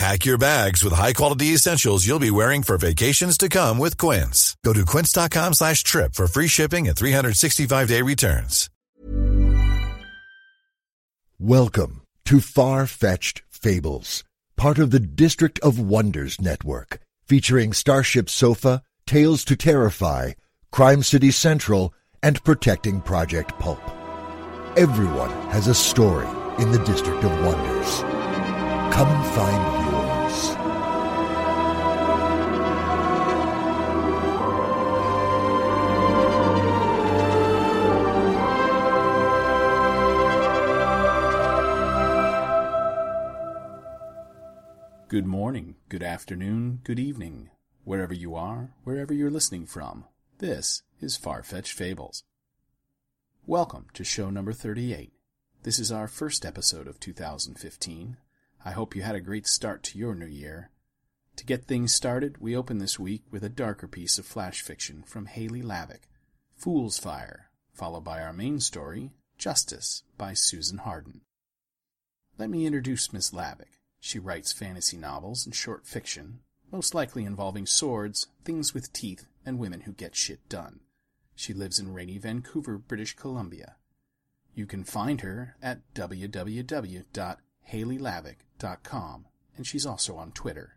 Pack 0.00 0.24
your 0.24 0.38
bags 0.38 0.82
with 0.82 0.94
high-quality 0.94 1.48
essentials 1.48 2.06
you'll 2.06 2.18
be 2.18 2.30
wearing 2.30 2.62
for 2.62 2.78
vacations 2.78 3.36
to 3.36 3.50
come 3.50 3.76
with 3.76 3.98
Quince. 3.98 4.56
Go 4.64 4.72
to 4.72 4.86
quince.com 4.86 5.52
slash 5.52 5.82
trip 5.82 6.14
for 6.14 6.26
free 6.26 6.48
shipping 6.48 6.88
and 6.88 6.96
365-day 6.96 8.00
returns. 8.00 8.70
Welcome 11.38 12.00
to 12.24 12.40
Far-Fetched 12.40 13.42
Fables, 13.50 14.24
part 14.56 14.78
of 14.78 14.90
the 14.90 15.00
District 15.00 15.58
of 15.58 15.78
Wonders 15.78 16.40
network, 16.40 16.98
featuring 17.26 17.74
Starship 17.74 18.30
Sofa, 18.30 18.80
Tales 19.06 19.44
to 19.44 19.54
Terrify, 19.54 20.32
Crime 20.72 21.02
City 21.02 21.30
Central, 21.30 21.92
and 22.22 22.42
Protecting 22.42 23.02
Project 23.02 23.50
Pulp. 23.58 23.82
Everyone 24.78 25.30
has 25.50 25.66
a 25.66 25.74
story 25.74 26.28
in 26.58 26.72
the 26.72 26.82
District 26.86 27.22
of 27.22 27.44
Wonders. 27.44 28.00
Come 28.94 29.08
and 29.08 29.34
find 29.34 29.89
Good 30.30 30.36
morning, 45.26 45.74
good 45.88 46.04
afternoon, 46.04 46.78
good 46.84 47.00
evening, 47.00 47.50
wherever 47.82 48.14
you 48.14 48.36
are, 48.36 48.70
wherever 48.84 49.12
you're 49.12 49.28
listening 49.28 49.66
from. 49.66 50.04
This 50.38 50.84
is 51.00 51.16
Far-Fetched 51.16 51.72
Fables. 51.72 52.22
Welcome 53.44 53.86
to 53.94 54.04
show 54.04 54.30
number 54.30 54.52
38. 54.52 55.12
This 55.64 55.80
is 55.80 55.90
our 55.90 56.06
first 56.06 56.46
episode 56.46 56.86
of 56.86 57.00
2015. 57.00 58.16
I 58.64 58.72
hope 58.72 58.94
you 58.94 59.02
had 59.02 59.14
a 59.14 59.20
great 59.20 59.46
start 59.46 59.82
to 59.84 59.98
your 59.98 60.14
new 60.14 60.26
year. 60.26 60.70
To 61.36 61.46
get 61.46 61.64
things 61.64 61.94
started, 61.94 62.36
we 62.38 62.54
open 62.54 62.76
this 62.78 62.98
week 62.98 63.22
with 63.30 63.42
a 63.42 63.48
darker 63.48 63.88
piece 63.88 64.18
of 64.18 64.26
flash 64.26 64.60
fiction 64.60 65.02
from 65.02 65.24
Haley 65.24 65.62
Lavick, 65.62 66.08
Fool's 66.56 66.98
Fire, 66.98 67.50
followed 67.72 68.04
by 68.04 68.20
our 68.20 68.34
main 68.34 68.60
story, 68.60 69.12
Justice, 69.38 70.02
by 70.18 70.34
Susan 70.34 70.76
Harden. 70.78 71.22
Let 72.36 72.50
me 72.50 72.66
introduce 72.66 73.14
Miss 73.14 73.32
Lavick. 73.32 73.80
She 73.98 74.18
writes 74.18 74.52
fantasy 74.52 74.98
novels 74.98 75.46
and 75.46 75.54
short 75.54 75.86
fiction, 75.86 76.40
most 76.70 76.94
likely 76.94 77.24
involving 77.24 77.64
swords, 77.64 78.26
things 78.44 78.74
with 78.74 78.92
teeth, 78.92 79.26
and 79.46 79.58
women 79.58 79.80
who 79.82 79.92
get 79.92 80.14
shit 80.14 80.46
done. 80.50 80.80
She 81.34 81.54
lives 81.54 81.78
in 81.78 81.94
rainy 81.94 82.18
Vancouver, 82.18 82.76
British 82.76 83.16
Columbia. 83.16 83.76
You 84.54 84.66
can 84.66 84.84
find 84.84 85.22
her 85.22 85.56
at 85.62 85.80
www.haleylavick.com, 85.94 87.36
and 89.56 89.66
she's 89.66 89.86
also 89.86 90.16
on 90.16 90.32
Twitter. 90.32 90.76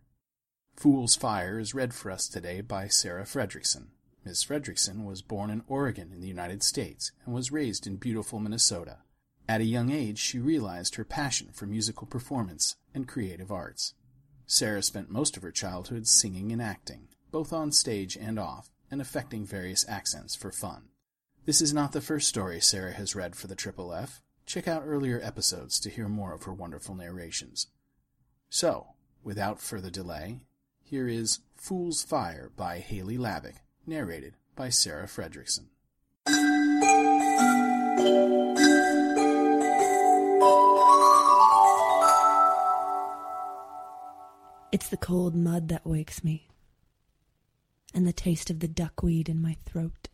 Fool's 0.75 1.15
Fire 1.15 1.59
is 1.59 1.75
read 1.75 1.93
for 1.93 2.09
us 2.09 2.27
today 2.27 2.61
by 2.61 2.87
Sarah 2.87 3.25
Fredrickson. 3.25 3.87
Miss 4.25 4.43
Fredrickson 4.43 5.05
was 5.05 5.21
born 5.21 5.49
in 5.49 5.63
Oregon 5.67 6.11
in 6.13 6.21
the 6.21 6.27
United 6.27 6.63
States 6.63 7.11
and 7.25 7.35
was 7.35 7.51
raised 7.51 7.85
in 7.85 7.97
beautiful 7.97 8.39
Minnesota. 8.39 8.99
At 9.47 9.61
a 9.61 9.65
young 9.65 9.91
age, 9.91 10.17
she 10.17 10.39
realized 10.39 10.95
her 10.95 11.03
passion 11.03 11.49
for 11.51 11.65
musical 11.65 12.07
performance 12.07 12.75
and 12.93 13.07
creative 13.07 13.51
arts. 13.51 13.93
Sarah 14.47 14.81
spent 14.81 15.11
most 15.11 15.35
of 15.35 15.43
her 15.43 15.51
childhood 15.51 16.07
singing 16.07 16.51
and 16.51 16.61
acting, 16.61 17.09
both 17.31 17.51
on 17.51 17.71
stage 17.71 18.15
and 18.15 18.39
off, 18.39 18.69
and 18.89 19.01
affecting 19.01 19.45
various 19.45 19.87
accents 19.89 20.35
for 20.35 20.51
fun. 20.51 20.83
This 21.45 21.61
is 21.61 21.73
not 21.73 21.91
the 21.91 22.01
first 22.01 22.29
story 22.29 22.61
Sarah 22.61 22.93
has 22.93 23.15
read 23.15 23.35
for 23.35 23.47
the 23.47 23.55
Triple 23.55 23.93
F. 23.93 24.21
Check 24.45 24.67
out 24.67 24.83
earlier 24.85 25.19
episodes 25.21 25.79
to 25.81 25.89
hear 25.89 26.07
more 26.07 26.33
of 26.33 26.43
her 26.43 26.53
wonderful 26.53 26.95
narrations. 26.95 27.67
So, 28.55 28.85
without 29.23 29.59
further 29.59 29.89
delay, 29.89 30.45
here 30.83 31.07
is 31.07 31.39
Fool's 31.55 32.03
Fire 32.03 32.51
by 32.55 32.77
Haley 32.77 33.17
Lavick, 33.17 33.55
narrated 33.87 34.35
by 34.55 34.69
Sarah 34.69 35.07
Fredrickson. 35.07 35.69
It's 44.71 44.87
the 44.87 44.97
cold 45.01 45.33
mud 45.33 45.69
that 45.69 45.83
wakes 45.83 46.23
me, 46.23 46.47
and 47.91 48.05
the 48.05 48.13
taste 48.13 48.51
of 48.51 48.59
the 48.59 48.67
duckweed 48.67 49.29
in 49.29 49.41
my 49.41 49.57
throat, 49.65 50.09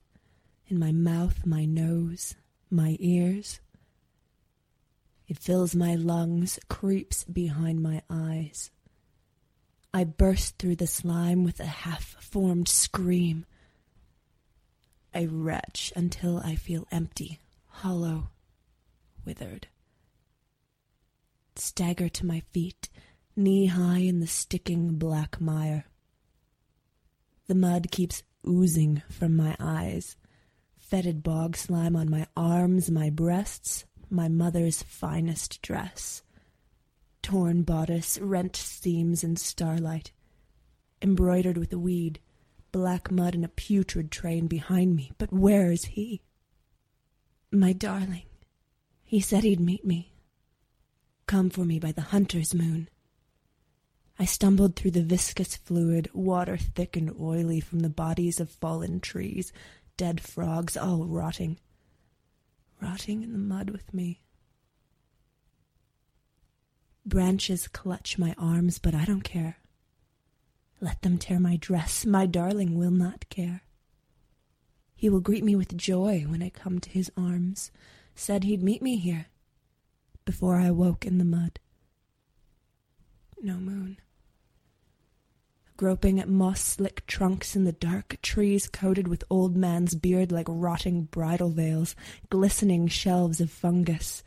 in 0.69 0.79
my 0.79 0.93
mouth, 0.93 1.45
my 1.45 1.65
nose, 1.65 2.35
my 2.71 2.95
ears. 3.01 3.59
It 5.29 5.37
fills 5.37 5.75
my 5.75 5.93
lungs, 5.93 6.57
creeps 6.69 7.23
behind 7.23 7.83
my 7.83 8.01
eyes. 8.09 8.71
I 9.93 10.03
burst 10.03 10.57
through 10.57 10.77
the 10.77 10.87
slime 10.87 11.43
with 11.43 11.59
a 11.59 11.67
half 11.67 12.15
formed 12.19 12.67
scream. 12.67 13.45
I 15.13 15.25
retch 15.25 15.93
until 15.95 16.39
I 16.39 16.55
feel 16.55 16.87
empty, 16.91 17.39
hollow, 17.67 18.31
withered. 19.23 19.67
Stagger 21.55 22.09
to 22.09 22.25
my 22.25 22.39
feet 22.51 22.89
knee 23.35 23.67
high 23.67 23.99
in 23.99 24.21
the 24.21 24.27
sticking 24.27 24.95
black 24.95 25.39
mire. 25.39 25.85
The 27.47 27.55
mud 27.55 27.91
keeps 27.91 28.23
oozing 28.47 29.03
from 29.09 29.35
my 29.35 29.55
eyes, 29.59 30.17
fetid 30.79 31.21
bog 31.21 31.55
slime 31.55 31.95
on 31.95 32.09
my 32.09 32.25
arms, 32.35 32.89
my 32.89 33.11
breasts, 33.11 33.85
my 34.09 34.27
mother's 34.27 34.83
finest 34.83 35.61
dress. 35.61 36.21
Torn 37.21 37.63
bodice, 37.63 38.17
rent 38.19 38.55
seams 38.55 39.23
in 39.23 39.35
starlight, 39.35 40.11
embroidered 41.01 41.57
with 41.57 41.73
weed, 41.73 42.19
black 42.71 43.11
mud 43.11 43.35
and 43.35 43.45
a 43.45 43.49
putrid 43.49 44.11
train 44.11 44.47
behind 44.47 44.95
me. 44.95 45.11
But 45.17 45.33
where 45.33 45.71
is 45.71 45.85
he? 45.85 46.21
My 47.51 47.73
darling. 47.73 48.23
He 49.03 49.19
said 49.19 49.43
he'd 49.43 49.59
meet 49.59 49.85
me. 49.85 50.13
Come 51.25 51.49
for 51.49 51.65
me 51.65 51.79
by 51.79 51.91
the 51.91 52.01
hunter's 52.01 52.53
moon. 52.53 52.89
I 54.17 54.25
stumbled 54.25 54.75
through 54.75 54.91
the 54.91 55.03
viscous 55.03 55.55
fluid, 55.55 56.09
water 56.13 56.57
thick 56.57 56.97
and 56.97 57.15
oily 57.19 57.59
from 57.59 57.79
the 57.79 57.89
bodies 57.89 58.39
of 58.39 58.49
fallen 58.49 58.99
trees, 58.99 59.53
dead 59.95 60.19
frogs, 60.19 60.75
all 60.75 61.05
rotting. 61.05 61.57
Rotting 62.81 63.23
in 63.23 63.33
the 63.33 63.39
mud 63.39 63.69
with 63.69 63.93
me. 63.93 64.21
Branches 67.05 67.67
clutch 67.67 68.17
my 68.17 68.33
arms, 68.37 68.79
but 68.79 68.93
I 68.93 69.05
don't 69.05 69.23
care. 69.23 69.57
Let 70.81 71.01
them 71.01 71.17
tear 71.17 71.39
my 71.39 71.57
dress, 71.57 72.05
my 72.05 72.25
darling 72.25 72.77
will 72.77 72.91
not 72.91 73.27
care. 73.29 73.63
He 74.95 75.09
will 75.09 75.19
greet 75.19 75.43
me 75.43 75.55
with 75.55 75.77
joy 75.77 76.25
when 76.27 76.41
I 76.41 76.49
come 76.49 76.79
to 76.79 76.89
his 76.89 77.11
arms, 77.17 77.71
said 78.15 78.43
he'd 78.43 78.63
meet 78.63 78.81
me 78.81 78.97
here, 78.97 79.27
before 80.25 80.57
I 80.57 80.71
woke 80.71 81.05
in 81.05 81.17
the 81.17 81.25
mud. 81.25 81.59
No 83.41 83.55
moon 83.55 83.97
groping 85.79 86.19
at 86.19 86.27
moss 86.27 86.59
slick 86.59 87.07
trunks 87.07 87.55
in 87.55 87.63
the 87.63 87.71
dark, 87.71 88.17
trees 88.21 88.67
coated 88.67 89.07
with 89.07 89.23
old 89.29 89.55
man's 89.55 89.95
beard 89.95 90.29
like 90.29 90.45
rotting 90.49 91.03
bridal 91.03 91.51
veils, 91.51 91.95
glistening 92.29 92.85
shelves 92.85 93.39
of 93.39 93.49
fungus. 93.49 94.21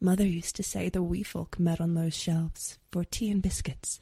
Mother 0.00 0.26
used 0.26 0.56
to 0.56 0.62
say 0.62 0.88
the 0.88 1.02
wee 1.02 1.22
folk 1.22 1.58
met 1.58 1.82
on 1.82 1.92
those 1.92 2.14
shelves 2.14 2.78
for 2.90 3.04
tea 3.04 3.30
and 3.30 3.42
biscuits, 3.42 4.00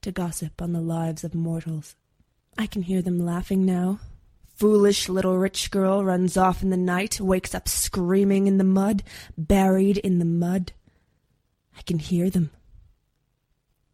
to 0.00 0.10
gossip 0.10 0.62
on 0.62 0.72
the 0.72 0.80
lives 0.80 1.22
of 1.22 1.34
mortals. 1.34 1.94
I 2.56 2.66
can 2.66 2.80
hear 2.80 3.02
them 3.02 3.18
laughing 3.18 3.66
now, 3.66 4.00
foolish 4.54 5.10
little 5.10 5.36
rich 5.36 5.70
girl 5.70 6.02
runs 6.02 6.38
off 6.38 6.62
in 6.62 6.70
the 6.70 6.78
night, 6.78 7.20
wakes 7.20 7.54
up 7.54 7.68
screaming 7.68 8.46
in 8.46 8.56
the 8.56 8.64
mud, 8.64 9.02
buried 9.36 9.98
in 9.98 10.18
the 10.18 10.24
mud. 10.24 10.72
I 11.76 11.82
can 11.82 11.98
hear 11.98 12.30
them. 12.30 12.52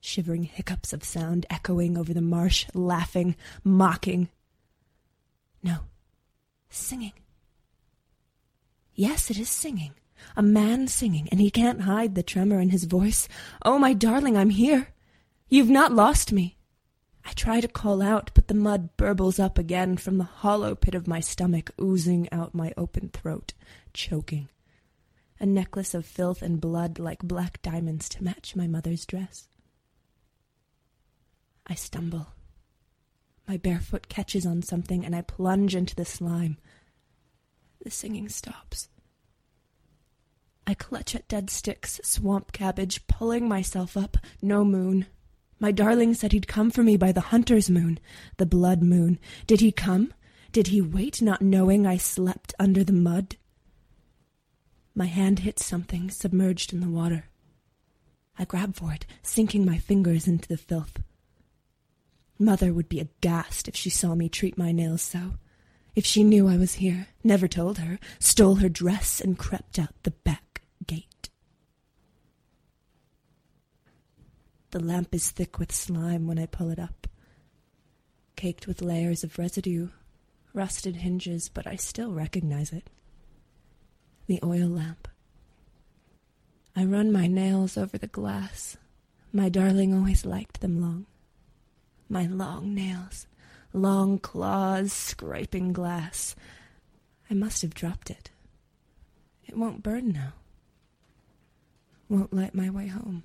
Shivering 0.06 0.42
hiccups 0.42 0.92
of 0.92 1.02
sound 1.02 1.46
echoing 1.48 1.96
over 1.96 2.12
the 2.12 2.20
marsh, 2.20 2.66
laughing, 2.74 3.36
mocking. 3.64 4.28
No, 5.62 5.78
singing. 6.68 7.14
Yes, 8.94 9.30
it 9.30 9.38
is 9.38 9.48
singing. 9.48 9.94
A 10.36 10.42
man 10.42 10.88
singing, 10.88 11.26
and 11.30 11.40
he 11.40 11.50
can't 11.50 11.80
hide 11.80 12.14
the 12.14 12.22
tremor 12.22 12.60
in 12.60 12.68
his 12.68 12.84
voice. 12.84 13.30
Oh, 13.64 13.78
my 13.78 13.94
darling, 13.94 14.36
I'm 14.36 14.50
here. 14.50 14.88
You've 15.48 15.70
not 15.70 15.90
lost 15.90 16.32
me. 16.32 16.58
I 17.24 17.32
try 17.32 17.62
to 17.62 17.66
call 17.66 18.02
out, 18.02 18.30
but 18.34 18.48
the 18.48 18.54
mud 18.54 18.90
burbles 18.98 19.42
up 19.42 19.56
again 19.56 19.96
from 19.96 20.18
the 20.18 20.24
hollow 20.24 20.74
pit 20.74 20.94
of 20.94 21.08
my 21.08 21.20
stomach, 21.20 21.70
oozing 21.80 22.28
out 22.30 22.54
my 22.54 22.74
open 22.76 23.08
throat, 23.08 23.54
choking. 23.94 24.50
A 25.40 25.46
necklace 25.46 25.94
of 25.94 26.04
filth 26.04 26.42
and 26.42 26.60
blood 26.60 26.98
like 26.98 27.20
black 27.20 27.62
diamonds 27.62 28.10
to 28.10 28.22
match 28.22 28.54
my 28.54 28.66
mother's 28.66 29.06
dress. 29.06 29.48
I 31.66 31.74
stumble. 31.74 32.28
My 33.48 33.56
bare 33.56 33.80
foot 33.80 34.08
catches 34.08 34.46
on 34.46 34.62
something, 34.62 35.04
and 35.04 35.14
I 35.14 35.22
plunge 35.22 35.74
into 35.74 35.94
the 35.94 36.04
slime. 36.04 36.58
The 37.82 37.90
singing 37.90 38.28
stops. 38.28 38.88
I 40.66 40.74
clutch 40.74 41.14
at 41.14 41.28
dead 41.28 41.50
sticks, 41.50 42.00
swamp 42.02 42.52
cabbage, 42.52 43.06
pulling 43.06 43.48
myself 43.48 43.96
up. 43.96 44.16
No 44.40 44.64
moon. 44.64 45.06
My 45.60 45.72
darling 45.72 46.14
said 46.14 46.32
he'd 46.32 46.48
come 46.48 46.70
for 46.70 46.82
me 46.82 46.96
by 46.96 47.12
the 47.12 47.20
hunter's 47.20 47.70
moon, 47.70 47.98
the 48.38 48.46
blood 48.46 48.82
moon. 48.82 49.18
Did 49.46 49.60
he 49.60 49.72
come? 49.72 50.12
Did 50.52 50.68
he 50.68 50.80
wait, 50.80 51.20
not 51.20 51.42
knowing 51.42 51.86
I 51.86 51.96
slept 51.96 52.54
under 52.58 52.82
the 52.82 52.92
mud? 52.92 53.36
My 54.94 55.06
hand 55.06 55.40
hits 55.40 55.64
something 55.64 56.10
submerged 56.10 56.72
in 56.72 56.80
the 56.80 56.88
water. 56.88 57.26
I 58.38 58.44
grab 58.44 58.76
for 58.76 58.92
it, 58.92 59.06
sinking 59.22 59.64
my 59.64 59.78
fingers 59.78 60.26
into 60.26 60.48
the 60.48 60.56
filth. 60.56 60.98
Mother 62.38 62.72
would 62.72 62.88
be 62.88 63.00
aghast 63.00 63.68
if 63.68 63.76
she 63.76 63.90
saw 63.90 64.14
me 64.14 64.28
treat 64.28 64.58
my 64.58 64.72
nails 64.72 65.02
so. 65.02 65.34
If 65.94 66.04
she 66.04 66.24
knew 66.24 66.48
I 66.48 66.56
was 66.56 66.74
here, 66.74 67.06
never 67.22 67.46
told 67.46 67.78
her, 67.78 68.00
stole 68.18 68.56
her 68.56 68.68
dress 68.68 69.20
and 69.20 69.38
crept 69.38 69.78
out 69.78 69.94
the 70.02 70.10
back 70.10 70.62
gate. 70.86 71.30
The 74.72 74.80
lamp 74.80 75.14
is 75.14 75.30
thick 75.30 75.60
with 75.60 75.70
slime 75.70 76.26
when 76.26 76.38
I 76.38 76.46
pull 76.46 76.70
it 76.70 76.80
up, 76.80 77.06
caked 78.34 78.66
with 78.66 78.82
layers 78.82 79.22
of 79.22 79.38
residue, 79.38 79.90
rusted 80.52 80.96
hinges, 80.96 81.48
but 81.48 81.66
I 81.66 81.76
still 81.76 82.10
recognize 82.10 82.72
it. 82.72 82.90
The 84.26 84.40
oil 84.42 84.68
lamp. 84.68 85.06
I 86.74 86.84
run 86.84 87.12
my 87.12 87.28
nails 87.28 87.76
over 87.76 87.96
the 87.96 88.08
glass. 88.08 88.76
My 89.32 89.48
darling 89.48 89.94
always 89.94 90.26
liked 90.26 90.60
them 90.60 90.80
long. 90.80 91.06
My 92.14 92.26
long 92.26 92.72
nails 92.76 93.26
long 93.72 94.20
claws 94.20 94.92
scraping 94.92 95.72
glass. 95.72 96.36
I 97.28 97.34
must 97.34 97.60
have 97.62 97.74
dropped 97.74 98.08
it. 98.08 98.30
It 99.48 99.56
won't 99.56 99.82
burn 99.82 100.12
now. 100.12 100.34
Won't 102.08 102.32
light 102.32 102.54
my 102.54 102.70
way 102.70 102.86
home. 102.86 103.24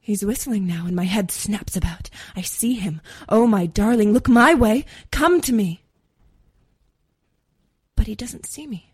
He's 0.00 0.22
whistling 0.22 0.66
now, 0.66 0.84
and 0.84 0.94
my 0.94 1.04
head 1.04 1.30
snaps 1.30 1.76
about. 1.78 2.10
I 2.36 2.42
see 2.42 2.74
him. 2.74 3.00
Oh, 3.26 3.46
my 3.46 3.64
darling, 3.64 4.12
look 4.12 4.28
my 4.28 4.52
way. 4.52 4.84
Come 5.10 5.40
to 5.40 5.52
me. 5.54 5.80
But 7.96 8.06
he 8.06 8.14
doesn't 8.14 8.44
see 8.44 8.66
me. 8.66 8.92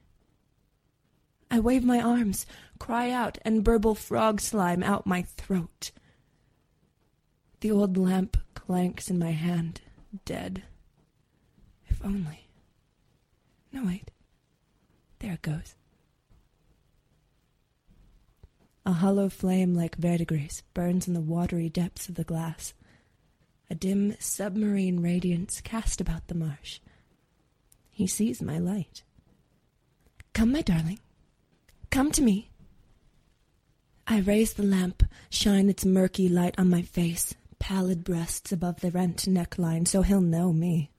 I 1.50 1.58
wave 1.58 1.82
my 1.82 2.00
arms, 2.00 2.46
cry 2.78 3.10
out, 3.10 3.38
and 3.42 3.64
burble 3.64 3.96
frog 3.96 4.40
slime 4.40 4.84
out 4.84 5.04
my 5.04 5.22
throat. 5.22 5.90
The 7.60 7.70
old 7.70 7.96
lamp 7.98 8.38
clanks 8.54 9.10
in 9.10 9.18
my 9.18 9.32
hand, 9.32 9.82
dead. 10.24 10.62
If 11.88 12.02
only. 12.04 12.48
No, 13.72 13.84
wait. 13.84 14.10
There 15.18 15.34
it 15.34 15.42
goes. 15.42 15.74
A 18.86 18.92
hollow 18.92 19.28
flame 19.28 19.74
like 19.74 19.96
verdigris 19.96 20.62
burns 20.72 21.06
in 21.06 21.12
the 21.12 21.20
watery 21.20 21.68
depths 21.68 22.08
of 22.08 22.14
the 22.14 22.24
glass. 22.24 22.72
A 23.68 23.74
dim 23.74 24.16
submarine 24.18 25.00
radiance 25.00 25.60
cast 25.60 26.00
about 26.00 26.28
the 26.28 26.34
marsh. 26.34 26.80
He 27.90 28.06
sees 28.06 28.40
my 28.40 28.58
light. 28.58 29.02
Come, 30.32 30.52
my 30.52 30.62
darling. 30.62 30.98
Come 31.90 32.10
to 32.12 32.22
me. 32.22 32.50
I 34.06 34.20
raise 34.20 34.54
the 34.54 34.62
lamp, 34.62 35.04
shine 35.28 35.68
its 35.68 35.84
murky 35.84 36.28
light 36.28 36.54
on 36.58 36.70
my 36.70 36.82
face, 36.82 37.34
pallid 37.60 38.02
breasts 38.02 38.50
above 38.50 38.80
the 38.80 38.90
rent 38.90 39.26
neckline, 39.28 39.86
so 39.86 40.02
he'll 40.02 40.20
know 40.20 40.52
me. 40.52 40.90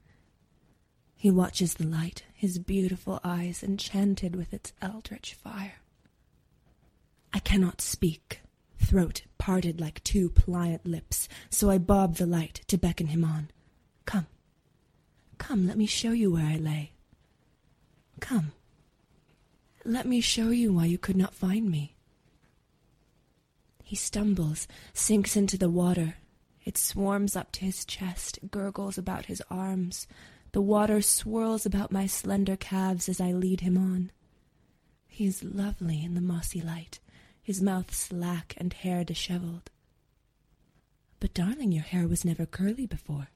He 1.14 1.30
watches 1.30 1.74
the 1.74 1.86
light, 1.86 2.24
his 2.32 2.58
beautiful 2.58 3.20
eyes 3.22 3.62
enchanted 3.62 4.34
with 4.34 4.54
its 4.54 4.72
eldritch 4.80 5.34
fire. 5.34 5.74
I 7.34 7.38
cannot 7.40 7.80
speak, 7.82 8.40
throat 8.78 9.22
parted 9.38 9.80
like 9.80 10.02
two 10.04 10.30
pliant 10.30 10.86
lips, 10.86 11.28
so 11.50 11.68
I 11.68 11.78
bob 11.78 12.16
the 12.16 12.26
light 12.26 12.62
to 12.68 12.78
beckon 12.78 13.08
him 13.08 13.24
on. 13.24 13.50
Come, 14.06 14.26
come, 15.38 15.66
let 15.66 15.76
me 15.76 15.86
show 15.86 16.12
you 16.12 16.32
where 16.32 16.46
I 16.46 16.56
lay. 16.56 16.92
Come, 18.20 18.52
let 19.84 20.06
me 20.06 20.20
show 20.20 20.50
you 20.50 20.72
why 20.72 20.86
you 20.86 20.98
could 20.98 21.16
not 21.16 21.34
find 21.34 21.70
me. 21.70 21.96
He 23.82 23.96
stumbles, 23.96 24.68
sinks 24.94 25.36
into 25.36 25.58
the 25.58 25.68
water, 25.68 26.16
it 26.64 26.78
swarms 26.78 27.36
up 27.36 27.52
to 27.52 27.64
his 27.64 27.84
chest, 27.84 28.38
gurgles 28.50 28.98
about 28.98 29.26
his 29.26 29.42
arms. 29.50 30.06
The 30.52 30.60
water 30.60 31.00
swirls 31.02 31.66
about 31.66 31.92
my 31.92 32.06
slender 32.06 32.56
calves 32.56 33.08
as 33.08 33.20
I 33.20 33.32
lead 33.32 33.60
him 33.60 33.76
on. 33.76 34.10
He 35.08 35.26
is 35.26 35.42
lovely 35.42 36.02
in 36.04 36.14
the 36.14 36.20
mossy 36.20 36.60
light, 36.60 37.00
his 37.42 37.60
mouth 37.60 37.94
slack 37.94 38.54
and 38.56 38.72
hair 38.72 39.04
disheveled. 39.04 39.70
But, 41.20 41.34
darling, 41.34 41.72
your 41.72 41.82
hair 41.84 42.08
was 42.08 42.24
never 42.24 42.46
curly 42.46 42.86
before. 42.86 43.28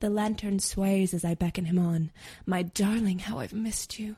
The 0.00 0.10
lantern 0.10 0.60
sways 0.60 1.12
as 1.12 1.24
I 1.24 1.34
beckon 1.34 1.66
him 1.66 1.78
on. 1.78 2.10
My 2.46 2.62
darling, 2.62 3.20
how 3.20 3.38
I've 3.38 3.52
missed 3.52 3.98
you. 3.98 4.16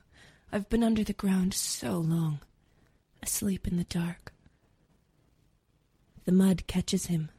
I've 0.53 0.69
been 0.69 0.85
under 0.85 1.03
the 1.03 1.13
ground 1.13 1.55
so 1.55 1.99
long, 1.99 2.41
asleep 3.23 3.67
in 3.67 3.77
the 3.79 3.85
dark. 3.85 4.32
The 6.25 6.33
mud 6.33 6.67
catches 6.67 7.07
him, 7.07 7.31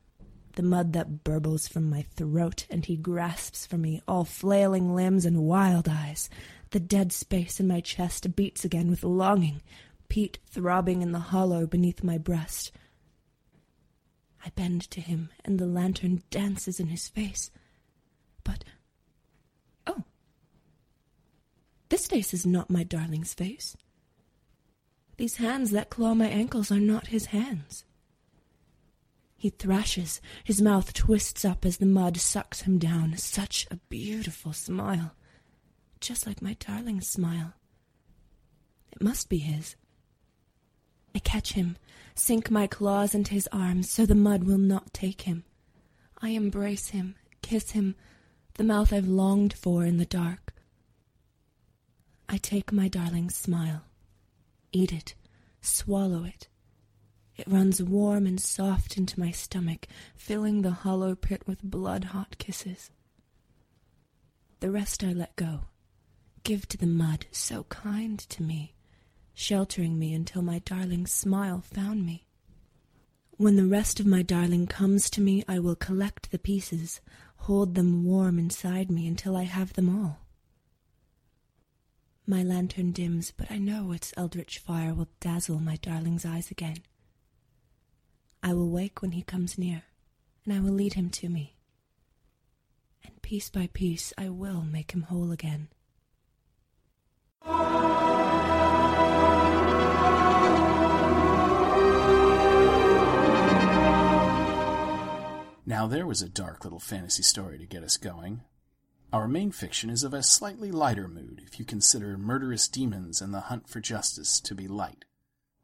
the 0.56 0.63
mud 0.63 0.94
that 0.94 1.24
burbles 1.24 1.68
from 1.70 1.90
my 1.90 2.02
throat, 2.02 2.66
and 2.70 2.86
he 2.86 2.98
grasps 2.98 3.66
for 3.66 3.78
me, 3.78 4.02
all 4.08 4.25
flailing 4.25 4.94
limbs 4.94 5.25
and 5.25 5.44
wild 5.44 5.88
eyes. 5.88 6.30
The 6.72 6.80
dead 6.80 7.12
space 7.12 7.60
in 7.60 7.68
my 7.68 7.80
chest 7.80 8.36
beats 8.36 8.66
again 8.66 8.90
with 8.90 9.04
longing, 9.04 9.62
peat 10.10 10.40
throbbing 10.46 11.02
in 11.02 11.12
the 11.12 11.20
hollow 11.20 11.66
beneath 11.66 12.04
my 12.04 12.18
breast. 12.18 12.72
I 14.46 14.50
bend 14.50 14.90
to 14.92 15.00
him, 15.00 15.30
and 15.46 15.58
the 15.60 15.66
lantern 15.66 16.24
dances 16.30 16.80
in 16.80 16.88
his 16.88 17.08
face. 17.08 17.50
But, 18.44 18.66
oh, 19.88 20.04
this 21.88 22.08
face 22.08 22.34
is 22.34 22.46
not 22.46 22.70
my 22.70 22.84
darling's 22.84 23.34
face. 23.34 23.78
These 25.16 25.38
hands 25.38 25.72
that 25.72 25.90
claw 25.90 26.13
my 26.13 26.28
ankles 26.28 26.72
are 26.72 26.80
not 26.80 27.08
his 27.08 27.28
hands. 27.28 27.86
He 29.43 29.50
thrashes, 29.50 30.21
his 30.45 30.62
mouth 30.62 30.93
twists 30.93 31.43
up 31.43 31.65
as 31.65 31.75
the 31.75 31.85
mud 31.85 32.15
sucks 32.15 32.62
him 32.62 32.79
down. 32.79 33.17
Such 33.17 33.67
a 33.69 33.75
beautiful 33.89 34.53
smile. 34.53 35.15
Just 36.00 36.25
like 36.25 36.41
my 36.41 36.53
darling's 36.65 37.09
smile. 37.09 37.51
It 38.93 39.03
must 39.03 39.27
be 39.27 39.39
his. 39.39 39.75
I 41.13 41.19
catch 41.19 41.51
him, 41.51 41.75
sink 42.15 42.50
my 42.50 42.67
claws 42.67 43.13
into 43.13 43.33
his 43.33 43.50
arms 43.51 43.89
so 43.89 44.05
the 44.05 44.15
mud 44.15 44.45
will 44.45 44.57
not 44.57 44.93
take 44.93 45.23
him. 45.23 45.43
I 46.21 46.29
embrace 46.29 46.91
him, 46.91 47.15
kiss 47.41 47.71
him, 47.71 47.95
the 48.53 48.63
mouth 48.63 48.93
I've 48.93 49.09
longed 49.09 49.51
for 49.51 49.83
in 49.83 49.97
the 49.97 50.05
dark. 50.05 50.53
I 52.29 52.38
take 52.38 52.71
my 52.71 52.88
darling's 52.88 53.35
smile, 53.35 53.81
eat 54.71 54.93
it, 54.93 55.15
swallow 55.59 56.23
it, 56.23 56.47
it 57.36 57.48
runs 57.48 57.82
warm 57.82 58.25
and 58.28 58.40
soft 58.40 58.98
into 58.98 59.20
my 59.20 59.32
stomach, 59.32 59.88
filling 60.16 60.62
the 60.62 60.72
hollow 60.72 61.16
pit 61.16 61.44
with 61.48 61.63
blood 61.63 62.06
hot 62.06 62.38
kisses. 62.38 62.92
The 64.60 64.72
rest 64.72 65.04
I 65.04 65.13
let 65.13 65.36
go, 65.36 65.66
give 66.44 66.68
to 66.70 66.78
the 66.78 66.88
mud, 66.88 67.25
so 67.32 67.63
kind 67.66 68.20
to 68.20 68.44
me, 68.44 68.75
sheltering 69.34 69.98
me 69.98 70.13
until 70.13 70.42
my 70.42 70.60
darling's 70.60 71.12
smile 71.12 71.62
found 71.62 72.06
me. 72.06 72.28
When 73.38 73.56
the 73.56 73.66
rest 73.66 74.00
of 74.00 74.06
my 74.06 74.22
darling 74.22 74.68
comes 74.68 75.10
to 75.10 75.22
me, 75.22 75.44
I 75.48 75.60
will 75.60 75.75
collect 75.75 76.32
the 76.32 76.40
pieces, 76.40 77.02
hold 77.38 77.75
them 77.75 78.06
warm 78.06 78.38
inside 78.38 78.92
me 78.92 79.08
until 79.08 79.36
I 79.36 79.44
have 79.44 79.74
them 79.74 79.90
all. 79.90 80.20
My 82.25 82.42
lantern 82.42 82.92
dims, 82.92 83.34
but 83.36 83.52
I 83.52 83.58
know 83.58 83.92
its 83.92 84.13
eldritch 84.16 84.60
fire 84.60 84.94
will 84.94 85.10
dazzle 85.20 85.60
my 85.60 85.75
darling's 85.78 86.25
eyes 86.25 86.52
again. 86.52 86.78
I 88.45 88.53
will 88.53 88.69
wake 88.69 89.01
when 89.01 89.13
he 89.13 89.21
comes 89.21 89.57
near, 89.57 89.83
and 90.43 90.53
I 90.53 90.59
will 90.59 90.73
lead 90.73 90.95
him 90.95 91.09
to 91.12 91.29
me. 91.29 91.55
And 93.05 93.21
piece 93.21 93.50
by 93.50 93.69
piece 93.71 94.12
I 94.17 94.27
will 94.27 94.63
make 94.63 94.91
him 94.91 95.03
whole 95.03 95.31
again. 95.31 95.69
Now 105.65 105.88
there 105.88 106.05
was 106.05 106.21
a 106.21 106.27
dark 106.27 106.65
little 106.65 106.81
fantasy 106.81 107.23
story 107.23 107.57
to 107.57 107.65
get 107.65 107.81
us 107.81 107.95
going. 107.95 108.41
Our 109.13 109.29
main 109.29 109.51
fiction 109.51 109.89
is 109.89 110.03
of 110.03 110.13
a 110.13 110.21
slightly 110.21 110.69
lighter 110.69 111.07
mood 111.07 111.41
if 111.45 111.59
you 111.59 111.65
consider 111.65 112.17
murderous 112.17 112.67
demons 112.67 113.21
and 113.21 113.33
the 113.33 113.39
hunt 113.39 113.69
for 113.69 113.79
justice 113.79 114.41
to 114.41 114.53
be 114.53 114.67
light. 114.67 115.05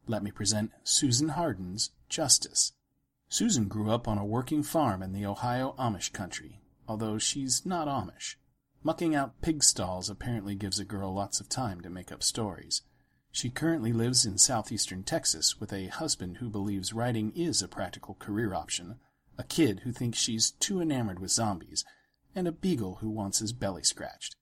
Let 0.08 0.24
me 0.24 0.32
present 0.32 0.72
Susan 0.86 1.30
Harden's 1.30 1.92
Justice. 2.10 2.74
Susan 3.30 3.68
grew 3.68 3.92
up 3.92 4.08
on 4.08 4.18
a 4.18 4.26
working 4.26 4.64
farm 4.64 5.04
in 5.04 5.14
the 5.14 5.26
Ohio 5.26 5.76
Amish 5.78 6.12
country, 6.12 6.60
although 6.88 7.20
she's 7.20 7.66
not 7.66 7.88
Amish. 7.88 8.36
Mucking 8.82 9.14
out 9.14 9.40
pig 9.42 9.64
stalls 9.64 10.10
apparently 10.10 10.56
gives 10.56 10.80
a 10.80 10.86
girl 10.86 11.14
lots 11.14 11.40
of 11.40 11.48
time 11.48 11.82
to 11.82 11.90
make 11.90 12.12
up 12.12 12.24
stories. 12.24 12.82
She 13.32 13.50
currently 13.50 13.94
lives 13.94 14.26
in 14.26 14.40
southeastern 14.40 15.04
Texas 15.04 15.60
with 15.60 15.72
a 15.72 15.88
husband 15.88 16.38
who 16.38 16.50
believes 16.50 16.94
writing 16.94 17.32
is 17.36 17.62
a 17.62 17.68
practical 17.68 18.16
career 18.16 18.56
option, 18.56 18.96
a 19.38 19.44
kid 19.44 19.82
who 19.82 19.92
thinks 19.92 20.18
she's 20.18 20.52
too 20.52 20.82
enamored 20.82 21.20
with 21.20 21.32
zombies, 21.32 21.86
and 22.34 22.48
a 22.48 22.52
beagle 22.52 22.96
who 22.96 23.10
wants 23.10 23.38
his 23.40 23.54
belly 23.54 23.84
scratched. 23.84 24.36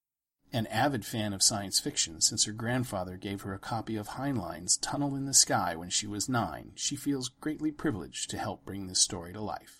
An 0.50 0.66
avid 0.68 1.04
fan 1.04 1.34
of 1.34 1.42
science 1.42 1.78
fiction 1.78 2.22
since 2.22 2.46
her 2.46 2.52
grandfather 2.52 3.18
gave 3.18 3.42
her 3.42 3.52
a 3.52 3.58
copy 3.58 3.96
of 3.96 4.08
Heinlein's 4.08 4.78
Tunnel 4.78 5.14
in 5.14 5.26
the 5.26 5.34
Sky 5.34 5.76
when 5.76 5.90
she 5.90 6.06
was 6.06 6.26
nine, 6.26 6.72
she 6.74 6.96
feels 6.96 7.28
greatly 7.28 7.70
privileged 7.70 8.30
to 8.30 8.38
help 8.38 8.64
bring 8.64 8.86
this 8.86 9.02
story 9.02 9.34
to 9.34 9.42
life. 9.42 9.75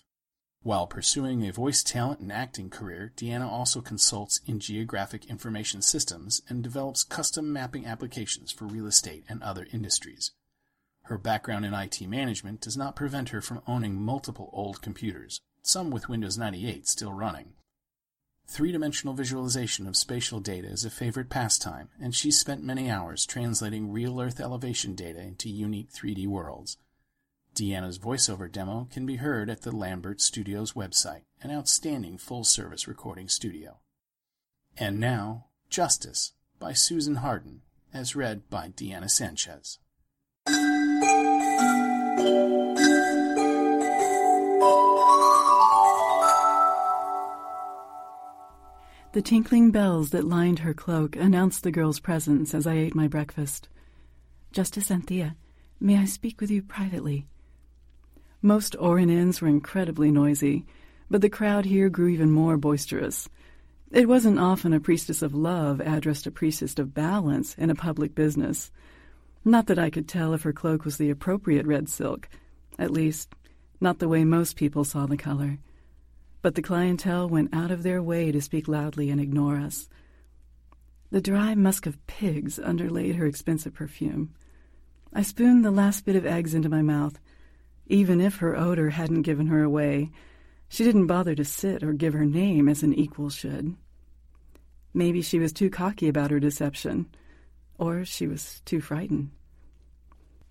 While 0.63 0.87
pursuing 0.87 1.47
a 1.47 1.53
voice 1.53 1.81
talent 1.81 2.19
and 2.19 2.31
acting 2.31 2.69
career, 2.69 3.13
Deanna 3.15 3.47
also 3.47 3.79
consults 3.79 4.41
in 4.45 4.59
geographic 4.59 5.25
information 5.25 5.81
systems 5.81 6.41
and 6.49 6.61
develops 6.61 7.03
custom 7.03 7.53
mapping 7.53 7.85
applications 7.85 8.51
for 8.51 8.65
real 8.65 8.87
estate 8.87 9.23
and 9.29 9.41
other 9.41 9.67
industries. 9.71 10.31
Her 11.03 11.17
background 11.17 11.65
in 11.65 11.73
IT 11.73 12.01
management 12.01 12.59
does 12.59 12.75
not 12.75 12.97
prevent 12.97 13.29
her 13.29 13.39
from 13.39 13.61
owning 13.65 13.95
multiple 13.95 14.49
old 14.51 14.81
computers, 14.81 15.39
some 15.61 15.89
with 15.89 16.09
Windows 16.09 16.37
98 16.37 16.85
still 16.85 17.13
running. 17.13 17.53
Three-dimensional 18.45 19.13
visualization 19.13 19.87
of 19.87 19.95
spatial 19.95 20.39
data 20.39 20.67
is 20.67 20.83
a 20.83 20.89
favorite 20.89 21.29
pastime, 21.29 21.89
and 22.01 22.15
she's 22.15 22.39
spent 22.39 22.63
many 22.63 22.89
hours 22.89 23.25
translating 23.25 23.91
real 23.91 24.19
Earth 24.19 24.39
elevation 24.39 24.95
data 24.95 25.19
into 25.21 25.49
unique 25.49 25.91
3D 25.91 26.27
worlds. 26.27 26.77
Deanna's 27.57 27.97
voiceover 27.97 28.51
demo 28.51 28.87
can 28.91 29.07
be 29.07 29.15
heard 29.15 29.49
at 29.49 29.63
the 29.63 29.75
Lambert 29.75 30.21
Studios 30.21 30.73
website, 30.73 31.23
an 31.41 31.49
outstanding 31.49 32.19
full-service 32.19 32.87
recording 32.87 33.27
studio. 33.27 33.79
And 34.77 34.99
now, 34.99 35.47
Justice 35.67 36.33
by 36.59 36.73
Susan 36.73 37.15
Harden, 37.15 37.63
as 37.91 38.15
read 38.15 38.47
by 38.51 38.67
Deanna 38.67 39.09
Sanchez. 39.09 39.79
The 49.13 49.23
tinkling 49.23 49.71
bells 49.71 50.11
that 50.11 50.25
lined 50.25 50.59
her 50.59 50.75
cloak 50.75 51.15
announced 51.15 51.63
the 51.63 51.71
girl's 51.71 51.99
presence 51.99 52.53
as 52.53 52.67
I 52.67 52.75
ate 52.75 52.93
my 52.93 53.07
breakfast. 53.07 53.67
Justice 54.51 54.91
Anthea, 54.91 55.35
may 55.79 55.97
I 55.97 56.05
speak 56.05 56.39
with 56.39 56.51
you 56.51 56.61
privately? 56.61 57.25
Most 58.41 58.75
Orin 58.79 59.33
were 59.41 59.47
incredibly 59.47 60.11
noisy, 60.11 60.65
but 61.09 61.21
the 61.21 61.29
crowd 61.29 61.65
here 61.65 61.89
grew 61.89 62.07
even 62.07 62.31
more 62.31 62.57
boisterous. 62.57 63.29
It 63.91 64.07
wasn't 64.07 64.39
often 64.39 64.73
a 64.73 64.79
priestess 64.79 65.21
of 65.21 65.33
love 65.33 65.79
addressed 65.79 66.27
a 66.27 66.31
priestess 66.31 66.77
of 66.77 66.93
balance 66.93 67.55
in 67.55 67.69
a 67.69 67.75
public 67.75 68.13
business. 68.13 68.71
Not 69.45 69.67
that 69.67 69.79
I 69.79 69.89
could 69.89 70.07
tell 70.07 70.33
if 70.33 70.43
her 70.43 70.53
cloak 70.53 70.85
was 70.85 70.97
the 70.97 71.09
appropriate 71.09 71.65
red 71.65 71.89
silk, 71.89 72.27
at 72.77 72.91
least, 72.91 73.33
not 73.79 73.99
the 73.99 74.09
way 74.09 74.23
most 74.23 74.55
people 74.55 74.83
saw 74.83 75.05
the 75.05 75.17
color 75.17 75.59
but 76.41 76.55
the 76.55 76.61
clientele 76.61 77.27
went 77.27 77.53
out 77.53 77.71
of 77.71 77.83
their 77.83 78.01
way 78.01 78.31
to 78.31 78.41
speak 78.41 78.69
loudly 78.69 79.09
and 79.09 79.19
ignore 79.19 79.57
us. 79.57 79.89
The 81.11 81.19
dry 81.19 81.55
musk 81.55 81.85
of 81.85 82.05
pigs 82.07 82.57
underlaid 82.57 83.15
her 83.15 83.25
expensive 83.25 83.73
perfume. 83.73 84.33
I 85.13 85.23
spooned 85.23 85.65
the 85.65 85.71
last 85.71 86.05
bit 86.05 86.15
of 86.15 86.25
eggs 86.25 86.53
into 86.53 86.69
my 86.69 86.81
mouth. 86.81 87.19
Even 87.87 88.19
if 88.21 88.37
her 88.37 88.55
odor 88.55 88.89
hadn't 88.89 89.21
given 89.23 89.47
her 89.47 89.63
away, 89.63 90.11
she 90.69 90.83
didn't 90.83 91.07
bother 91.07 91.33
to 91.35 91.45
sit 91.45 91.83
or 91.83 91.93
give 91.93 92.13
her 92.13 92.25
name 92.25 92.67
as 92.67 92.83
an 92.83 92.93
equal 92.93 93.29
should. 93.29 93.75
Maybe 94.93 95.21
she 95.21 95.39
was 95.39 95.53
too 95.53 95.69
cocky 95.69 96.07
about 96.07 96.31
her 96.31 96.39
deception, 96.39 97.07
or 97.77 98.03
she 98.03 98.27
was 98.27 98.61
too 98.65 98.81
frightened. 98.81 99.31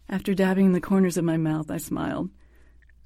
After 0.08 0.34
dabbing 0.34 0.72
the 0.72 0.80
corners 0.80 1.16
of 1.16 1.24
my 1.24 1.36
mouth, 1.36 1.70
I 1.70 1.78
smiled. 1.78 2.30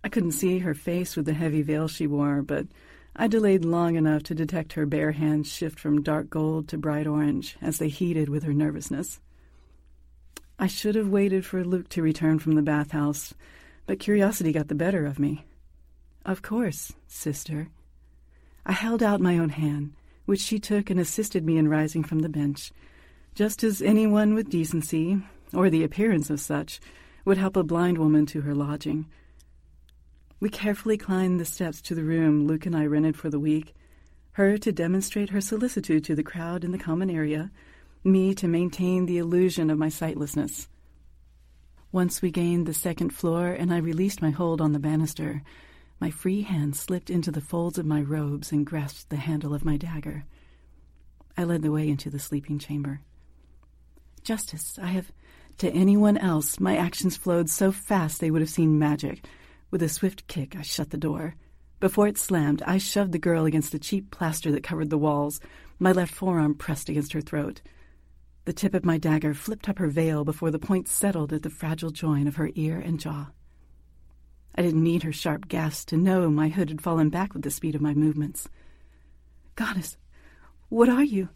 I 0.05 0.09
couldn't 0.09 0.33
see 0.33 0.59
her 0.59 0.75
face 0.75 1.17
with 1.17 1.27
the 1.27 1.33
heavy 1.33 1.63
veil 1.63 1.89
she 1.89 2.07
wore, 2.07 2.43
but 2.43 2.67
I 3.17 3.27
delayed 3.27 3.65
long 3.65 3.97
enough 3.97 4.23
to 4.25 4.35
detect 4.35 4.75
her 4.75 4.87
bare 4.87 5.13
hands 5.13 5.53
shift 5.53 5.81
from 5.81 6.03
dark 6.03 6.31
gold 6.31 6.69
to 6.69 6.79
bright 6.79 7.07
orange 7.07 7.57
as 7.61 7.79
they 7.79 7.89
heated 7.89 8.29
with 8.29 8.45
her 8.45 8.55
nervousness. 8.55 9.21
I 10.59 10.67
should 10.67 10.95
have 10.95 11.09
waited 11.09 11.45
for 11.45 11.65
Luke 11.65 11.89
to 11.91 12.03
return 12.03 12.39
from 12.39 12.55
the 12.55 12.63
bathhouse, 12.63 13.35
but 13.87 13.99
curiosity 13.99 14.53
got 14.53 14.69
the 14.69 14.75
better 14.75 15.07
of 15.07 15.19
me. 15.19 15.45
Of 16.25 16.43
course, 16.43 16.93
sister. 17.09 17.69
I 18.65 18.73
held 18.73 19.03
out 19.03 19.21
my 19.21 19.39
own 19.39 19.51
hand, 19.51 19.95
which 20.27 20.41
she 20.41 20.59
took 20.59 20.91
and 20.91 21.01
assisted 21.01 21.45
me 21.45 21.57
in 21.57 21.69
rising 21.69 22.05
from 22.05 22.21
the 22.21 22.29
bench, 22.29 22.73
just 23.35 23.65
as 23.65 23.81
anyone 23.81 24.35
with 24.35 24.51
decency, 24.51 25.23
or 25.53 25.71
the 25.71 25.83
appearance 25.83 26.31
of 26.31 26.41
such, 26.41 26.81
would 27.25 27.39
help 27.39 27.57
a 27.57 27.63
blind 27.63 27.99
woman 27.99 28.27
to 28.27 28.43
her 28.43 28.55
lodging. 28.55 29.07
We 30.41 30.49
carefully 30.49 30.97
climbed 30.97 31.39
the 31.39 31.45
steps 31.45 31.83
to 31.83 31.95
the 31.95 32.05
room 32.05 32.47
Luke 32.47 32.67
and 32.67 32.77
I 32.77 32.87
rented 32.87 33.17
for 33.17 33.29
the 33.29 33.41
week, 33.41 33.75
her 34.33 34.57
to 34.59 34.73
demonstrate 34.73 35.31
her 35.31 35.41
solicitude 35.41 36.05
to 36.05 36.15
the 36.15 36.23
crowd 36.23 36.65
in 36.65 36.71
the 36.71 36.79
common 36.79 37.11
area, 37.11 37.51
me 38.05 38.35
to 38.35 38.49
maintain 38.49 39.07
the 39.07 39.19
illusion 39.19 39.69
of 39.69 39.79
my 39.79 39.89
sightlessness. 39.89 40.69
Once 41.93 42.23
we 42.23 42.31
gained 42.31 42.67
the 42.67 42.75
second 42.75 43.11
floor 43.11 43.49
and 43.49 43.73
I 43.73 43.79
released 43.79 44.23
my 44.23 44.31
hold 44.31 44.61
on 44.61 44.73
the 44.73 44.79
banister, 44.79 45.43
my 46.01 46.11
free 46.11 46.43
hand 46.43 46.77
slipped 46.77 47.11
into 47.11 47.33
the 47.33 47.41
folds 47.41 47.79
of 47.79 47.87
my 47.87 48.01
robes 48.01 48.53
and 48.53 48.65
grasped 48.65 49.11
the 49.11 49.17
handle 49.17 49.53
of 49.53 49.65
my 49.65 49.77
dagger. 49.77 50.25
I 51.37 51.45
led 51.45 51.63
the 51.63 51.73
way 51.73 51.89
into 51.89 52.09
the 52.09 52.21
sleeping 52.21 52.59
chamber. 52.59 53.01
Justice, 54.23 54.79
I 54.81 54.89
have. 54.89 55.11
To 55.59 55.71
anyone 55.71 56.17
else, 56.17 56.61
my 56.61 56.77
actions 56.77 57.17
flowed 57.17 57.51
so 57.51 57.73
fast 57.73 58.21
they 58.21 58.31
would 58.31 58.41
have 58.41 58.49
seen 58.49 58.79
magic 58.79 59.25
with 59.71 59.83
a 59.83 59.89
swift 59.89 60.27
kick, 60.27 60.57
I 60.57 60.63
shut 60.63 60.91
the 60.91 60.97
door. 60.97 61.37
Before 61.79 62.09
it 62.09 62.19
slammed, 62.19 62.63
I 62.63 62.79
shoved 62.79 63.13
the 63.13 63.19
girl 63.19 63.47
against 63.47 63.73
the 63.73 63.79
cheap 63.79 64.11
plaster 64.11 64.51
that 64.53 64.65
covered 64.65 64.91
the 64.91 64.99
walls, 64.99 65.41
my 65.79 65.93
left 65.93 66.13
forearm 66.13 66.55
pressed 66.55 66.89
against 66.89 67.13
her 67.13 67.21
throat. 67.21 67.63
The 68.45 68.53
tip 68.53 68.75
of 68.75 68.85
my 68.85 68.99
dagger 68.99 69.35
flipped 69.35 69.69
up 69.69 69.79
her 69.79 69.89
veil 69.89 70.25
before 70.25 70.51
the 70.51 70.59
point 70.59 70.89
settled 70.89 71.33
at 71.33 71.43
the 71.43 71.51
fragile 71.51 71.91
join 71.91 72.27
of 72.27 72.37
her 72.37 72.51
ear 72.55 72.79
and 72.79 72.99
jaw. 72.99 73.29
I 74.55 74.63
didn't 74.63 74.83
need 74.83 75.03
her 75.03 75.13
sharp 75.13 75.49
gasp 75.49 75.89
to 75.89 75.97
know 75.97 76.31
my 76.31 76.49
hood 76.49 76.71
had 76.71 76.83
fallen 76.83 77.11
back 77.11 77.35
with 77.35 77.43
the 77.43 77.51
speed 77.51 77.75
of 77.75 77.81
my 77.81 77.95
movements. 77.95 78.49
Goddess, 79.55 79.97
what 80.69 80.89
are 80.89 81.05
you? 81.05 81.29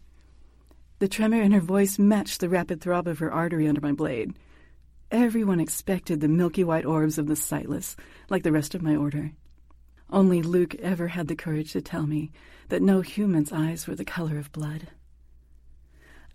The 0.99 1.07
tremor 1.07 1.41
in 1.41 1.51
her 1.51 1.59
voice 1.59 1.99
matched 1.99 2.39
the 2.39 2.49
rapid 2.49 2.81
throb 2.81 3.07
of 3.07 3.19
her 3.19 3.31
artery 3.31 3.67
under 3.67 3.81
my 3.81 3.91
blade. 3.91 4.33
Everyone 5.11 5.59
expected 5.59 6.19
the 6.19 6.27
milky 6.27 6.63
white 6.63 6.85
orbs 6.85 7.17
of 7.17 7.27
the 7.27 7.35
sightless, 7.35 7.95
like 8.29 8.43
the 8.43 8.51
rest 8.51 8.73
of 8.73 8.81
my 8.81 8.95
order. 8.95 9.31
Only 10.09 10.41
Luke 10.41 10.75
ever 10.75 11.09
had 11.09 11.27
the 11.27 11.35
courage 11.35 11.73
to 11.73 11.81
tell 11.81 12.07
me 12.07 12.31
that 12.69 12.81
no 12.81 13.01
human's 13.01 13.51
eyes 13.51 13.87
were 13.87 13.95
the 13.95 14.05
color 14.05 14.37
of 14.37 14.51
blood. 14.51 14.87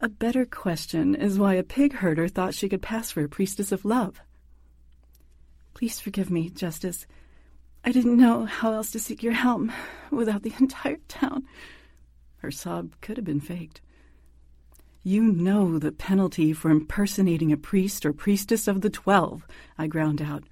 A 0.02 0.08
better 0.08 0.46
question 0.46 1.14
is 1.14 1.38
why 1.38 1.54
a 1.54 1.62
pig 1.62 1.92
herder 1.92 2.26
thought 2.26 2.54
she 2.54 2.70
could 2.70 2.80
pass 2.80 3.10
for 3.10 3.22
a 3.22 3.28
priestess 3.28 3.70
of 3.70 3.84
love. 3.84 4.22
Please 5.74 6.00
forgive 6.00 6.30
me, 6.30 6.48
Justice. 6.48 7.06
I 7.84 7.92
didn't 7.92 8.16
know 8.16 8.46
how 8.46 8.72
else 8.72 8.90
to 8.92 8.98
seek 8.98 9.22
your 9.22 9.34
help 9.34 9.68
without 10.10 10.42
the 10.42 10.54
entire 10.60 10.96
town. 11.06 11.44
Her 12.38 12.50
sob 12.50 12.94
could 13.02 13.18
have 13.18 13.26
been 13.26 13.40
faked. 13.40 13.82
You 15.02 15.22
know 15.22 15.78
the 15.78 15.92
penalty 15.92 16.54
for 16.54 16.70
impersonating 16.70 17.52
a 17.52 17.58
priest 17.58 18.06
or 18.06 18.14
priestess 18.14 18.66
of 18.66 18.80
the 18.80 18.90
Twelve, 18.90 19.46
I 19.76 19.86
ground 19.86 20.22
out. 20.22 20.44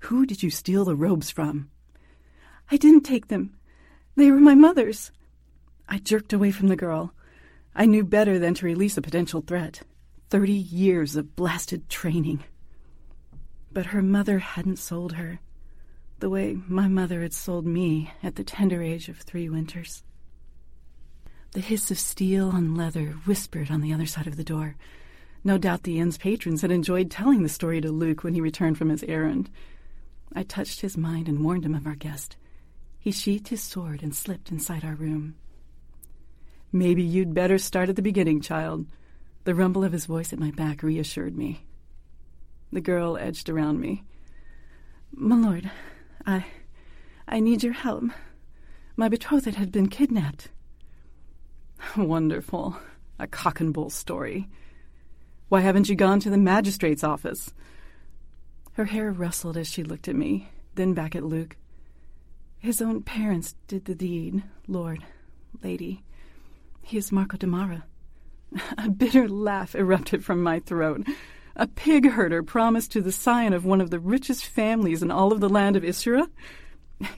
Who 0.00 0.26
did 0.26 0.42
you 0.42 0.50
steal 0.50 0.84
the 0.84 0.96
robes 0.96 1.30
from? 1.30 1.70
I 2.70 2.76
didn't 2.76 3.04
take 3.04 3.28
them. 3.28 3.54
They 4.16 4.30
were 4.30 4.40
my 4.40 4.54
mother's. 4.54 5.12
I 5.88 5.98
jerked 5.98 6.34
away 6.34 6.50
from 6.50 6.68
the 6.68 6.76
girl. 6.76 7.14
I 7.74 7.86
knew 7.86 8.04
better 8.04 8.38
than 8.38 8.54
to 8.54 8.66
release 8.66 8.96
a 8.96 9.02
potential 9.02 9.40
threat. 9.40 9.82
Thirty 10.28 10.52
years 10.52 11.16
of 11.16 11.36
blasted 11.36 11.88
training. 11.88 12.44
But 13.72 13.86
her 13.86 14.02
mother 14.02 14.38
hadn't 14.38 14.78
sold 14.78 15.14
her, 15.14 15.40
the 16.18 16.28
way 16.30 16.58
my 16.68 16.86
mother 16.88 17.22
had 17.22 17.32
sold 17.32 17.66
me 17.66 18.12
at 18.22 18.36
the 18.36 18.44
tender 18.44 18.82
age 18.82 19.08
of 19.08 19.18
three 19.18 19.48
winters. 19.48 20.02
The 21.52 21.60
hiss 21.60 21.90
of 21.90 21.98
steel 21.98 22.50
on 22.50 22.74
leather 22.74 23.14
whispered 23.24 23.70
on 23.70 23.80
the 23.80 23.92
other 23.92 24.06
side 24.06 24.26
of 24.26 24.36
the 24.36 24.44
door. 24.44 24.76
No 25.44 25.58
doubt 25.58 25.82
the 25.82 25.98
inn's 25.98 26.18
patrons 26.18 26.62
had 26.62 26.70
enjoyed 26.70 27.10
telling 27.10 27.42
the 27.42 27.48
story 27.48 27.80
to 27.80 27.90
Luke 27.90 28.22
when 28.22 28.34
he 28.34 28.40
returned 28.40 28.78
from 28.78 28.90
his 28.90 29.02
errand. 29.04 29.50
I 30.34 30.44
touched 30.44 30.82
his 30.82 30.96
mind 30.96 31.28
and 31.28 31.44
warned 31.44 31.64
him 31.64 31.74
of 31.74 31.86
our 31.86 31.94
guest. 31.94 32.36
He 32.98 33.10
sheathed 33.10 33.48
his 33.48 33.62
sword 33.62 34.02
and 34.02 34.14
slipped 34.14 34.50
inside 34.50 34.84
our 34.84 34.94
room. 34.94 35.34
Maybe 36.72 37.02
you'd 37.02 37.34
better 37.34 37.58
start 37.58 37.90
at 37.90 37.96
the 37.96 38.02
beginning, 38.02 38.40
child. 38.40 38.86
The 39.44 39.54
rumble 39.54 39.84
of 39.84 39.92
his 39.92 40.06
voice 40.06 40.32
at 40.32 40.38
my 40.38 40.50
back 40.52 40.82
reassured 40.82 41.36
me. 41.36 41.66
The 42.72 42.80
girl 42.80 43.18
edged 43.18 43.50
around 43.50 43.80
me. 43.80 44.04
My 45.12 45.36
lord, 45.36 45.70
I. 46.24 46.46
I 47.28 47.40
need 47.40 47.62
your 47.62 47.74
help. 47.74 48.04
My 48.96 49.08
betrothed 49.08 49.54
had 49.54 49.70
been 49.70 49.88
kidnapped. 49.88 50.48
Wonderful. 51.96 52.76
A 53.18 53.26
cock 53.26 53.60
and 53.60 53.74
bull 53.74 53.90
story. 53.90 54.48
Why 55.48 55.60
haven't 55.60 55.90
you 55.90 55.94
gone 55.94 56.20
to 56.20 56.30
the 56.30 56.38
magistrate's 56.38 57.04
office? 57.04 57.52
Her 58.72 58.86
hair 58.86 59.12
rustled 59.12 59.58
as 59.58 59.68
she 59.68 59.84
looked 59.84 60.08
at 60.08 60.16
me, 60.16 60.48
then 60.74 60.94
back 60.94 61.14
at 61.14 61.24
Luke. 61.24 61.56
His 62.58 62.80
own 62.80 63.02
parents 63.02 63.54
did 63.68 63.84
the 63.84 63.94
deed, 63.94 64.42
Lord, 64.66 65.04
Lady. 65.62 66.02
He 66.82 66.98
is 66.98 67.12
Marco 67.12 67.36
Damara. 67.36 67.84
A 68.76 68.90
bitter 68.90 69.28
laugh 69.28 69.74
erupted 69.74 70.24
from 70.24 70.42
my 70.42 70.60
throat. 70.60 71.06
A 71.56 71.66
pig 71.66 72.10
herder 72.10 72.42
promised 72.42 72.92
to 72.92 73.00
the 73.00 73.12
scion 73.12 73.52
of 73.52 73.64
one 73.64 73.80
of 73.80 73.90
the 73.90 74.00
richest 74.00 74.44
families 74.44 75.02
in 75.02 75.10
all 75.10 75.32
of 75.32 75.40
the 75.40 75.48
land 75.48 75.76
of 75.76 75.82
Isra? 75.82 76.28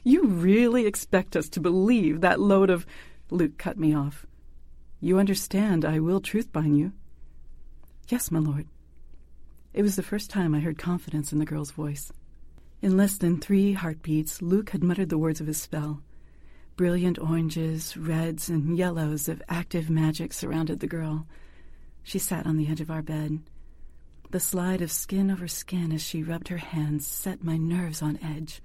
You 0.03 0.27
really 0.27 0.87
expect 0.87 1.37
us 1.37 1.49
to 1.51 1.61
believe 1.61 2.21
that 2.21 2.41
load 2.41 2.71
of. 2.71 2.87
Luke 3.31 3.59
cut 3.59 3.79
me 3.79 3.95
off. 3.95 4.27
You 5.01 5.19
understand 5.19 5.85
I 5.85 5.99
will 5.99 6.21
truth 6.21 6.53
bind 6.53 6.79
you? 6.79 6.93
Yes, 8.09 8.31
my 8.31 8.39
lord. 8.39 8.67
It 9.73 9.83
was 9.83 9.97
the 9.97 10.03
first 10.03 10.31
time 10.31 10.55
I 10.55 10.61
heard 10.61 10.79
confidence 10.79 11.33
in 11.33 11.39
the 11.39 11.45
girl's 11.45 11.73
voice. 11.73 12.13
In 12.81 12.97
less 12.97 13.17
than 13.17 13.41
three 13.41 13.73
heartbeats, 13.73 14.41
Luke 14.41 14.71
had 14.71 14.85
muttered 14.85 15.09
the 15.09 15.19
words 15.19 15.41
of 15.41 15.47
his 15.47 15.61
spell. 15.61 16.03
Brilliant 16.77 17.21
oranges, 17.21 17.97
reds, 17.97 18.49
and 18.49 18.77
yellows 18.77 19.29
of 19.29 19.43
active 19.49 19.89
magic 19.89 20.33
surrounded 20.33 20.81
the 20.81 20.89
girl. 20.89 21.27
She 22.03 22.19
sat 22.19 22.47
on 22.47 22.57
the 22.57 22.69
edge 22.69 22.81
of 22.81 22.91
our 22.91 23.03
bed. 23.03 23.41
The 24.31 24.41
slide 24.41 24.83
of 24.83 24.91
skin 24.91 25.31
over 25.31 25.47
skin 25.47 25.93
as 25.93 26.03
she 26.03 26.25
rubbed 26.25 26.49
her 26.49 26.57
hands 26.57 27.07
set 27.07 27.45
my 27.45 27.57
nerves 27.57 28.03
on 28.03 28.19
edge. 28.21 28.61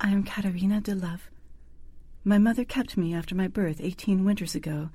I 0.00 0.10
am 0.10 0.22
Katerina 0.22 0.80
de 0.80 0.94
Love. 0.94 1.28
My 2.22 2.38
mother 2.38 2.64
kept 2.64 2.96
me 2.96 3.12
after 3.12 3.34
my 3.34 3.48
birth 3.48 3.80
eighteen 3.80 4.24
winters 4.24 4.54
ago, 4.54 4.90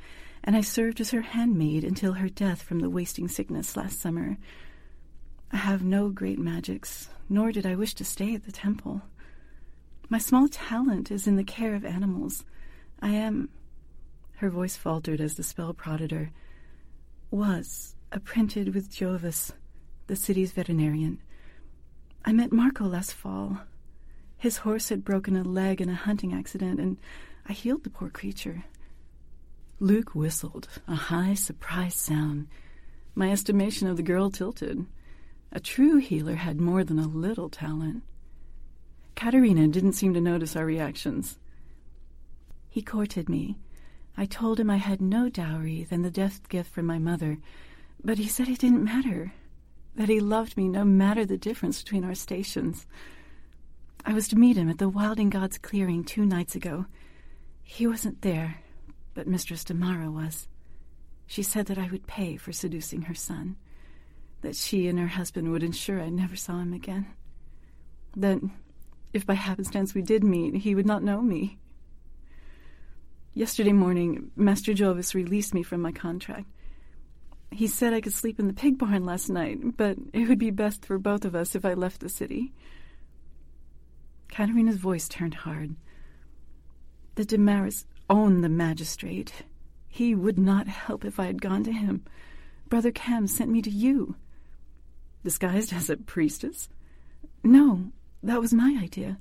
and 0.45 0.55
I 0.55 0.61
served 0.61 1.01
as 1.01 1.11
her 1.11 1.21
handmaid 1.21 1.83
until 1.83 2.13
her 2.13 2.29
death 2.29 2.61
from 2.61 2.79
the 2.79 2.89
wasting 2.89 3.27
sickness 3.27 3.75
last 3.75 3.99
summer. 3.99 4.37
I 5.51 5.57
have 5.57 5.83
no 5.83 6.07
great 6.07 6.39
magics, 6.39 7.09
nor 7.27 7.51
did 7.51 7.65
I 7.65 7.75
wish 7.75 7.93
to 7.95 8.05
stay 8.05 8.33
at 8.33 8.45
the 8.45 8.51
temple. 8.53 9.01
My 10.09 10.19
small 10.19 10.47
talent 10.47 11.11
is 11.11 11.27
in 11.27 11.35
the 11.35 11.43
care 11.43 11.75
of 11.75 11.83
animals. 11.83 12.45
I 13.01 13.09
am. 13.09 13.49
Her 14.37 14.49
voice 14.49 14.77
faltered 14.77 15.19
as 15.19 15.35
the 15.35 15.43
spell 15.43 15.73
prodded 15.73 16.11
her. 16.11 16.31
Was 17.29 17.95
apprenticed 18.11 18.73
with 18.73 18.89
Jovis, 18.89 19.51
the 20.07 20.15
city's 20.15 20.53
veterinarian. 20.53 21.21
I 22.23 22.31
met 22.31 22.53
Marco 22.53 22.85
last 22.85 23.13
fall. 23.13 23.59
His 24.37 24.57
horse 24.57 24.89
had 24.89 25.03
broken 25.03 25.35
a 25.35 25.43
leg 25.43 25.81
in 25.81 25.89
a 25.89 25.95
hunting 25.95 26.33
accident, 26.33 26.79
and 26.79 26.97
I 27.45 27.53
healed 27.53 27.83
the 27.83 27.89
poor 27.89 28.09
creature. 28.09 28.63
Luke 29.79 30.15
whistled, 30.15 30.69
a 30.87 30.95
high, 30.95 31.33
surprised 31.33 31.97
sound. 31.97 32.47
My 33.13 33.31
estimation 33.31 33.87
of 33.87 33.97
the 33.97 34.03
girl 34.03 34.31
tilted. 34.31 34.85
A 35.51 35.59
true 35.59 35.97
healer 35.97 36.35
had 36.35 36.61
more 36.61 36.83
than 36.83 36.99
a 36.99 37.07
little 37.07 37.49
talent. 37.49 38.03
Katerina 39.17 39.67
didn't 39.67 39.93
seem 39.93 40.13
to 40.13 40.21
notice 40.21 40.55
our 40.55 40.63
reactions. 40.63 41.39
He 42.69 42.83
courted 42.83 43.27
me. 43.27 43.57
I 44.15 44.27
told 44.27 44.59
him 44.59 44.69
I 44.69 44.77
had 44.77 45.01
no 45.01 45.27
dowry 45.27 45.83
than 45.83 46.03
the 46.03 46.11
death 46.11 46.47
gift 46.49 46.71
from 46.71 46.85
my 46.85 46.99
mother, 46.99 47.39
but 48.03 48.19
he 48.19 48.27
said 48.27 48.47
it 48.47 48.59
didn't 48.59 48.83
matter, 48.83 49.33
that 49.95 50.07
he 50.07 50.19
loved 50.19 50.55
me 50.55 50.69
no 50.69 50.85
matter 50.85 51.25
the 51.25 51.35
difference 51.35 51.81
between 51.81 52.03
our 52.03 52.13
stations. 52.13 52.85
I 54.05 54.13
was 54.13 54.27
to 54.27 54.35
meet 54.35 54.55
him 54.55 54.69
at 54.69 54.77
the 54.77 54.87
Wilding 54.87 55.31
God's 55.31 55.57
clearing 55.57 56.03
two 56.03 56.23
nights 56.23 56.53
ago. 56.53 56.85
He 57.63 57.87
wasn't 57.87 58.21
there, 58.21 58.61
but 59.15 59.27
Mistress 59.27 59.63
Damara 59.63 60.11
was. 60.13 60.47
She 61.25 61.41
said 61.41 61.65
that 61.65 61.79
I 61.79 61.89
would 61.91 62.05
pay 62.05 62.37
for 62.37 62.51
seducing 62.51 63.01
her 63.03 63.15
son, 63.15 63.55
that 64.41 64.55
she 64.55 64.87
and 64.87 64.99
her 64.99 65.07
husband 65.07 65.49
would 65.51 65.63
ensure 65.63 65.99
I 65.99 66.09
never 66.09 66.35
saw 66.35 66.59
him 66.59 66.71
again. 66.71 67.07
That, 68.15 68.41
if 69.13 69.25
by 69.25 69.33
happenstance 69.33 69.93
we 69.93 70.01
did 70.01 70.23
meet, 70.23 70.55
he 70.55 70.75
would 70.75 70.85
not 70.85 71.03
know 71.03 71.21
me. 71.21 71.57
Yesterday 73.33 73.71
morning, 73.71 74.31
Master 74.35 74.73
Jovis 74.73 75.13
released 75.13 75.53
me 75.53 75.63
from 75.63 75.81
my 75.81 75.91
contract. 75.91 76.47
He 77.51 77.67
said 77.67 77.93
I 77.93 78.01
could 78.01 78.13
sleep 78.13 78.39
in 78.39 78.47
the 78.47 78.53
pig 78.53 78.77
barn 78.77 79.05
last 79.05 79.29
night, 79.29 79.77
but 79.77 79.97
it 80.11 80.27
would 80.27 80.39
be 80.39 80.51
best 80.51 80.85
for 80.85 80.97
both 80.97 81.23
of 81.23 81.35
us 81.35 81.55
if 81.55 81.63
I 81.63 81.73
left 81.73 82.01
the 82.01 82.09
city. 82.09 82.53
Katerina's 84.29 84.77
voice 84.77 85.07
turned 85.07 85.35
hard. 85.35 85.75
The 87.15 87.25
Damaras 87.25 87.85
owned 88.09 88.43
the 88.43 88.49
magistrate. 88.49 89.43
He 89.87 90.13
would 90.13 90.37
not 90.37 90.67
help 90.67 91.05
if 91.05 91.19
I 91.19 91.25
had 91.25 91.41
gone 91.41 91.63
to 91.63 91.71
him. 91.71 92.03
Brother 92.69 92.91
Cam 92.91 93.27
sent 93.27 93.49
me 93.49 93.61
to 93.61 93.69
you. 93.69 94.15
Disguised 95.23 95.73
as 95.73 95.89
a 95.89 95.97
priestess? 95.97 96.69
No, 97.43 97.91
that 98.27 98.41
was 98.41 98.53
my 98.53 98.77
idea. 98.81 99.17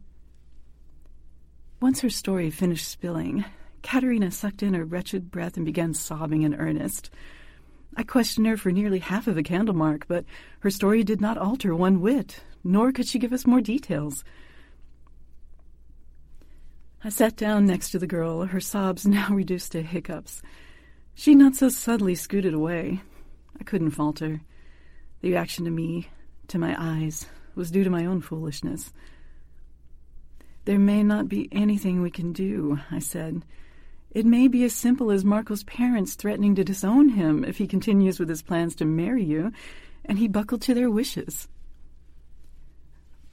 Once 1.80 2.00
her 2.00 2.10
story 2.10 2.50
finished 2.50 2.88
spilling, 2.88 3.44
Katerina 3.82 4.30
sucked 4.30 4.62
in 4.62 4.74
a 4.74 4.84
wretched 4.84 5.30
breath 5.30 5.56
and 5.56 5.64
began 5.64 5.94
sobbing 5.94 6.42
in 6.42 6.54
earnest. 6.54 7.10
I 7.96 8.02
questioned 8.02 8.46
her 8.46 8.56
for 8.56 8.72
nearly 8.72 8.98
half 8.98 9.26
of 9.26 9.38
a 9.38 9.42
candlemark, 9.42 10.02
but 10.08 10.24
her 10.60 10.70
story 10.70 11.04
did 11.04 11.20
not 11.20 11.38
alter 11.38 11.74
one 11.74 12.00
whit, 12.00 12.42
nor 12.64 12.90
could 12.90 13.06
she 13.06 13.18
give 13.18 13.32
us 13.32 13.46
more 13.46 13.60
details. 13.60 14.24
I 17.04 17.10
sat 17.10 17.36
down 17.36 17.66
next 17.66 17.90
to 17.90 18.00
the 18.00 18.06
girl, 18.08 18.46
her 18.46 18.60
sobs 18.60 19.06
now 19.06 19.28
reduced 19.30 19.72
to 19.72 19.82
hiccups. 19.82 20.42
She 21.14 21.34
not 21.34 21.54
so 21.54 21.68
subtly 21.68 22.16
scooted 22.16 22.54
away. 22.54 23.02
I 23.60 23.64
couldn't 23.64 23.92
falter. 23.92 24.40
The 25.20 25.30
reaction 25.30 25.64
to 25.64 25.70
me, 25.70 26.08
to 26.48 26.58
my 26.58 26.74
eyes, 26.76 27.26
was 27.56 27.70
due 27.72 27.82
to 27.82 27.90
my 27.90 28.06
own 28.06 28.20
foolishness. 28.20 28.92
There 30.64 30.78
may 30.78 31.02
not 31.02 31.28
be 31.28 31.48
anything 31.50 32.00
we 32.00 32.10
can 32.10 32.32
do, 32.32 32.78
I 32.90 33.00
said. 33.00 33.44
It 34.12 34.24
may 34.26 34.46
be 34.46 34.62
as 34.64 34.72
simple 34.72 35.10
as 35.10 35.24
Marco's 35.24 35.64
parents 35.64 36.14
threatening 36.14 36.54
to 36.54 36.64
disown 36.64 37.10
him 37.10 37.44
if 37.44 37.58
he 37.58 37.66
continues 37.66 38.20
with 38.20 38.28
his 38.28 38.42
plans 38.42 38.76
to 38.76 38.84
marry 38.84 39.24
you, 39.24 39.52
and 40.04 40.18
he 40.18 40.28
buckled 40.28 40.62
to 40.62 40.74
their 40.74 40.90
wishes. 40.90 41.48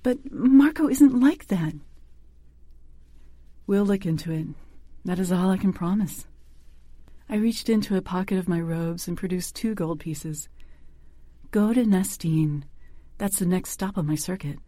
But 0.01 0.31
Marco 0.31 0.89
isn't 0.89 1.19
like 1.19 1.47
that, 1.47 1.73
We'll 3.65 3.85
look 3.85 4.05
into 4.05 4.31
it. 4.31 4.47
That 5.05 5.19
is 5.19 5.31
all 5.31 5.49
I 5.49 5.57
can 5.57 5.71
promise. 5.71 6.25
I 7.29 7.37
reached 7.37 7.69
into 7.69 7.95
a 7.95 8.01
pocket 8.01 8.37
of 8.37 8.49
my 8.49 8.59
robes 8.59 9.07
and 9.07 9.17
produced 9.17 9.55
two 9.55 9.73
gold 9.73 10.01
pieces. 10.01 10.49
Go 11.51 11.73
to 11.73 11.85
Nestine. 11.85 12.65
That's 13.23 13.39
the 13.39 13.45
next 13.45 13.69
stop 13.69 13.97
on 13.97 14.05
my 14.05 14.15
circuit. 14.15 14.59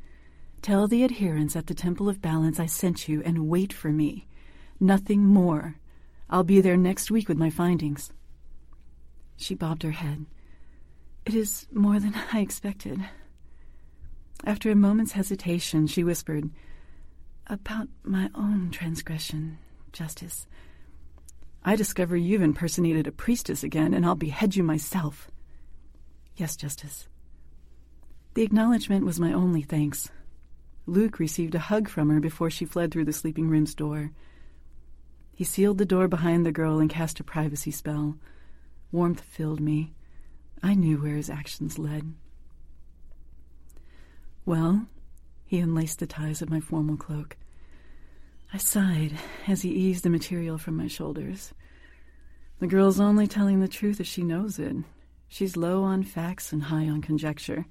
Tell 0.62 0.88
the 0.88 1.04
adherents 1.04 1.58
at 1.58 1.68
the 1.68 1.74
Temple 1.74 2.08
of 2.08 2.22
Balance 2.22 2.58
I 2.58 2.68
sent 2.68 3.10
you 3.10 3.22
and 3.26 3.50
wait 3.50 3.74
for 3.74 3.90
me. 3.92 4.28
Nothing 4.80 5.26
more. 5.26 5.76
I'll 6.30 6.46
be 6.46 6.62
there 6.62 6.78
next 6.78 7.12
week 7.12 7.28
with 7.28 7.38
my 7.38 7.50
findings. 7.50 8.14
She 9.36 9.56
bobbed 9.56 9.84
her 9.84 9.92
head. 9.92 10.26
It 11.26 11.34
is 11.36 11.68
more 11.74 12.00
than 12.00 12.16
I 12.32 12.40
expected. 12.40 13.02
After 14.46 14.72
a 14.72 14.76
moment's 14.76 15.12
hesitation, 15.12 15.86
she 15.86 16.06
whispered, 16.06 16.50
About 17.48 17.90
my 18.04 18.30
own 18.34 18.72
transgression, 18.72 19.58
Justice. 19.92 20.48
I 21.66 21.76
discover 21.76 22.16
you've 22.16 22.42
impersonated 22.42 23.06
a 23.06 23.12
priestess 23.12 23.64
again, 23.64 23.94
and 23.94 24.06
I'll 24.06 24.16
behead 24.16 24.56
you 24.56 24.64
myself. 24.64 25.30
Yes, 26.38 26.56
Justice. 26.56 27.10
The 28.36 28.44
acknowledgement 28.44 29.06
was 29.06 29.18
my 29.18 29.32
only 29.32 29.62
thanks. 29.62 30.12
Luke 30.86 31.20
received 31.20 31.56
a 31.56 31.60
hug 31.60 31.88
from 31.88 32.10
her 32.10 32.20
before 32.20 32.50
she 32.50 32.66
fled 32.66 32.92
through 32.92 33.06
the 33.06 33.14
sleeping 33.14 33.50
room's 33.50 33.74
door. 33.74 34.12
He 35.34 35.46
sealed 35.46 35.78
the 35.78 35.86
door 35.86 36.10
behind 36.10 36.46
the 36.46 36.52
girl 36.52 36.80
and 36.80 36.90
cast 36.90 37.20
a 37.22 37.24
privacy 37.24 37.72
spell. 37.72 38.18
Warmth 38.92 39.22
filled 39.22 39.62
me. 39.62 39.94
I 40.62 40.74
knew 40.74 40.98
where 40.98 41.16
his 41.16 41.30
actions 41.30 41.80
led. 41.80 42.14
Well, 44.46 44.86
he 45.46 45.60
unlaced 45.60 46.00
the 46.00 46.08
ties 46.08 46.42
of 46.42 46.50
my 46.50 46.60
formal 46.60 46.98
cloak. 46.98 47.38
I 48.54 48.58
sighed 48.58 49.14
as 49.48 49.62
he 49.62 49.70
eased 49.70 50.04
the 50.04 50.10
material 50.10 50.58
from 50.58 50.76
my 50.76 50.88
shoulders. 50.88 51.54
The 52.60 52.68
girl's 52.68 53.00
only 53.00 53.28
telling 53.28 53.62
the 53.62 53.70
truth 53.70 54.02
as 54.02 54.08
she 54.08 54.24
knows 54.24 54.60
it. 54.60 54.76
She's 55.30 55.56
low 55.56 55.84
on 55.84 56.04
facts 56.04 56.52
and 56.52 56.64
high 56.64 56.90
on 56.90 57.02
conjecture. 57.02 57.66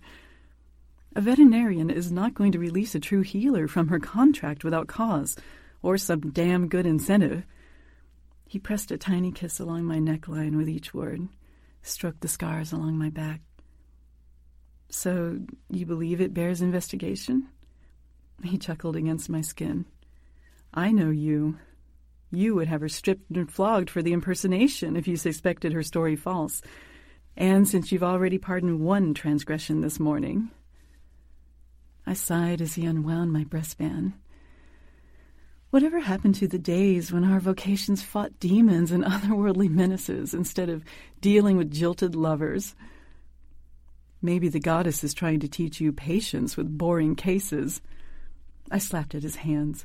A 1.16 1.20
veterinarian 1.20 1.90
is 1.90 2.10
not 2.10 2.34
going 2.34 2.50
to 2.52 2.58
release 2.58 2.94
a 2.96 3.00
true 3.00 3.22
healer 3.22 3.68
from 3.68 3.86
her 3.88 4.00
contract 4.00 4.64
without 4.64 4.88
cause 4.88 5.36
or 5.80 5.96
some 5.96 6.32
damn 6.32 6.66
good 6.66 6.86
incentive. 6.86 7.44
He 8.48 8.58
pressed 8.58 8.90
a 8.90 8.98
tiny 8.98 9.30
kiss 9.30 9.60
along 9.60 9.84
my 9.84 9.98
neckline 9.98 10.56
with 10.56 10.68
each 10.68 10.92
word, 10.92 11.28
stroked 11.82 12.20
the 12.20 12.28
scars 12.28 12.72
along 12.72 12.98
my 12.98 13.10
back. 13.10 13.40
So, 14.90 15.38
you 15.70 15.86
believe 15.86 16.20
it 16.20 16.34
bears 16.34 16.60
investigation? 16.60 17.48
He 18.42 18.58
chuckled 18.58 18.96
against 18.96 19.30
my 19.30 19.40
skin. 19.40 19.84
I 20.72 20.90
know 20.90 21.10
you. 21.10 21.58
You 22.32 22.56
would 22.56 22.66
have 22.66 22.80
her 22.80 22.88
stripped 22.88 23.30
and 23.30 23.50
flogged 23.50 23.88
for 23.88 24.02
the 24.02 24.12
impersonation 24.12 24.96
if 24.96 25.06
you 25.06 25.16
suspected 25.16 25.72
her 25.72 25.82
story 25.84 26.16
false. 26.16 26.60
And 27.36 27.68
since 27.68 27.92
you've 27.92 28.02
already 28.02 28.38
pardoned 28.38 28.80
one 28.80 29.14
transgression 29.14 29.80
this 29.80 30.00
morning. 30.00 30.50
I 32.06 32.14
sighed 32.14 32.60
as 32.60 32.74
he 32.74 32.84
unwound 32.84 33.32
my 33.32 33.44
breastband. 33.44 34.14
Whatever 35.70 36.00
happened 36.00 36.36
to 36.36 36.46
the 36.46 36.58
days 36.58 37.10
when 37.10 37.24
our 37.24 37.40
vocations 37.40 38.02
fought 38.02 38.38
demons 38.38 38.92
and 38.92 39.02
otherworldly 39.04 39.68
menaces 39.68 40.32
instead 40.32 40.68
of 40.68 40.84
dealing 41.20 41.56
with 41.56 41.72
jilted 41.72 42.14
lovers? 42.14 42.74
Maybe 44.22 44.48
the 44.48 44.60
goddess 44.60 45.02
is 45.02 45.12
trying 45.12 45.40
to 45.40 45.48
teach 45.48 45.80
you 45.80 45.92
patience 45.92 46.56
with 46.56 46.78
boring 46.78 47.16
cases. 47.16 47.80
I 48.70 48.78
slapped 48.78 49.14
at 49.14 49.22
his 49.22 49.36
hands. 49.36 49.84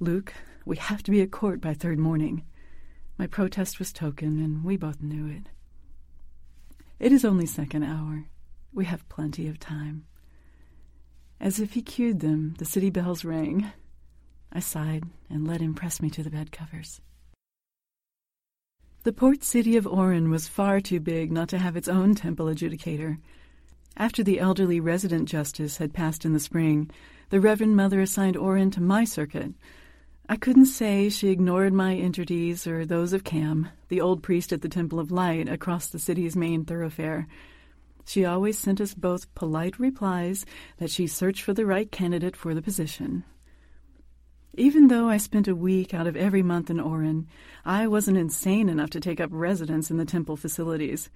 Luke, 0.00 0.34
we 0.64 0.76
have 0.76 1.02
to 1.04 1.10
be 1.10 1.20
at 1.20 1.30
court 1.30 1.60
by 1.60 1.74
third 1.74 1.98
morning. 1.98 2.44
My 3.18 3.26
protest 3.26 3.78
was 3.78 3.92
token, 3.92 4.42
and 4.42 4.64
we 4.64 4.76
both 4.76 5.02
knew 5.02 5.26
it. 5.28 5.48
It 6.98 7.12
is 7.12 7.24
only 7.24 7.46
second 7.46 7.84
hour. 7.84 8.24
We 8.72 8.86
have 8.86 9.08
plenty 9.08 9.46
of 9.46 9.60
time. 9.60 10.06
As 11.42 11.58
if 11.58 11.72
he 11.72 11.82
cued 11.82 12.20
them, 12.20 12.54
the 12.58 12.64
city 12.64 12.88
bells 12.88 13.24
rang. 13.24 13.72
I 14.52 14.60
sighed 14.60 15.02
and 15.28 15.44
let 15.44 15.60
him 15.60 15.74
press 15.74 16.00
me 16.00 16.08
to 16.10 16.22
the 16.22 16.30
bed 16.30 16.52
covers. 16.52 17.00
The 19.02 19.12
port 19.12 19.42
city 19.42 19.76
of 19.76 19.84
Oren 19.84 20.30
was 20.30 20.46
far 20.46 20.80
too 20.80 21.00
big 21.00 21.32
not 21.32 21.48
to 21.48 21.58
have 21.58 21.76
its 21.76 21.88
own 21.88 22.14
temple 22.14 22.46
adjudicator. 22.46 23.18
After 23.96 24.22
the 24.22 24.38
elderly 24.38 24.78
resident 24.78 25.28
justice 25.28 25.78
had 25.78 25.92
passed 25.92 26.24
in 26.24 26.32
the 26.32 26.38
spring, 26.38 26.88
the 27.30 27.40
Reverend 27.40 27.74
Mother 27.74 28.00
assigned 28.00 28.36
Oren 28.36 28.70
to 28.70 28.80
my 28.80 29.02
circuit. 29.02 29.52
I 30.28 30.36
couldn't 30.36 30.66
say 30.66 31.08
she 31.08 31.30
ignored 31.30 31.72
my 31.72 31.96
entities 31.96 32.68
or 32.68 32.86
those 32.86 33.12
of 33.12 33.24
Cam, 33.24 33.68
the 33.88 34.00
old 34.00 34.22
priest 34.22 34.52
at 34.52 34.62
the 34.62 34.68
Temple 34.68 35.00
of 35.00 35.10
Light 35.10 35.48
across 35.48 35.88
the 35.88 35.98
city's 35.98 36.36
main 36.36 36.64
thoroughfare. 36.64 37.26
She 38.04 38.24
always 38.24 38.58
sent 38.58 38.80
us 38.80 38.94
both 38.94 39.32
polite 39.34 39.78
replies 39.78 40.44
that 40.78 40.90
she 40.90 41.06
searched 41.06 41.42
for 41.42 41.54
the 41.54 41.66
right 41.66 41.90
candidate 41.90 42.36
for 42.36 42.54
the 42.54 42.62
position. 42.62 43.24
Even 44.54 44.88
though 44.88 45.08
I 45.08 45.16
spent 45.16 45.48
a 45.48 45.54
week 45.54 45.94
out 45.94 46.06
of 46.06 46.16
every 46.16 46.42
month 46.42 46.68
in 46.68 46.78
Oren, 46.78 47.26
I 47.64 47.86
wasn't 47.86 48.18
insane 48.18 48.68
enough 48.68 48.90
to 48.90 49.00
take 49.00 49.20
up 49.20 49.30
residence 49.32 49.90
in 49.90 49.96
the 49.96 50.04
temple 50.04 50.36
facilities. 50.36 51.08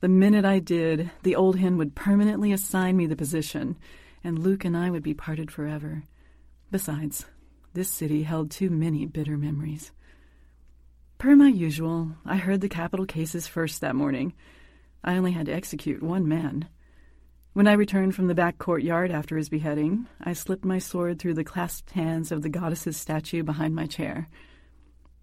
The 0.00 0.08
minute 0.08 0.46
I 0.46 0.60
did, 0.60 1.10
the 1.22 1.36
old 1.36 1.56
hen 1.56 1.76
would 1.76 1.94
permanently 1.94 2.52
assign 2.52 2.96
me 2.96 3.06
the 3.06 3.16
position, 3.16 3.76
and 4.24 4.38
Luke 4.38 4.64
and 4.64 4.74
I 4.74 4.88
would 4.88 5.02
be 5.02 5.12
parted 5.12 5.50
forever. 5.50 6.04
Besides, 6.70 7.26
this 7.74 7.90
city 7.90 8.22
held 8.22 8.50
too 8.50 8.70
many 8.70 9.04
bitter 9.04 9.36
memories. 9.36 9.92
Per 11.18 11.36
my 11.36 11.48
usual, 11.48 12.12
I 12.24 12.36
heard 12.36 12.62
the 12.62 12.68
capital 12.70 13.04
cases 13.04 13.46
first 13.46 13.82
that 13.82 13.94
morning. 13.94 14.32
I 15.02 15.16
only 15.16 15.32
had 15.32 15.46
to 15.46 15.54
execute 15.54 16.02
one 16.02 16.28
man. 16.28 16.68
When 17.52 17.66
I 17.66 17.72
returned 17.72 18.14
from 18.14 18.28
the 18.28 18.34
back 18.34 18.58
courtyard 18.58 19.10
after 19.10 19.36
his 19.36 19.48
beheading, 19.48 20.06
I 20.20 20.34
slipped 20.34 20.64
my 20.64 20.78
sword 20.78 21.18
through 21.18 21.34
the 21.34 21.44
clasped 21.44 21.90
hands 21.92 22.30
of 22.30 22.42
the 22.42 22.48
goddess's 22.48 22.96
statue 22.96 23.42
behind 23.42 23.74
my 23.74 23.86
chair. 23.86 24.28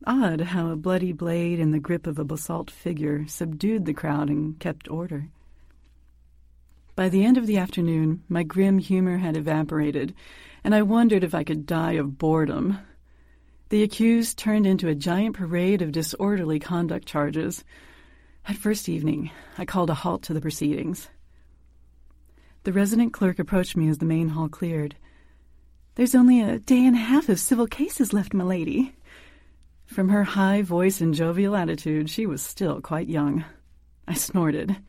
Odd 0.06 0.42
how 0.42 0.70
a 0.70 0.76
bloody 0.76 1.14
blade 1.14 1.60
in 1.60 1.72
the 1.72 1.80
grip 1.80 2.06
of 2.06 2.20
a 2.20 2.26
basalt 2.26 2.70
figure 2.70 3.26
subdued 3.28 3.86
the 3.86 3.94
crowd 3.94 4.30
and 4.30 4.60
kept 4.60 4.90
order. 4.90 5.30
By 6.96 7.10
the 7.10 7.24
end 7.24 7.38
of 7.38 7.48
the 7.48 7.58
afternoon, 7.58 8.24
my 8.28 8.44
grim 8.44 8.80
humor 8.80 9.18
had 9.18 9.38
evaporated, 9.38 10.14
and 10.64 10.76
I 10.76 10.82
wondered 10.82 11.24
if 11.24 11.34
I 11.34 11.44
could 11.44 11.66
die 11.66 11.94
of 11.94 12.18
boredom. 12.18 12.80
The 13.70 13.84
accused 13.84 14.38
turned 14.38 14.66
into 14.66 14.88
a 14.88 14.96
giant 14.96 15.36
parade 15.36 15.82
of 15.82 15.92
disorderly 15.92 16.60
conduct 16.60 17.08
charges. 17.08 17.64
At 18.48 18.56
first 18.56 18.88
evening, 18.88 19.30
I 19.58 19.66
called 19.66 19.90
a 19.90 19.94
halt 19.94 20.24
to 20.24 20.34
the 20.34 20.40
proceedings. 20.40 21.10
The 22.64 22.72
resident 22.72 23.12
clerk 23.12 23.40
approached 23.40 23.76
me 23.76 23.90
as 23.90 23.98
the 23.98 24.06
main 24.06 24.30
hall 24.30 24.48
cleared. 24.48 24.96
There's 25.96 26.16
only 26.16 26.42
a 26.42 26.60
day 26.60 26.86
and 26.86 26.96
a 26.96 27.00
half 27.00 27.28
of 27.28 27.42
civil 27.42 27.68
cases 27.68 28.14
left, 28.14 28.34
milady. 28.34 28.96
From 29.86 30.08
her 30.10 30.24
high 30.24 30.62
voice 30.62 31.02
and 31.02 31.14
jovial 31.14 31.58
attitude, 31.58 32.10
she 32.10 32.26
was 32.26 32.42
still 32.42 32.80
quite 32.80 33.10
young. 33.10 33.44
I 34.08 34.14
snorted. 34.14 34.78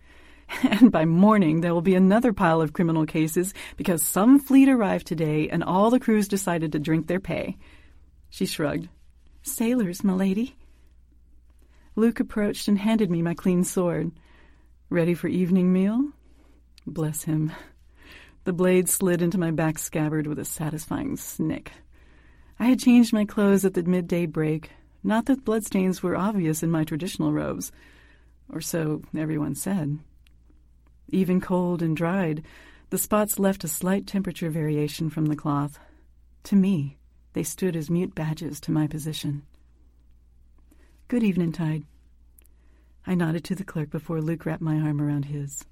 And 0.63 0.91
by 0.91 1.05
morning, 1.05 1.61
there 1.61 1.75
will 1.75 1.83
be 1.83 1.95
another 1.95 2.33
pile 2.33 2.63
of 2.63 2.73
criminal 2.73 3.05
cases 3.05 3.53
because 3.77 4.03
some 4.03 4.39
fleet 4.39 4.71
arrived 4.71 5.07
today 5.07 5.51
and 5.51 5.63
all 5.63 5.91
the 5.91 6.01
crews 6.01 6.27
decided 6.27 6.73
to 6.73 6.79
drink 6.79 7.07
their 7.07 7.21
pay. 7.21 7.59
She 8.31 8.47
shrugged. 8.47 8.89
Sailors, 9.43 10.03
milady. 10.03 10.57
Luke 11.99 12.21
approached 12.21 12.69
and 12.69 12.79
handed 12.79 13.11
me 13.11 13.23
my 13.23 13.35
clean 13.35 13.65
sword. 13.65 14.13
Ready 14.89 15.15
for 15.15 15.27
evening 15.27 15.73
meal? 15.73 16.13
Bless 16.87 17.25
him. 17.25 17.51
The 18.45 18.53
blade 18.53 18.89
slid 18.89 19.21
into 19.21 19.37
my 19.37 19.51
back 19.51 19.81
scabbard 19.81 20.29
with 20.29 20.39
a 20.39 20.45
satisfying 20.45 21.17
snick. 21.17 21.73
I 22.57 22.67
had 22.67 22.79
changed 22.79 23.13
my 23.13 23.25
clothes 23.25 23.65
at 23.65 23.75
the 23.75 23.83
midday 23.83 24.27
break, 24.27 24.71
not 25.03 25.27
that 25.27 25.45
bloodstains 25.45 26.01
were 26.01 26.17
obvious 26.17 26.63
in 26.63 26.71
my 26.71 26.85
traditional 26.85 27.33
robes, 27.33 27.73
or 28.49 28.61
so 28.61 29.03
everyone 29.17 29.57
said. 29.57 29.99
Even 31.09 31.41
cold 31.41 31.83
and 31.83 31.97
dried, 31.97 32.45
the 32.91 32.99
spots 32.99 33.41
left 33.41 33.65
a 33.65 33.69
slight 33.69 34.07
temperature 34.07 34.51
variation 34.51 35.11
from 35.11 35.27
the 35.27 35.35
cloth. 35.35 35.81
To 36.45 36.55
me, 36.55 36.97
they 37.33 37.43
stood 37.43 37.75
as 37.75 37.91
mute 37.91 38.15
badges 38.15 38.61
to 38.61 38.71
my 38.71 38.87
position. 38.87 39.43
Good 41.09 41.23
evening, 41.23 41.53
Tide. 41.53 41.85
I 43.07 43.15
nodded 43.15 43.43
to 43.45 43.55
the 43.55 43.65
clerk 43.65 43.89
before 43.89 44.21
Luke 44.21 44.45
wrapped 44.45 44.61
my 44.61 44.79
arm 44.79 45.01
around 45.01 45.25
his. 45.25 45.65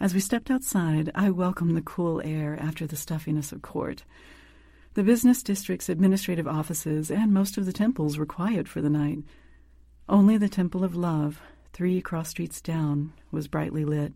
As 0.00 0.12
we 0.12 0.18
stepped 0.18 0.50
outside, 0.50 1.12
I 1.14 1.30
welcomed 1.30 1.76
the 1.76 1.82
cool 1.82 2.20
air 2.24 2.58
after 2.60 2.84
the 2.84 2.96
stuffiness 2.96 3.52
of 3.52 3.62
court. 3.62 4.02
The 4.94 5.04
business 5.04 5.44
district's 5.44 5.88
administrative 5.88 6.48
offices 6.48 7.12
and 7.12 7.32
most 7.32 7.56
of 7.58 7.64
the 7.64 7.72
temples 7.72 8.18
were 8.18 8.26
quiet 8.26 8.66
for 8.66 8.80
the 8.80 8.90
night. 8.90 9.20
Only 10.08 10.36
the 10.36 10.48
Temple 10.48 10.82
of 10.82 10.96
Love, 10.96 11.40
three 11.72 12.00
cross 12.00 12.30
streets 12.30 12.60
down, 12.60 13.12
was 13.30 13.46
brightly 13.46 13.84
lit. 13.84 14.12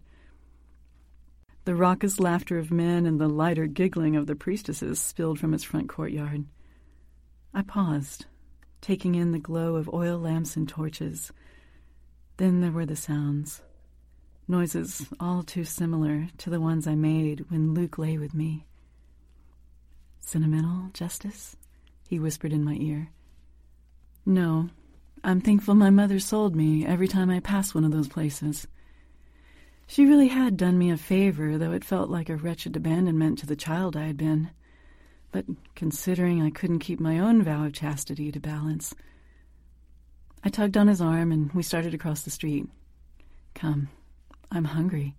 The 1.65 1.77
raucous 1.77 2.19
laughter 2.19 2.59
of 2.59 2.73
men 2.73 3.07
and 3.07 3.21
the 3.21 3.29
lighter 3.29 3.69
giggling 3.69 4.17
of 4.17 4.27
the 4.27 4.35
priestesses 4.35 4.99
spilled 4.99 5.39
from 5.39 5.55
its 5.55 5.63
front 5.63 5.89
courtyard. 5.89 6.45
I 7.55 7.63
paused, 7.63 8.27
taking 8.85 9.15
in 9.15 9.33
the 9.33 9.39
glow 9.39 9.77
of 9.77 9.89
oil 9.95 10.19
lamps 10.19 10.57
and 10.57 10.69
torches. 10.69 11.33
Then 12.37 12.61
there 12.61 12.71
were 12.71 12.85
the 12.85 12.95
sounds. 12.95 13.63
Noises 14.47 15.07
all 15.19 15.43
too 15.43 15.65
similar 15.65 16.29
to 16.37 16.51
the 16.51 16.61
ones 16.61 16.87
I 16.87 16.95
made 16.95 17.47
when 17.49 17.73
Luke 17.73 17.97
lay 17.97 18.19
with 18.19 18.35
me. 18.35 18.67
Sentimental, 20.21 20.91
Justice? 20.93 21.57
He 22.11 22.19
whispered 22.19 22.53
in 22.53 22.63
my 22.63 22.75
ear. 22.75 23.09
No, 24.27 24.69
I'm 25.23 25.41
thankful 25.41 25.75
my 25.75 25.89
mother 25.89 26.19
sold 26.19 26.55
me 26.55 26.85
every 26.85 27.09
time 27.09 27.31
I 27.31 27.41
pass 27.41 27.75
one 27.75 27.87
of 27.87 27.91
those 27.91 28.09
places. 28.09 28.67
She 29.87 30.05
really 30.05 30.29
had 30.29 30.59
done 30.59 30.77
me 30.77 30.91
a 30.91 30.99
favor, 30.99 31.57
though 31.57 31.73
it 31.73 31.87
felt 31.87 32.11
like 32.11 32.29
a 32.29 32.37
wretched 32.37 32.77
abandonment 32.77 33.39
to 33.39 33.47
the 33.47 33.57
child 33.57 33.97
I 33.97 34.05
had 34.09 34.19
been. 34.19 34.51
But 35.35 35.47
considering 35.75 36.41
I 36.41 36.51
couldn't 36.51 36.79
keep 36.79 37.01
my 37.01 37.19
own 37.19 37.43
vow 37.43 37.65
of 37.65 37.73
chastity 37.73 38.31
to 38.31 38.39
balance, 38.39 38.95
I 40.45 40.49
tugged 40.49 40.77
on 40.77 40.87
his 40.87 41.01
arm 41.01 41.33
and 41.33 41.53
we 41.53 41.65
started 41.65 41.93
across 41.93 42.23
the 42.23 42.31
street. 42.31 42.69
Come, 43.53 43.89
I'm 44.53 44.67
hungry. 44.67 45.17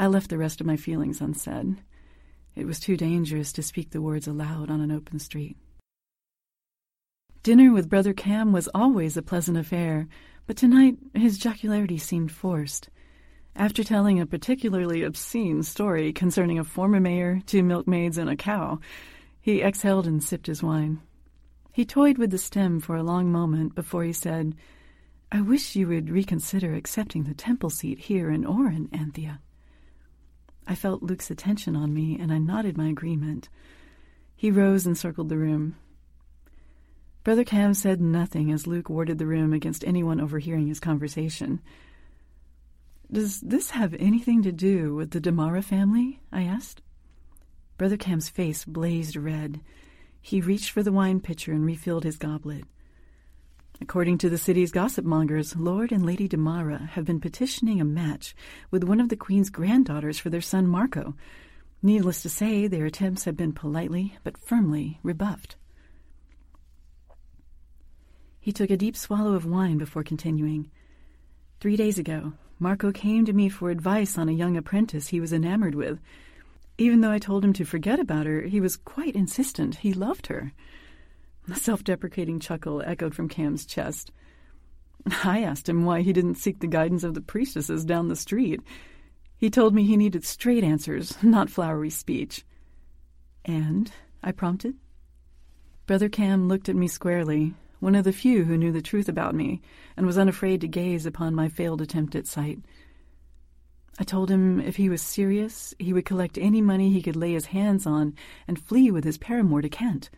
I 0.00 0.08
left 0.08 0.30
the 0.30 0.36
rest 0.36 0.60
of 0.60 0.66
my 0.66 0.76
feelings 0.76 1.20
unsaid. 1.20 1.76
It 2.56 2.66
was 2.66 2.80
too 2.80 2.96
dangerous 2.96 3.52
to 3.52 3.62
speak 3.62 3.90
the 3.90 4.02
words 4.02 4.26
aloud 4.26 4.68
on 4.68 4.80
an 4.80 4.90
open 4.90 5.20
street. 5.20 5.56
Dinner 7.44 7.72
with 7.72 7.88
Brother 7.88 8.14
Cam 8.14 8.52
was 8.52 8.68
always 8.74 9.16
a 9.16 9.22
pleasant 9.22 9.56
affair, 9.56 10.08
but 10.48 10.56
tonight 10.56 10.96
his 11.14 11.38
jocularity 11.38 11.98
seemed 11.98 12.32
forced. 12.32 12.88
After 13.56 13.84
telling 13.84 14.18
a 14.18 14.26
particularly 14.26 15.02
obscene 15.02 15.62
story 15.62 16.12
concerning 16.12 16.58
a 16.58 16.64
former 16.64 16.98
mayor, 16.98 17.40
two 17.46 17.62
milkmaids, 17.62 18.18
and 18.18 18.28
a 18.28 18.34
cow, 18.34 18.80
he 19.40 19.62
exhaled 19.62 20.06
and 20.06 20.22
sipped 20.22 20.48
his 20.48 20.62
wine. 20.62 21.00
He 21.72 21.84
toyed 21.84 22.18
with 22.18 22.30
the 22.30 22.38
stem 22.38 22.80
for 22.80 22.96
a 22.96 23.02
long 23.02 23.30
moment 23.30 23.74
before 23.74 24.02
he 24.04 24.12
said, 24.12 24.56
I 25.30 25.40
wish 25.40 25.76
you 25.76 25.88
would 25.88 26.10
reconsider 26.10 26.74
accepting 26.74 27.24
the 27.24 27.34
temple 27.34 27.70
seat 27.70 27.98
here 27.98 28.30
in 28.30 28.44
Oren, 28.44 28.88
Anthea. 28.92 29.40
I 30.66 30.74
felt 30.74 31.02
Luke's 31.02 31.30
attention 31.30 31.76
on 31.76 31.92
me, 31.92 32.18
and 32.18 32.32
I 32.32 32.38
nodded 32.38 32.76
my 32.76 32.88
agreement. 32.88 33.48
He 34.34 34.50
rose 34.50 34.86
and 34.86 34.96
circled 34.96 35.28
the 35.28 35.36
room. 35.36 35.76
Brother 37.22 37.44
Cam 37.44 37.74
said 37.74 38.00
nothing 38.00 38.50
as 38.50 38.66
Luke 38.66 38.88
warded 38.88 39.18
the 39.18 39.26
room 39.26 39.52
against 39.52 39.84
anyone 39.84 40.20
overhearing 40.20 40.66
his 40.66 40.80
conversation. 40.80 41.60
Does 43.10 43.40
this 43.40 43.70
have 43.70 43.94
anything 43.94 44.42
to 44.42 44.52
do 44.52 44.94
with 44.94 45.10
the 45.10 45.20
Damara 45.20 45.62
family? 45.62 46.20
I 46.32 46.42
asked. 46.42 46.82
Brother 47.76 47.96
Cam's 47.96 48.28
face 48.28 48.64
blazed 48.64 49.16
red. 49.16 49.60
He 50.20 50.40
reached 50.40 50.70
for 50.70 50.82
the 50.82 50.92
wine 50.92 51.20
pitcher 51.20 51.52
and 51.52 51.64
refilled 51.64 52.04
his 52.04 52.16
goblet. 52.16 52.64
According 53.80 54.18
to 54.18 54.30
the 54.30 54.38
city's 54.38 54.70
gossip 54.70 55.04
mongers, 55.04 55.56
Lord 55.56 55.92
and 55.92 56.06
Lady 56.06 56.28
Damara 56.28 56.88
have 56.90 57.04
been 57.04 57.20
petitioning 57.20 57.80
a 57.80 57.84
match 57.84 58.34
with 58.70 58.84
one 58.84 59.00
of 59.00 59.08
the 59.08 59.16
Queen's 59.16 59.50
granddaughters 59.50 60.18
for 60.18 60.30
their 60.30 60.40
son 60.40 60.66
Marco. 60.66 61.14
Needless 61.82 62.22
to 62.22 62.30
say, 62.30 62.66
their 62.66 62.86
attempts 62.86 63.24
have 63.24 63.36
been 63.36 63.52
politely 63.52 64.16
but 64.22 64.38
firmly 64.38 65.00
rebuffed. 65.02 65.56
He 68.40 68.52
took 68.52 68.70
a 68.70 68.76
deep 68.76 68.96
swallow 68.96 69.34
of 69.34 69.44
wine 69.44 69.76
before 69.76 70.04
continuing. 70.04 70.70
Three 71.60 71.76
days 71.76 71.98
ago, 71.98 72.34
Marco 72.58 72.92
came 72.92 73.24
to 73.24 73.32
me 73.32 73.48
for 73.48 73.70
advice 73.70 74.16
on 74.16 74.28
a 74.28 74.32
young 74.32 74.56
apprentice 74.56 75.08
he 75.08 75.20
was 75.20 75.32
enamored 75.32 75.74
with. 75.74 76.00
Even 76.78 77.00
though 77.00 77.10
I 77.10 77.18
told 77.18 77.44
him 77.44 77.52
to 77.54 77.64
forget 77.64 78.00
about 78.00 78.26
her, 78.26 78.42
he 78.42 78.60
was 78.60 78.76
quite 78.76 79.14
insistent 79.14 79.76
he 79.76 79.92
loved 79.92 80.26
her. 80.28 80.52
A 81.50 81.56
self 81.56 81.84
deprecating 81.84 82.40
chuckle 82.40 82.82
echoed 82.84 83.14
from 83.14 83.28
Cam's 83.28 83.66
chest. 83.66 84.10
I 85.24 85.42
asked 85.42 85.68
him 85.68 85.84
why 85.84 86.00
he 86.00 86.12
didn't 86.12 86.36
seek 86.36 86.60
the 86.60 86.66
guidance 86.66 87.04
of 87.04 87.14
the 87.14 87.20
priestesses 87.20 87.84
down 87.84 88.08
the 88.08 88.16
street. 88.16 88.60
He 89.36 89.50
told 89.50 89.74
me 89.74 89.84
he 89.84 89.96
needed 89.96 90.24
straight 90.24 90.64
answers, 90.64 91.22
not 91.22 91.50
flowery 91.50 91.90
speech. 91.90 92.44
And? 93.44 93.92
I 94.22 94.32
prompted. 94.32 94.74
Brother 95.86 96.08
Cam 96.08 96.48
looked 96.48 96.70
at 96.70 96.76
me 96.76 96.88
squarely, 96.88 97.52
one 97.84 97.94
of 97.94 98.04
the 98.04 98.12
few 98.12 98.44
who 98.44 98.56
knew 98.56 98.72
the 98.72 98.80
truth 98.80 99.10
about 99.10 99.34
me, 99.34 99.60
and 99.94 100.06
was 100.06 100.16
unafraid 100.16 100.58
to 100.62 100.66
gaze 100.66 101.04
upon 101.04 101.34
my 101.34 101.50
failed 101.50 101.82
attempt 101.82 102.14
at 102.14 102.26
sight. 102.26 102.58
I 103.98 104.04
told 104.04 104.30
him 104.30 104.58
if 104.58 104.76
he 104.76 104.88
was 104.88 105.02
serious, 105.02 105.74
he 105.78 105.92
would 105.92 106.06
collect 106.06 106.38
any 106.38 106.62
money 106.62 106.90
he 106.90 107.02
could 107.02 107.14
lay 107.14 107.34
his 107.34 107.44
hands 107.44 107.86
on 107.86 108.14
and 108.48 108.58
flee 108.58 108.90
with 108.90 109.04
his 109.04 109.18
paramour 109.18 109.60
to 109.60 109.68
Kent. 109.68 110.08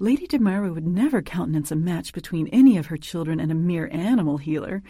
Lady 0.00 0.26
Damara 0.26 0.74
would 0.74 0.84
never 0.84 1.22
countenance 1.22 1.70
a 1.70 1.76
match 1.76 2.12
between 2.12 2.48
any 2.48 2.76
of 2.76 2.86
her 2.86 2.96
children 2.96 3.38
and 3.38 3.52
a 3.52 3.54
mere 3.54 3.88
animal 3.92 4.38
healer, 4.38 4.82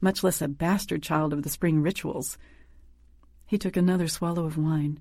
much 0.00 0.22
less 0.22 0.40
a 0.40 0.46
bastard 0.46 1.02
child 1.02 1.32
of 1.32 1.42
the 1.42 1.50
spring 1.50 1.82
rituals. 1.82 2.38
He 3.46 3.58
took 3.58 3.76
another 3.76 4.06
swallow 4.06 4.44
of 4.44 4.56
wine. 4.56 5.00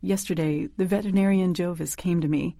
Yesterday, 0.00 0.68
the 0.76 0.84
veterinarian 0.84 1.54
Jovis 1.54 1.96
came 1.96 2.20
to 2.22 2.28
me. 2.28 2.56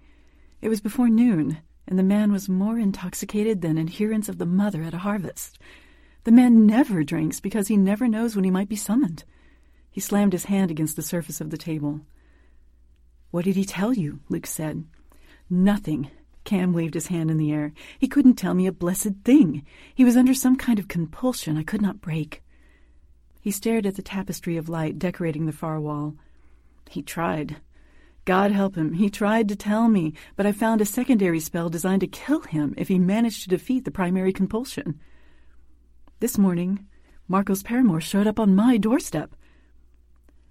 It 0.60 0.68
was 0.68 0.80
before 0.80 1.08
noon, 1.08 1.58
and 1.90 1.98
the 1.98 2.04
man 2.04 2.30
was 2.30 2.48
more 2.48 2.78
intoxicated 2.78 3.60
than 3.60 3.76
adherents 3.76 4.28
of 4.28 4.38
the 4.38 4.46
mother 4.46 4.82
at 4.84 4.94
a 4.94 4.98
harvest. 4.98 5.58
The 6.22 6.30
man 6.30 6.64
never 6.64 7.02
drinks 7.02 7.40
because 7.40 7.66
he 7.66 7.76
never 7.76 8.06
knows 8.06 8.36
when 8.36 8.44
he 8.44 8.50
might 8.50 8.68
be 8.68 8.76
summoned. 8.76 9.24
He 9.90 10.00
slammed 10.00 10.32
his 10.32 10.44
hand 10.44 10.70
against 10.70 10.94
the 10.94 11.02
surface 11.02 11.40
of 11.40 11.50
the 11.50 11.58
table. 11.58 12.00
What 13.32 13.44
did 13.44 13.56
he 13.56 13.64
tell 13.64 13.92
you? 13.92 14.20
Luke 14.28 14.46
said. 14.46 14.84
Nothing, 15.50 16.10
Cam 16.44 16.72
waved 16.72 16.94
his 16.94 17.08
hand 17.08 17.28
in 17.30 17.38
the 17.38 17.52
air. 17.52 17.72
He 17.98 18.06
couldn't 18.06 18.34
tell 18.34 18.54
me 18.54 18.68
a 18.68 18.72
blessed 18.72 19.24
thing. 19.24 19.66
He 19.92 20.04
was 20.04 20.16
under 20.16 20.32
some 20.32 20.56
kind 20.56 20.78
of 20.78 20.88
compulsion 20.88 21.56
I 21.56 21.64
could 21.64 21.82
not 21.82 22.00
break. 22.00 22.42
He 23.40 23.50
stared 23.50 23.84
at 23.84 23.96
the 23.96 24.02
tapestry 24.02 24.56
of 24.56 24.68
light 24.68 24.98
decorating 24.98 25.46
the 25.46 25.52
far 25.52 25.80
wall. 25.80 26.14
He 26.88 27.02
tried. 27.02 27.56
God 28.30 28.52
help 28.52 28.76
him, 28.76 28.92
he 28.92 29.10
tried 29.10 29.48
to 29.48 29.56
tell 29.56 29.88
me, 29.88 30.12
but 30.36 30.46
I 30.46 30.52
found 30.52 30.80
a 30.80 30.84
secondary 30.84 31.40
spell 31.40 31.68
designed 31.68 32.02
to 32.02 32.06
kill 32.06 32.42
him 32.42 32.74
if 32.78 32.86
he 32.86 32.96
managed 32.96 33.42
to 33.42 33.48
defeat 33.48 33.84
the 33.84 33.90
primary 33.90 34.32
compulsion. 34.32 35.00
This 36.20 36.38
morning, 36.38 36.86
Marco's 37.26 37.64
paramour 37.64 38.00
showed 38.00 38.28
up 38.28 38.38
on 38.38 38.54
my 38.54 38.76
doorstep. 38.76 39.34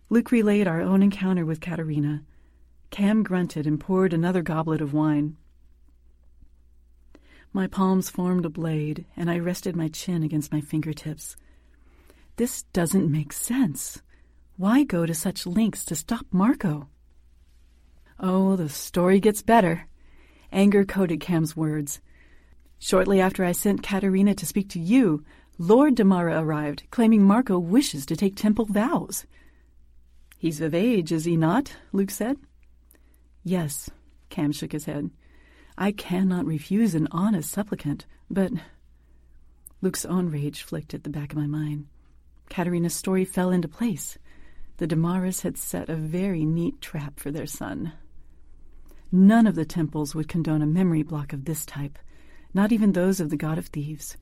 Luke 0.09 0.29
relayed 0.29 0.67
our 0.67 0.81
own 0.81 1.01
encounter 1.01 1.45
with 1.45 1.61
Katerina. 1.61 2.23
Cam 2.91 3.23
grunted 3.23 3.65
and 3.65 3.79
poured 3.79 4.11
another 4.11 4.41
goblet 4.41 4.81
of 4.81 4.93
wine. 4.93 5.37
My 7.53 7.65
palms 7.65 8.09
formed 8.09 8.43
a 8.43 8.49
blade, 8.49 9.05
and 9.15 9.31
I 9.31 9.39
rested 9.39 9.77
my 9.77 9.87
chin 9.87 10.21
against 10.21 10.51
my 10.51 10.59
fingertips. 10.59 11.37
This 12.35 12.63
doesn't 12.73 13.09
make 13.09 13.31
sense. 13.31 14.01
Why 14.57 14.83
go 14.83 15.05
to 15.05 15.15
such 15.15 15.47
lengths 15.47 15.85
to 15.85 15.95
stop 15.95 16.25
Marco? 16.29 16.89
Oh, 18.19 18.57
the 18.57 18.67
story 18.67 19.19
gets 19.19 19.41
better. 19.41 19.87
Anger 20.51 20.83
coated 20.83 21.21
Cam's 21.21 21.55
words. 21.55 22.01
Shortly 22.77 23.21
after 23.21 23.45
I 23.45 23.53
sent 23.53 23.83
Katerina 23.83 24.35
to 24.35 24.45
speak 24.45 24.69
to 24.69 24.79
you, 24.79 25.23
Lord 25.57 25.95
Damara 25.95 26.41
arrived, 26.41 26.83
claiming 26.91 27.23
Marco 27.23 27.57
wishes 27.59 28.05
to 28.07 28.15
take 28.15 28.35
temple 28.35 28.65
vows. 28.65 29.25
He's 30.37 30.59
of 30.61 30.73
age, 30.73 31.11
is 31.11 31.25
he 31.25 31.37
not? 31.37 31.75
Luke 31.91 32.11
said. 32.11 32.37
Yes, 33.43 33.89
Cam 34.29 34.51
shook 34.51 34.71
his 34.73 34.85
head. 34.85 35.11
I 35.77 35.91
cannot 35.91 36.45
refuse 36.45 36.95
an 36.95 37.07
honest 37.11 37.51
supplicant, 37.51 38.05
but. 38.29 38.51
Luke's 39.81 40.05
own 40.05 40.29
rage 40.29 40.63
flicked 40.63 40.93
at 40.93 41.03
the 41.03 41.09
back 41.09 41.31
of 41.31 41.37
my 41.37 41.47
mind. 41.47 41.87
Katerina's 42.49 42.95
story 42.95 43.23
fell 43.23 43.49
into 43.49 43.67
place. 43.69 44.17
The 44.77 44.87
Damaras 44.87 45.41
had 45.41 45.57
set 45.57 45.89
a 45.89 45.95
very 45.95 46.43
neat 46.45 46.81
trap 46.81 47.19
for 47.19 47.31
their 47.31 47.45
son. 47.45 47.93
None 49.11 49.47
of 49.47 49.55
the 49.55 49.65
temples 49.65 50.13
would 50.13 50.27
condone 50.27 50.61
a 50.61 50.67
memory 50.67 51.01
block 51.01 51.33
of 51.33 51.45
this 51.45 51.65
type, 51.65 51.97
not 52.53 52.71
even 52.71 52.91
those 52.91 53.19
of 53.19 53.31
the 53.31 53.37
god 53.37 53.57
of 53.57 53.67
thieves. 53.67 54.17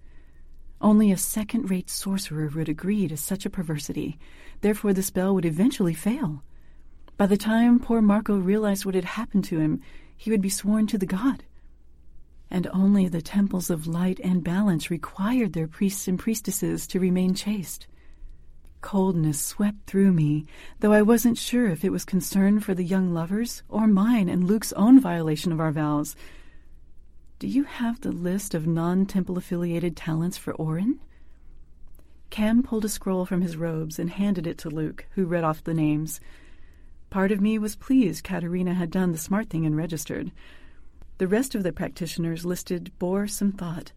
Only 0.80 1.12
a 1.12 1.18
second 1.18 1.70
rate 1.70 1.90
sorcerer 1.90 2.50
would 2.56 2.70
agree 2.70 3.08
to 3.08 3.18
such 3.18 3.46
a 3.46 3.50
perversity, 3.50 4.18
therefore, 4.62 4.94
the 4.94 5.04
spell 5.04 5.34
would 5.36 5.46
eventually 5.46 5.94
fail. 5.94 6.44
By 7.18 7.26
the 7.26 7.36
time 7.36 7.80
poor 7.80 8.02
Marco 8.02 8.38
realized 8.38 8.86
what 8.86 8.96
had 8.96 9.04
happened 9.04 9.44
to 9.46 9.60
him, 9.60 9.82
he 10.16 10.32
would 10.32 10.42
be 10.42 10.50
sworn 10.50 10.88
to 10.88 10.98
the 10.98 11.06
god. 11.06 11.44
And 12.50 12.68
only 12.72 13.10
the 13.10 13.22
temples 13.22 13.70
of 13.70 13.88
light 13.88 14.22
and 14.24 14.44
balance 14.44 14.90
required 14.90 15.52
their 15.52 15.68
priests 15.68 16.08
and 16.08 16.18
priestesses 16.18 16.88
to 16.88 17.00
remain 17.00 17.34
chaste. 17.34 17.88
Coldness 18.82 19.40
swept 19.42 19.88
through 19.88 20.14
me, 20.14 20.46
though 20.80 20.94
I 20.94 21.02
wasn't 21.02 21.38
sure 21.38 21.68
if 21.68 21.84
it 21.84 21.92
was 21.92 22.06
concern 22.06 22.60
for 22.60 22.74
the 22.74 22.84
young 22.84 23.14
lovers 23.14 23.64
or 23.70 23.88
mine 23.88 24.30
and 24.30 24.44
Luke's 24.44 24.72
own 24.74 25.00
violation 25.00 25.52
of 25.52 25.60
our 25.60 25.72
vows. 25.72 26.16
Do 27.40 27.48
you 27.48 27.64
have 27.64 28.02
the 28.02 28.12
list 28.12 28.54
of 28.54 28.66
non 28.66 29.06
temple 29.06 29.38
affiliated 29.38 29.96
talents 29.96 30.38
for 30.38 30.54
Oren? 30.54 31.00
Cam 32.30 32.62
pulled 32.62 32.86
a 32.86 32.90
scroll 32.90 33.26
from 33.26 33.42
his 33.42 33.58
robes 33.58 34.00
and 34.00 34.10
handed 34.10 34.46
it 34.46 34.58
to 34.60 34.70
Luke, 34.70 35.06
who 35.12 35.26
read 35.26 35.44
off 35.44 35.64
the 35.64 35.74
names. 35.74 36.20
Part 37.10 37.32
of 37.32 37.42
me 37.42 37.58
was 37.58 37.76
pleased 37.76 38.24
Katerina 38.24 38.74
had 38.74 38.92
done 38.92 39.12
the 39.12 39.18
smart 39.18 39.50
thing 39.50 39.66
and 39.66 39.78
registered. 39.78 40.32
The 41.20 41.28
rest 41.28 41.56
of 41.56 41.64
the 41.64 41.72
practitioners 41.72 42.46
listed 42.46 42.92
bore 43.00 43.28
some 43.28 43.52
thought. 43.52 43.92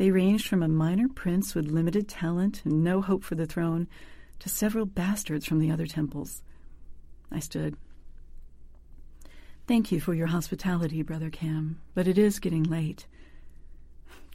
They 0.00 0.10
ranged 0.10 0.48
from 0.48 0.62
a 0.62 0.68
minor 0.68 1.08
prince 1.08 1.54
with 1.54 1.70
limited 1.70 2.08
talent 2.08 2.62
and 2.64 2.82
no 2.82 3.02
hope 3.02 3.22
for 3.22 3.34
the 3.34 3.44
throne 3.44 3.86
to 4.38 4.48
several 4.48 4.86
bastards 4.86 5.44
from 5.44 5.58
the 5.58 5.70
other 5.70 5.86
temples. 5.86 6.40
I 7.30 7.40
stood. 7.40 7.76
Thank 9.66 9.92
you 9.92 10.00
for 10.00 10.14
your 10.14 10.28
hospitality, 10.28 11.02
Brother 11.02 11.28
Cam, 11.28 11.82
but 11.94 12.08
it 12.08 12.16
is 12.16 12.38
getting 12.38 12.62
late. 12.62 13.06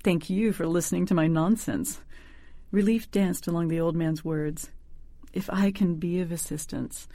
Thank 0.04 0.30
you 0.30 0.54
for 0.54 0.68
listening 0.68 1.08
to 1.08 1.16
my 1.16 1.26
nonsense. 1.26 2.00
Relief 2.70 3.10
danced 3.10 3.48
along 3.48 3.70
the 3.70 3.80
old 3.80 3.96
man's 3.96 4.24
words. 4.24 4.70
if 5.34 5.50
I 5.50 5.72
can 5.72 5.96
be 5.96 6.22
of 6.22 6.32
assistance. 6.32 7.08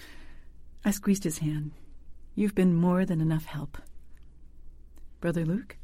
I 0.85 0.91
squeezed 0.91 1.23
his 1.23 1.39
hand. 1.39 1.71
You've 2.35 2.57
been 2.57 2.75
more 2.75 3.05
than 3.05 3.21
enough 3.21 3.45
help. 3.45 3.79
Brother 5.21 5.47
Luke? 5.47 5.77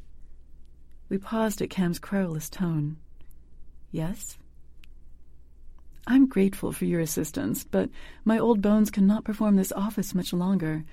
We 1.08 1.18
paused 1.18 1.62
at 1.62 1.70
Cam's 1.70 1.98
querulous 1.98 2.50
tone. 2.50 2.96
Yes? 3.90 4.38
I'm 6.06 6.26
grateful 6.26 6.72
for 6.72 6.84
your 6.84 7.00
assistance, 7.00 7.64
but 7.64 7.90
my 8.24 8.38
old 8.38 8.62
bones 8.62 8.90
cannot 8.90 9.24
perform 9.24 9.56
this 9.56 9.72
office 9.72 10.14
much 10.14 10.32
longer. 10.32 10.84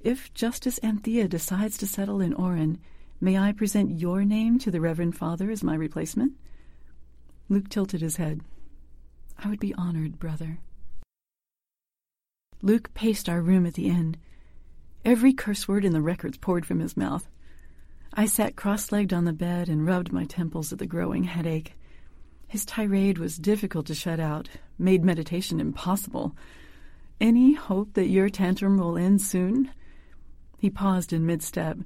If 0.00 0.32
Justice 0.34 0.78
Anthea 0.78 1.28
decides 1.28 1.76
to 1.78 1.86
settle 1.86 2.20
in 2.20 2.34
Oren, 2.34 2.78
may 3.20 3.38
I 3.38 3.52
present 3.52 3.98
your 3.98 4.24
name 4.24 4.58
to 4.60 4.70
the 4.70 4.80
Reverend 4.80 5.16
Father 5.16 5.50
as 5.50 5.62
my 5.62 5.74
replacement? 5.74 6.32
Luke 7.48 7.68
tilted 7.68 8.00
his 8.00 8.16
head. 8.16 8.40
I 9.38 9.48
would 9.48 9.60
be 9.60 9.74
honored, 9.74 10.18
brother. 10.18 10.58
Luke 12.62 12.92
paced 12.94 13.28
our 13.28 13.40
room 13.40 13.66
at 13.66 13.74
the 13.74 13.88
end. 13.88 14.18
Every 15.04 15.32
curse 15.32 15.68
word 15.68 15.84
in 15.84 15.92
the 15.92 16.02
records 16.02 16.36
poured 16.36 16.66
from 16.66 16.80
his 16.80 16.96
mouth. 16.96 17.28
I 18.18 18.26
sat 18.26 18.56
cross 18.56 18.90
legged 18.90 19.12
on 19.12 19.26
the 19.26 19.32
bed 19.32 19.68
and 19.68 19.86
rubbed 19.86 20.12
my 20.12 20.24
temples 20.24 20.72
at 20.72 20.80
the 20.80 20.88
growing 20.88 21.22
headache. 21.22 21.74
His 22.48 22.64
tirade 22.64 23.16
was 23.16 23.38
difficult 23.38 23.86
to 23.86 23.94
shut 23.94 24.18
out, 24.18 24.48
made 24.76 25.04
meditation 25.04 25.60
impossible. 25.60 26.34
Any 27.20 27.52
hope 27.52 27.94
that 27.94 28.08
your 28.08 28.28
tantrum 28.28 28.76
will 28.76 28.98
end 28.98 29.22
soon? 29.22 29.70
He 30.58 30.68
paused 30.68 31.12
in 31.12 31.26
mid 31.26 31.44
step. 31.44 31.78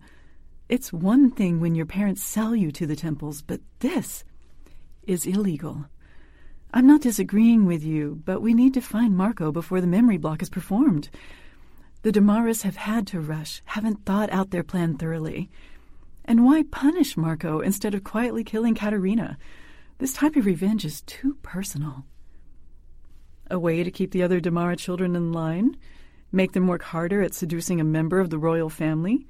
It's 0.71 0.91
one 0.91 1.31
thing 1.31 1.61
when 1.61 1.75
your 1.75 1.85
parents 1.85 2.25
sell 2.25 2.57
you 2.57 2.73
to 2.73 2.87
the 2.87 2.97
temples, 2.97 3.43
but 3.43 3.61
this 3.81 4.25
is 5.03 5.27
illegal. 5.27 5.85
I'm 6.73 6.87
not 6.87 7.03
disagreeing 7.03 7.67
with 7.67 7.85
you, 7.85 8.23
but 8.25 8.41
we 8.41 8.55
need 8.55 8.73
to 8.73 8.81
find 8.81 9.15
Marco 9.15 9.53
before 9.53 9.83
the 9.83 9.87
memory 9.87 10.17
block 10.17 10.41
is 10.41 10.49
performed. 10.49 11.11
The 12.01 12.11
Damaras 12.11 12.63
have 12.63 12.77
had 12.77 13.07
to 13.09 13.21
rush, 13.21 13.61
haven't 13.67 14.07
thought 14.07 14.33
out 14.33 14.51
their 14.51 14.65
plan 14.65 14.97
thoroughly. 14.97 15.51
And 16.25 16.45
why 16.45 16.65
punish 16.71 17.17
Marco 17.17 17.61
instead 17.61 17.95
of 17.95 18.05
quietly 18.05 18.45
killing 18.45 18.75
Katerina? 18.75 19.39
This 19.99 20.13
type 20.13 20.37
of 20.37 20.47
revenge 20.47 20.85
is 20.85 21.03
too 21.03 21.37
personal. 21.43 22.05
A 23.51 23.59
way 23.59 23.83
to 23.83 23.91
keep 23.91 24.13
the 24.13 24.23
other 24.23 24.41
Damara 24.41 24.79
children 24.79 25.15
in 25.17 25.33
line? 25.33 25.77
Make 26.31 26.53
them 26.53 26.67
work 26.67 26.83
harder 26.83 27.23
at 27.23 27.35
seducing 27.35 27.81
a 27.81 27.85
member 27.85 28.19
of 28.19 28.31
the 28.31 28.39
royal 28.39 28.71
family? 28.71 29.27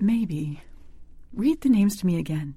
Maybe. 0.00 0.60
Read 1.32 1.60
the 1.60 1.68
names 1.68 1.96
to 1.96 2.06
me 2.06 2.18
again. 2.18 2.56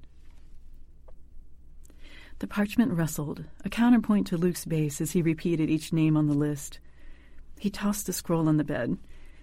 The 2.40 2.46
parchment 2.46 2.92
rustled, 2.92 3.44
a 3.64 3.68
counterpoint 3.68 4.28
to 4.28 4.36
Luke's 4.36 4.64
bass 4.64 5.00
as 5.00 5.12
he 5.12 5.22
repeated 5.22 5.70
each 5.70 5.92
name 5.92 6.16
on 6.16 6.28
the 6.28 6.34
list. 6.34 6.78
He 7.58 7.70
tossed 7.70 8.06
the 8.06 8.12
scroll 8.12 8.48
on 8.48 8.56
the 8.56 8.64
bed. 8.64 8.96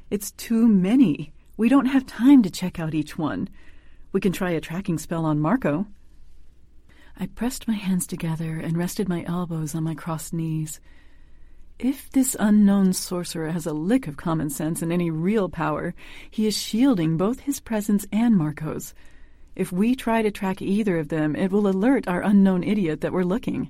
It's 0.09 0.31
too 0.31 0.67
many. 0.67 1.33
We 1.57 1.67
don't 1.67 1.87
have 1.87 2.05
time 2.05 2.41
to 2.43 2.49
check 2.49 2.79
out 2.79 2.93
each 2.93 3.17
one. 3.17 3.49
We 4.15 4.21
can 4.21 4.31
try 4.31 4.51
a 4.51 4.61
tracking 4.61 4.97
spell 4.97 5.25
on 5.25 5.41
Marco. 5.41 5.87
I 7.19 7.25
pressed 7.25 7.67
my 7.67 7.73
hands 7.73 8.07
together 8.07 8.61
and 8.63 8.77
rested 8.77 9.09
my 9.09 9.25
elbows 9.27 9.75
on 9.75 9.83
my 9.83 9.93
crossed 9.93 10.33
knees. 10.33 10.79
If 11.79 12.09
this 12.11 12.33
unknown 12.39 12.93
sorcerer 12.93 13.51
has 13.51 13.65
a 13.65 13.73
lick 13.73 14.07
of 14.07 14.15
common 14.15 14.49
sense 14.49 14.81
and 14.81 14.89
any 14.93 15.11
real 15.11 15.49
power, 15.49 15.93
he 16.31 16.47
is 16.47 16.57
shielding 16.57 17.17
both 17.17 17.41
his 17.41 17.59
presence 17.59 18.07
and 18.09 18.37
Marco's. 18.37 18.93
If 19.53 19.73
we 19.73 19.95
try 19.95 20.21
to 20.21 20.31
track 20.31 20.61
either 20.61 20.97
of 20.97 21.09
them, 21.09 21.35
it 21.35 21.51
will 21.51 21.67
alert 21.67 22.07
our 22.07 22.21
unknown 22.21 22.63
idiot 22.63 23.01
that 23.01 23.11
we're 23.11 23.23
looking. 23.23 23.69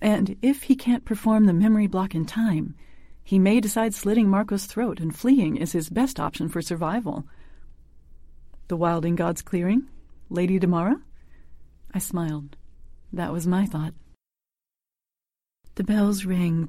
And 0.00 0.36
if 0.42 0.62
he 0.62 0.76
can't 0.76 1.04
perform 1.04 1.46
the 1.46 1.52
memory 1.52 1.88
block 1.88 2.14
in 2.14 2.24
time, 2.24 2.76
he 3.24 3.40
may 3.40 3.58
decide 3.58 3.94
slitting 3.94 4.28
Marco's 4.28 4.66
throat 4.66 5.00
and 5.00 5.12
fleeing 5.12 5.56
is 5.56 5.72
his 5.72 5.90
best 5.90 6.20
option 6.20 6.48
for 6.48 6.62
survival. 6.62 7.26
The 8.68 8.76
Wilding 8.76 9.14
God's 9.14 9.42
clearing? 9.42 9.86
Lady 10.28 10.58
Damara? 10.58 11.00
I 11.94 12.00
smiled. 12.00 12.56
That 13.12 13.32
was 13.32 13.46
my 13.46 13.64
thought. 13.64 13.94
The 15.76 15.84
bells 15.84 16.24
rang. 16.24 16.68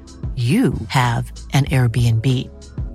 you 0.35 0.73
have 0.87 1.29
an 1.53 1.65
Airbnb. 1.65 2.27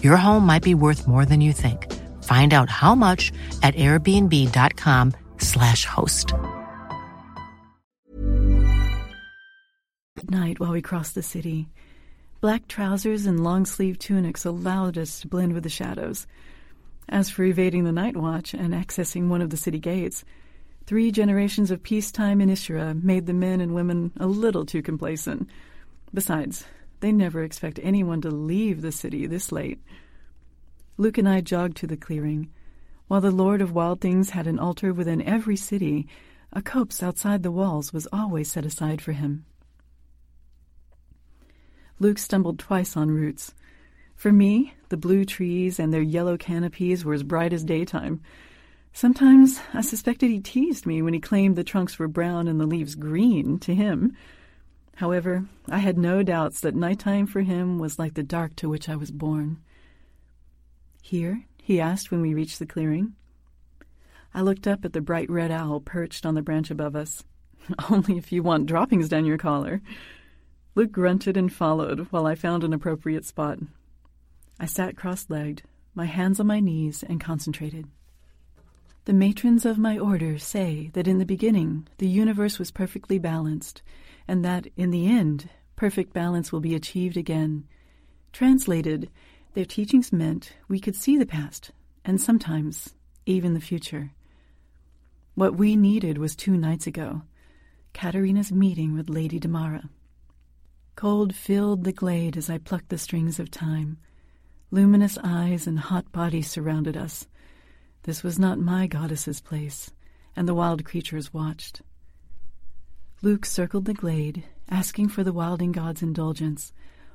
Your 0.03 0.17
home 0.17 0.47
might 0.47 0.63
be 0.63 0.75
worth 0.75 1.07
more 1.07 1.27
than 1.27 1.43
you 1.43 1.53
think. 1.53 1.93
Find 2.23 2.55
out 2.55 2.71
how 2.71 2.95
much 2.95 3.31
at 3.63 3.75
airbnb.com/slash 3.75 5.85
host. 5.85 6.33
At 10.17 10.31
night 10.31 10.59
while 10.59 10.73
we 10.73 10.81
crossed 10.81 11.15
the 11.15 11.23
city, 11.23 11.69
black 12.41 12.67
trousers 12.69 13.27
and 13.27 13.45
long 13.45 13.67
sleeved 13.67 14.01
tunics 14.01 14.47
allowed 14.47 14.97
us 14.97 15.21
to 15.21 15.29
blend 15.29 15.53
with 15.53 15.63
the 15.63 15.69
shadows. 15.69 16.27
As 17.09 17.31
for 17.31 17.45
evading 17.45 17.85
the 17.85 17.93
night 17.93 18.17
watch 18.17 18.53
and 18.55 18.75
accessing 18.75 19.29
one 19.29 19.43
of 19.43 19.51
the 19.51 19.57
city 19.57 19.79
gates, 19.79 20.25
three 20.87 21.13
generations 21.13 21.71
of 21.71 21.83
peacetime 21.83 22.41
in 22.41 22.49
Ishra 22.49 23.01
made 23.03 23.27
the 23.27 23.35
men 23.35 23.61
and 23.61 23.75
women 23.75 24.13
a 24.19 24.27
little 24.27 24.67
too 24.67 24.83
complacent. 24.83 25.49
Besides, 26.15 26.65
they 27.01 27.13
never 27.13 27.43
expect 27.43 27.81
anyone 27.83 28.21
to 28.23 28.31
leave 28.31 28.83
the 28.83 28.93
city 28.93 29.27
this 29.27 29.53
late. 29.53 29.81
Luke 30.97 31.19
and 31.19 31.29
I 31.29 31.41
jogged 31.41 31.77
to 31.79 31.87
the 31.87 31.97
clearing. 31.97 32.51
While 33.09 33.21
the 33.21 33.31
Lord 33.31 33.61
of 33.61 33.73
Wild 33.73 34.01
Things 34.01 34.31
had 34.31 34.47
an 34.47 34.59
altar 34.59 34.93
within 34.93 35.23
every 35.23 35.57
city, 35.57 36.09
a 36.53 36.63
copse 36.63 37.03
outside 37.03 37.43
the 37.43 37.51
walls 37.51 37.93
was 37.93 38.09
always 38.13 38.51
set 38.51 38.65
aside 38.65 39.01
for 39.01 39.13
him. 39.13 39.45
Luke 41.99 42.19
stumbled 42.19 42.59
twice 42.59 42.97
on 42.97 43.11
roots. 43.11 43.55
For 44.15 44.33
me, 44.33 44.75
the 44.89 44.97
blue 44.97 45.25
trees 45.25 45.79
and 45.79 45.93
their 45.93 46.03
yellow 46.03 46.37
canopies 46.37 47.05
were 47.05 47.15
as 47.15 47.23
bright 47.23 47.53
as 47.53 47.65
daytime. 47.65 48.21
Sometimes 48.93 49.61
I 49.75 49.83
suspected 49.83 50.31
he 50.31 50.41
teased 50.41 50.87
me 50.87 51.03
when 51.03 51.13
he 51.13 51.21
claimed 51.21 51.57
the 51.57 51.65
trunks 51.65 51.99
were 51.99 52.09
brown 52.09 52.49
and 52.49 52.59
the 52.59 52.67
leaves 52.67 52.95
green 52.95 53.59
to 53.61 53.75
him. 53.75 54.17
However, 54.97 55.45
I 55.69 55.79
had 55.79 55.99
no 55.99 56.23
doubts 56.23 56.61
that 56.61 56.75
nighttime 56.75 57.27
for 57.27 57.43
him 57.43 57.79
was 57.79 57.99
like 57.99 58.15
the 58.15 58.23
dark 58.23 58.57
to 58.57 58.69
which 58.69 58.89
I 58.89 58.97
was 58.97 59.11
born. 59.11 59.59
Here? 61.03 61.45
he 61.63 61.81
asked 61.81 62.11
when 62.11 62.23
we 62.23 62.33
reached 62.33 62.59
the 62.59 62.67
clearing. 62.67 63.15
I 64.33 64.41
looked 64.41 64.67
up 64.67 64.87
at 64.87 64.95
the 64.95 65.03
bright 65.03 65.29
red 65.29 65.51
owl 65.51 65.81
perched 65.81 66.25
on 66.25 66.35
the 66.35 66.43
branch 66.43 66.71
above 66.71 66.97
us. 66.97 67.25
Only 67.91 68.17
if 68.17 68.33
you 68.33 68.43
want 68.43 68.67
droppings 68.67 69.11
down 69.11 69.27
your 69.27 69.37
collar. 69.37 69.83
Luke 70.75 70.93
grunted 70.93 71.37
and 71.37 71.53
followed 71.53 72.07
while 72.11 72.27
I 72.27 72.35
found 72.35 72.65
an 72.65 72.73
appropriate 72.73 73.27
spot. 73.27 73.59
I 74.59 74.65
sat 74.65 74.97
cross 74.97 75.27
legged, 75.29 75.63
my 75.95 76.07
hands 76.07 76.41
on 76.41 76.47
my 76.47 76.61
knees, 76.61 77.03
and 77.03 77.21
concentrated. 77.21 77.87
The 79.07 79.13
matrons 79.13 79.65
of 79.65 79.79
my 79.79 79.97
order 79.97 80.37
say 80.37 80.91
that 80.95 81.07
in 81.07 81.19
the 81.19 81.25
beginning 81.25 81.87
the 81.99 82.09
universe 82.09 82.59
was 82.59 82.73
perfectly 82.73 83.21
balanced, 83.21 83.81
and 84.27 84.45
that 84.45 84.67
in 84.77 84.91
the 84.91 85.07
end 85.07 85.49
perfect 85.77 86.13
balance 86.13 86.51
will 86.51 86.59
be 86.59 86.75
achieved 86.75 87.17
again. 87.17 87.69
Translated, 88.33 89.09
their 89.55 89.65
teachings 89.65 90.13
meant 90.13 90.55
we 90.67 90.81
could 90.81 90.97
see 90.97 91.17
the 91.17 91.25
past, 91.25 91.71
and 92.05 92.21
sometimes 92.21 92.97
even 93.27 93.55
the 93.55 93.61
future. 93.61 94.11
What 95.37 95.57
we 95.57 95.77
needed 95.77 96.19
was 96.19 96.35
two 96.35 96.57
nights 96.57 96.89
ago 96.89 97.23
Katerina's 97.93 98.51
meeting 98.51 98.93
with 98.93 99.09
Lady 99.09 99.39
Damara. 99.39 99.89
Cold 100.97 101.33
filled 101.33 101.85
the 101.85 101.93
glade 101.93 102.37
as 102.37 102.51
I 102.51 102.59
plucked 102.59 102.89
the 102.89 102.99
strings 102.99 103.39
of 103.39 103.53
time. 103.53 103.99
Luminous 104.73 105.17
eyes 105.23 105.69
and 105.69 105.79
hot 105.79 106.11
bodies 106.11 106.51
surrounded 106.51 106.97
us. 106.97 107.29
This 108.07 108.23
was 108.23 108.39
not 108.39 108.61
my 108.61 108.87
goddess's 108.87 109.41
place, 109.41 109.91
and 110.37 110.47
the 110.47 110.55
wild 110.55 110.85
creatures 110.85 111.35
watched. 111.35 111.83
Luke 113.21 113.45
circled 113.45 113.85
the 113.85 113.95
glade, 113.95 114.45
asking 114.69 115.09
for 115.09 115.25
the 115.25 115.33
wilding 115.33 115.73
god's 115.73 116.03
indulgence, 116.03 116.73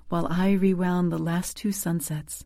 while 0.10 0.28
I 0.30 0.52
rewound 0.52 1.10
the 1.10 1.18
last 1.18 1.56
two 1.56 1.72
sunsets. 1.72 2.44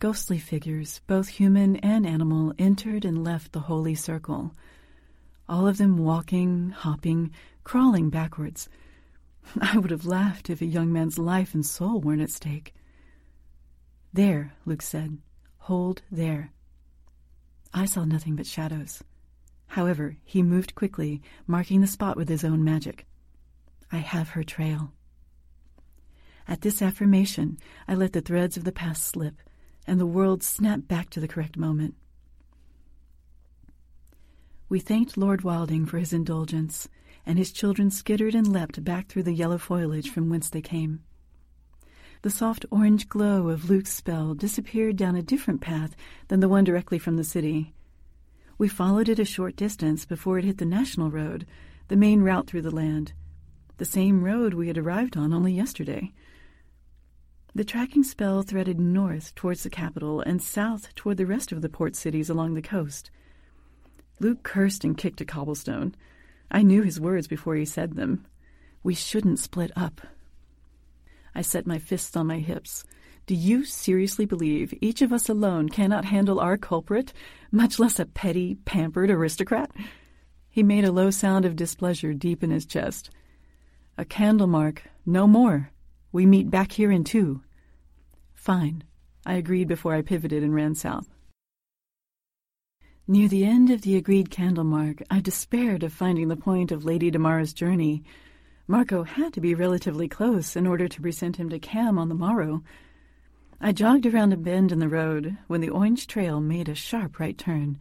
Ghostly 0.00 0.40
figures, 0.40 1.00
both 1.06 1.28
human 1.28 1.76
and 1.76 2.04
animal, 2.04 2.52
entered 2.58 3.04
and 3.04 3.22
left 3.22 3.52
the 3.52 3.60
holy 3.60 3.94
circle, 3.94 4.52
all 5.48 5.68
of 5.68 5.78
them 5.78 5.98
walking, 5.98 6.70
hopping, 6.70 7.30
crawling 7.62 8.10
backwards. 8.10 8.68
I 9.60 9.78
would 9.78 9.92
have 9.92 10.04
laughed 10.04 10.50
if 10.50 10.60
a 10.60 10.66
young 10.66 10.92
man's 10.92 11.16
life 11.16 11.54
and 11.54 11.64
soul 11.64 12.00
weren't 12.00 12.22
at 12.22 12.30
stake. 12.30 12.74
There, 14.12 14.54
Luke 14.64 14.82
said. 14.82 15.18
Hold 15.58 16.02
there. 16.10 16.50
I 17.76 17.84
saw 17.84 18.06
nothing 18.06 18.36
but 18.36 18.46
shadows. 18.46 19.04
However, 19.66 20.16
he 20.24 20.42
moved 20.42 20.74
quickly, 20.74 21.20
marking 21.46 21.82
the 21.82 21.86
spot 21.86 22.16
with 22.16 22.30
his 22.30 22.42
own 22.42 22.64
magic. 22.64 23.06
I 23.92 23.98
have 23.98 24.30
her 24.30 24.42
trail. 24.42 24.94
At 26.48 26.62
this 26.62 26.80
affirmation, 26.80 27.58
I 27.86 27.94
let 27.94 28.14
the 28.14 28.22
threads 28.22 28.56
of 28.56 28.64
the 28.64 28.72
past 28.72 29.04
slip, 29.04 29.42
and 29.86 30.00
the 30.00 30.06
world 30.06 30.42
snapped 30.42 30.88
back 30.88 31.10
to 31.10 31.20
the 31.20 31.28
correct 31.28 31.58
moment. 31.58 31.96
We 34.70 34.80
thanked 34.80 35.18
Lord 35.18 35.42
Wilding 35.42 35.84
for 35.84 35.98
his 35.98 36.14
indulgence, 36.14 36.88
and 37.26 37.36
his 37.36 37.52
children 37.52 37.90
skittered 37.90 38.34
and 38.34 38.50
leapt 38.50 38.82
back 38.84 39.08
through 39.08 39.24
the 39.24 39.34
yellow 39.34 39.58
foliage 39.58 40.08
from 40.08 40.30
whence 40.30 40.48
they 40.48 40.62
came. 40.62 41.02
The 42.22 42.30
soft 42.30 42.66
orange 42.70 43.08
glow 43.08 43.48
of 43.48 43.68
Luke's 43.68 43.92
spell 43.92 44.34
disappeared 44.34 44.96
down 44.96 45.16
a 45.16 45.22
different 45.22 45.60
path 45.60 45.94
than 46.28 46.40
the 46.40 46.48
one 46.48 46.64
directly 46.64 46.98
from 46.98 47.16
the 47.16 47.24
city. 47.24 47.74
We 48.58 48.68
followed 48.68 49.08
it 49.08 49.18
a 49.18 49.24
short 49.24 49.54
distance 49.54 50.04
before 50.04 50.38
it 50.38 50.44
hit 50.44 50.58
the 50.58 50.64
national 50.64 51.10
road, 51.10 51.46
the 51.88 51.96
main 51.96 52.22
route 52.22 52.46
through 52.46 52.62
the 52.62 52.74
land, 52.74 53.12
the 53.76 53.84
same 53.84 54.24
road 54.24 54.54
we 54.54 54.68
had 54.68 54.78
arrived 54.78 55.16
on 55.16 55.34
only 55.34 55.52
yesterday. 55.52 56.12
The 57.54 57.64
tracking 57.64 58.02
spell 58.02 58.42
threaded 58.42 58.80
north 58.80 59.34
towards 59.34 59.62
the 59.62 59.70
capital 59.70 60.20
and 60.20 60.42
south 60.42 60.94
toward 60.94 61.18
the 61.18 61.26
rest 61.26 61.52
of 61.52 61.62
the 61.62 61.68
port 61.68 61.96
cities 61.96 62.30
along 62.30 62.54
the 62.54 62.62
coast. 62.62 63.10
Luke 64.20 64.42
cursed 64.42 64.84
and 64.84 64.96
kicked 64.96 65.20
a 65.20 65.24
cobblestone. 65.26 65.94
I 66.50 66.62
knew 66.62 66.82
his 66.82 67.00
words 67.00 67.26
before 67.26 67.54
he 67.56 67.64
said 67.64 67.94
them. 67.94 68.26
We 68.82 68.94
shouldn't 68.94 69.38
split 69.38 69.70
up. 69.76 70.00
I 71.36 71.42
set 71.42 71.66
my 71.66 71.78
fists 71.78 72.16
on 72.16 72.26
my 72.26 72.38
hips. 72.38 72.82
Do 73.26 73.34
you 73.34 73.66
seriously 73.66 74.24
believe 74.24 74.72
each 74.80 75.02
of 75.02 75.12
us 75.12 75.28
alone 75.28 75.68
cannot 75.68 76.06
handle 76.06 76.40
our 76.40 76.56
culprit, 76.56 77.12
much 77.52 77.78
less 77.78 77.98
a 77.98 78.06
petty, 78.06 78.54
pampered 78.64 79.10
aristocrat? 79.10 79.70
He 80.48 80.62
made 80.62 80.86
a 80.86 80.92
low 80.92 81.10
sound 81.10 81.44
of 81.44 81.54
displeasure 81.54 82.14
deep 82.14 82.42
in 82.42 82.50
his 82.50 82.64
chest. 82.64 83.10
A 83.98 84.06
candle 84.06 84.46
mark, 84.46 84.84
no 85.04 85.26
more. 85.26 85.72
We 86.10 86.24
meet 86.24 86.50
back 86.50 86.72
here 86.72 86.90
in 86.90 87.04
two. 87.04 87.42
Fine, 88.32 88.84
I 89.26 89.34
agreed 89.34 89.68
before 89.68 89.94
I 89.94 90.00
pivoted 90.00 90.42
and 90.42 90.54
ran 90.54 90.74
south. 90.74 91.10
Near 93.06 93.28
the 93.28 93.44
end 93.44 93.68
of 93.68 93.82
the 93.82 93.96
agreed 93.96 94.30
candle 94.30 94.64
mark, 94.64 95.02
I 95.10 95.20
despaired 95.20 95.82
of 95.82 95.92
finding 95.92 96.28
the 96.28 96.36
point 96.36 96.72
of 96.72 96.86
Lady 96.86 97.10
Damara's 97.10 97.52
journey. 97.52 98.04
Marco 98.68 99.04
had 99.04 99.32
to 99.32 99.40
be 99.40 99.54
relatively 99.54 100.08
close 100.08 100.56
in 100.56 100.66
order 100.66 100.88
to 100.88 101.00
present 101.00 101.36
him 101.36 101.48
to 101.50 101.58
Cam 101.58 101.98
on 101.98 102.08
the 102.08 102.14
morrow. 102.14 102.64
I 103.60 103.70
jogged 103.70 104.06
around 104.06 104.32
a 104.32 104.36
bend 104.36 104.72
in 104.72 104.80
the 104.80 104.88
road 104.88 105.36
when 105.46 105.60
the 105.60 105.68
orange 105.68 106.08
trail 106.08 106.40
made 106.40 106.68
a 106.68 106.74
sharp 106.74 107.20
right 107.20 107.38
turn. 107.38 107.78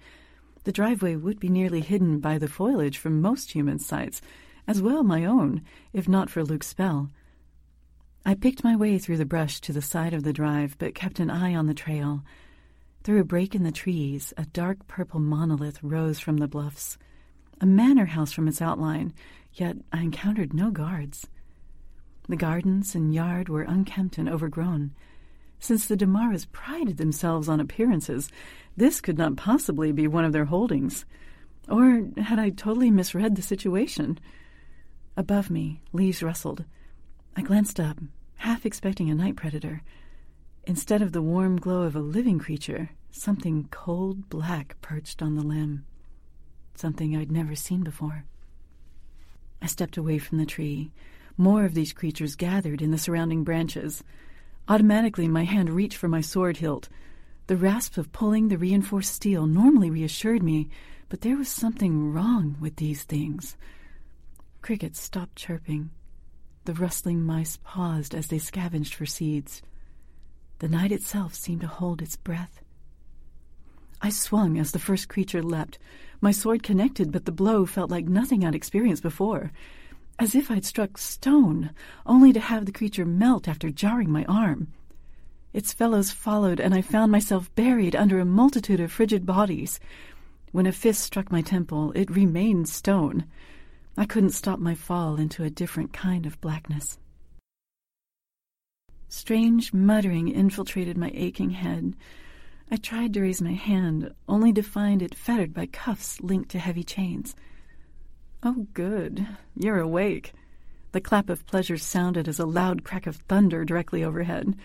The 0.63 0.71
driveway 0.71 1.15
would 1.15 1.39
be 1.39 1.49
nearly 1.49 1.81
hidden 1.81 2.19
by 2.19 2.37
the 2.37 2.47
foliage 2.47 2.99
from 2.99 3.19
most 3.19 3.51
human 3.51 3.79
sights, 3.79 4.21
as 4.67 4.81
well 4.81 5.03
my 5.03 5.25
own, 5.25 5.63
if 5.91 6.07
not 6.07 6.29
for 6.29 6.43
Luke's 6.43 6.67
spell. 6.67 7.09
I 8.23 8.35
picked 8.35 8.63
my 8.63 8.75
way 8.75 8.99
through 8.99 9.17
the 9.17 9.25
brush 9.25 9.61
to 9.61 9.73
the 9.73 9.81
side 9.81 10.13
of 10.13 10.23
the 10.23 10.33
drive, 10.33 10.77
but 10.77 10.95
kept 10.95 11.19
an 11.19 11.31
eye 11.31 11.55
on 11.55 11.65
the 11.65 11.73
trail. 11.73 12.23
Through 13.03 13.21
a 13.21 13.25
break 13.25 13.53
in 13.55 13.63
the 13.63 13.71
trees, 13.71 14.33
a 14.37 14.45
dark 14.45 14.87
purple 14.87 15.19
monolith 15.19 15.81
rose 15.83 16.19
from 16.19 16.37
the 16.37 16.47
bluffs. 16.47 16.97
A 17.61 17.65
manor 17.65 18.05
house 18.05 18.31
from 18.31 18.47
its 18.47 18.61
outline, 18.61 19.13
yet 19.55 19.77
I 19.91 20.01
encountered 20.01 20.53
no 20.53 20.71
guards. 20.71 21.27
The 22.27 22.35
gardens 22.35 22.95
and 22.95 23.13
yard 23.13 23.49
were 23.49 23.63
unkempt 23.63 24.17
and 24.17 24.29
overgrown. 24.29 24.91
Since 25.59 25.87
the 25.87 25.97
Damaras 25.97 26.45
prided 26.51 26.97
themselves 26.97 27.47
on 27.47 27.59
appearances, 27.59 28.29
this 28.75 29.01
could 29.01 29.17
not 29.17 29.37
possibly 29.37 29.91
be 29.91 30.07
one 30.07 30.25
of 30.25 30.33
their 30.33 30.45
holdings. 30.45 31.05
Or 31.69 32.07
had 32.17 32.39
I 32.39 32.49
totally 32.49 32.91
misread 32.91 33.35
the 33.35 33.41
situation? 33.41 34.19
Above 35.17 35.49
me, 35.49 35.81
leaves 35.93 36.21
rustled. 36.21 36.65
I 37.35 37.41
glanced 37.41 37.79
up, 37.79 37.97
half 38.35 38.65
expecting 38.65 39.09
a 39.09 39.15
night 39.15 39.35
predator. 39.35 39.81
Instead 40.65 41.01
of 41.01 41.11
the 41.11 41.21
warm 41.21 41.57
glow 41.57 41.83
of 41.83 41.95
a 41.95 41.99
living 41.99 42.39
creature, 42.39 42.89
something 43.11 43.67
cold 43.71 44.29
black 44.29 44.75
perched 44.81 45.21
on 45.21 45.35
the 45.35 45.43
limb. 45.43 45.85
Something 46.75 47.15
I'd 47.15 47.31
never 47.31 47.55
seen 47.55 47.83
before. 47.83 48.25
I 49.61 49.67
stepped 49.67 49.97
away 49.97 50.17
from 50.17 50.37
the 50.37 50.45
tree. 50.45 50.91
More 51.37 51.65
of 51.65 51.73
these 51.73 51.93
creatures 51.93 52.35
gathered 52.35 52.81
in 52.81 52.91
the 52.91 52.97
surrounding 52.97 53.43
branches. 53.43 54.03
Automatically, 54.67 55.27
my 55.27 55.43
hand 55.43 55.69
reached 55.69 55.97
for 55.97 56.07
my 56.07 56.21
sword 56.21 56.57
hilt. 56.57 56.89
The 57.47 57.57
rasp 57.57 57.97
of 57.97 58.11
pulling 58.11 58.47
the 58.47 58.57
reinforced 58.57 59.13
steel 59.13 59.45
normally 59.45 59.89
reassured 59.89 60.41
me, 60.41 60.69
but 61.09 61.21
there 61.21 61.37
was 61.37 61.49
something 61.49 62.11
wrong 62.11 62.57
with 62.59 62.77
these 62.77 63.03
things. 63.03 63.57
Crickets 64.61 64.99
stopped 64.99 65.35
chirping. 65.35 65.91
The 66.65 66.73
rustling 66.73 67.21
mice 67.21 67.59
paused 67.63 68.15
as 68.15 68.27
they 68.27 68.39
scavenged 68.39 68.95
for 68.95 69.05
seeds. 69.05 69.61
The 70.59 70.67
night 70.67 70.91
itself 70.91 71.35
seemed 71.35 71.61
to 71.61 71.67
hold 71.67 72.01
its 72.01 72.15
breath. 72.15 72.61
I 74.01 74.09
swung 74.09 74.57
as 74.57 74.71
the 74.71 74.79
first 74.79 75.07
creature 75.07 75.43
leapt. 75.43 75.77
My 76.21 76.31
sword 76.31 76.63
connected, 76.63 77.11
but 77.11 77.25
the 77.25 77.31
blow 77.31 77.65
felt 77.65 77.91
like 77.91 78.05
nothing 78.07 78.45
I'd 78.45 78.55
experienced 78.55 79.03
before. 79.03 79.51
As 80.17 80.33
if 80.33 80.49
I'd 80.49 80.65
struck 80.65 80.97
stone, 80.97 81.71
only 82.05 82.31
to 82.33 82.39
have 82.39 82.65
the 82.65 82.71
creature 82.71 83.05
melt 83.05 83.47
after 83.47 83.69
jarring 83.69 84.09
my 84.11 84.23
arm. 84.25 84.67
Its 85.53 85.73
fellows 85.73 86.11
followed, 86.11 86.59
and 86.59 86.73
I 86.73 86.81
found 86.81 87.11
myself 87.11 87.53
buried 87.55 87.95
under 87.95 88.19
a 88.19 88.25
multitude 88.25 88.79
of 88.79 88.91
frigid 88.91 89.25
bodies. 89.25 89.79
When 90.51 90.65
a 90.65 90.71
fist 90.71 91.01
struck 91.01 91.31
my 91.31 91.41
temple, 91.41 91.91
it 91.95 92.09
remained 92.09 92.69
stone. 92.69 93.25
I 93.97 94.05
couldn't 94.05 94.31
stop 94.31 94.59
my 94.59 94.75
fall 94.75 95.17
into 95.17 95.43
a 95.43 95.49
different 95.49 95.93
kind 95.93 96.25
of 96.25 96.39
blackness. 96.41 96.97
Strange 99.07 99.73
muttering 99.73 100.27
infiltrated 100.27 100.97
my 100.97 101.11
aching 101.13 101.51
head. 101.51 101.95
I 102.69 102.77
tried 102.77 103.13
to 103.13 103.21
raise 103.21 103.41
my 103.41 103.53
hand, 103.53 104.13
only 104.27 104.51
to 104.53 104.63
find 104.63 105.01
it 105.01 105.13
fettered 105.13 105.53
by 105.53 105.67
cuffs 105.67 106.19
linked 106.21 106.49
to 106.49 106.59
heavy 106.59 106.83
chains. 106.83 107.35
Oh, 108.41 108.65
good. 108.73 109.27
You're 109.55 109.79
awake. 109.79 110.33
The 110.91 111.01
clap 111.01 111.29
of 111.29 111.45
pleasure 111.45 111.77
sounded 111.77 112.27
as 112.27 112.39
a 112.39 112.45
loud 112.45 112.83
crack 112.83 113.05
of 113.05 113.17
thunder 113.17 113.65
directly 113.65 114.03
overhead. 114.03 114.55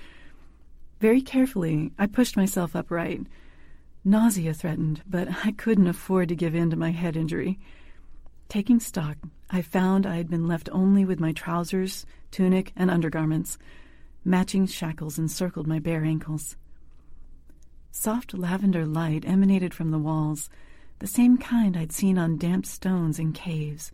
Very 1.00 1.20
carefully, 1.20 1.92
I 1.98 2.06
pushed 2.06 2.36
myself 2.36 2.76
upright. 2.76 3.26
Nausea 4.04 4.54
threatened, 4.54 5.02
but 5.06 5.28
I 5.44 5.52
couldn't 5.52 5.86
afford 5.86 6.28
to 6.28 6.36
give 6.36 6.54
in 6.54 6.70
to 6.70 6.76
my 6.76 6.90
head 6.90 7.16
injury. 7.16 7.58
Taking 8.48 8.80
stock, 8.80 9.16
I 9.50 9.62
found 9.62 10.06
I 10.06 10.16
had 10.16 10.30
been 10.30 10.48
left 10.48 10.68
only 10.72 11.04
with 11.04 11.20
my 11.20 11.32
trousers, 11.32 12.06
tunic, 12.30 12.72
and 12.76 12.90
undergarments. 12.90 13.58
Matching 14.24 14.66
shackles 14.66 15.18
encircled 15.18 15.66
my 15.66 15.78
bare 15.78 16.04
ankles. 16.04 16.56
Soft 17.92 18.34
lavender 18.34 18.86
light 18.86 19.24
emanated 19.26 19.74
from 19.74 19.90
the 19.90 19.98
walls, 19.98 20.48
the 21.00 21.06
same 21.06 21.36
kind 21.36 21.76
I'd 21.76 21.92
seen 21.92 22.18
on 22.18 22.36
damp 22.36 22.64
stones 22.64 23.18
in 23.18 23.32
caves. 23.32 23.90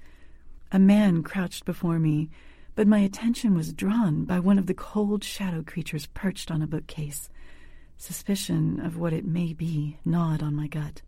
A 0.70 0.78
man 0.78 1.22
crouched 1.22 1.64
before 1.64 1.99
me, 1.99 2.28
but 2.74 2.86
my 2.86 2.99
attention 2.99 3.55
was 3.55 3.72
drawn 3.72 4.24
by 4.24 4.38
one 4.38 4.59
of 4.59 4.66
the 4.66 4.74
cold 4.74 5.24
shadow 5.24 5.62
creatures 5.62 6.07
perched 6.07 6.51
on 6.51 6.61
a 6.61 6.66
bookcase. 6.66 7.30
Suspicion 7.97 8.80
of 8.80 8.99
what 8.99 9.14
it 9.14 9.24
may 9.24 9.55
be 9.55 9.97
gnawed 10.05 10.42
on 10.42 10.55
my 10.55 10.66
gut. 10.66 11.01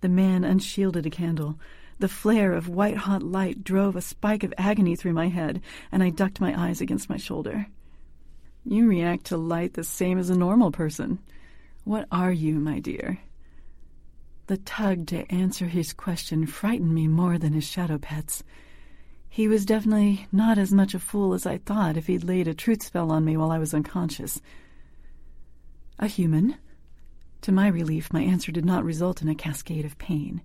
The 0.00 0.08
man 0.08 0.44
unshielded 0.44 1.06
a 1.06 1.10
candle. 1.10 1.58
The 1.98 2.08
flare 2.08 2.52
of 2.52 2.68
white 2.68 2.98
hot 2.98 3.22
light 3.22 3.64
drove 3.64 3.96
a 3.96 4.00
spike 4.00 4.44
of 4.44 4.54
agony 4.56 4.94
through 4.94 5.12
my 5.12 5.28
head, 5.28 5.60
and 5.90 6.02
I 6.04 6.10
ducked 6.10 6.40
my 6.40 6.68
eyes 6.68 6.80
against 6.80 7.10
my 7.10 7.16
shoulder. 7.16 7.66
You 8.64 8.86
react 8.86 9.26
to 9.26 9.36
light 9.36 9.74
the 9.74 9.84
same 9.84 10.18
as 10.18 10.30
a 10.30 10.38
normal 10.38 10.70
person. 10.70 11.18
What 11.84 12.06
are 12.12 12.32
you, 12.32 12.60
my 12.60 12.78
dear? 12.78 13.18
The 14.48 14.58
tug 14.58 15.06
to 15.08 15.30
answer 15.32 15.66
his 15.66 15.92
question 15.92 16.46
frightened 16.46 16.94
me 16.94 17.08
more 17.08 17.38
than 17.38 17.52
his 17.52 17.64
shadow 17.64 17.98
pets. 17.98 18.42
He 19.28 19.46
was 19.46 19.64
definitely 19.64 20.26
not 20.32 20.58
as 20.58 20.72
much 20.72 20.92
a 20.92 20.98
fool 20.98 21.34
as 21.34 21.46
I 21.46 21.58
thought 21.58 21.96
if 21.96 22.08
he'd 22.08 22.24
laid 22.24 22.48
a 22.48 22.54
truth 22.54 22.82
spell 22.82 23.12
on 23.12 23.24
me 23.24 23.36
while 23.36 23.52
I 23.52 23.58
was 23.58 23.72
unconscious. 23.72 24.42
A 25.98 26.08
human. 26.08 26.56
To 27.42 27.52
my 27.52 27.68
relief, 27.68 28.12
my 28.12 28.22
answer 28.22 28.52
did 28.52 28.64
not 28.64 28.84
result 28.84 29.22
in 29.22 29.28
a 29.28 29.34
cascade 29.34 29.84
of 29.84 29.98
pain. 29.98 30.42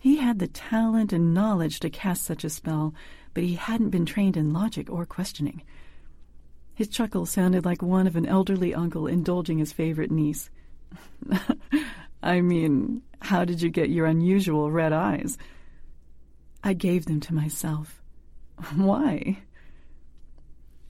He 0.00 0.18
had 0.18 0.38
the 0.38 0.46
talent 0.46 1.12
and 1.12 1.34
knowledge 1.34 1.80
to 1.80 1.90
cast 1.90 2.22
such 2.22 2.44
a 2.44 2.50
spell, 2.50 2.94
but 3.34 3.42
he 3.42 3.54
hadn't 3.56 3.90
been 3.90 4.06
trained 4.06 4.36
in 4.36 4.52
logic 4.52 4.88
or 4.88 5.04
questioning. 5.04 5.62
His 6.76 6.88
chuckle 6.88 7.24
sounded 7.24 7.64
like 7.64 7.80
one 7.80 8.06
of 8.06 8.16
an 8.16 8.26
elderly 8.26 8.74
uncle 8.74 9.06
indulging 9.06 9.56
his 9.56 9.72
favorite 9.72 10.10
niece. 10.10 10.50
I 12.22 12.42
mean, 12.42 13.00
how 13.22 13.46
did 13.46 13.62
you 13.62 13.70
get 13.70 13.88
your 13.88 14.04
unusual 14.04 14.70
red 14.70 14.92
eyes? 14.92 15.38
I 16.62 16.74
gave 16.74 17.06
them 17.06 17.18
to 17.20 17.34
myself. 17.34 18.02
Why? 18.76 19.38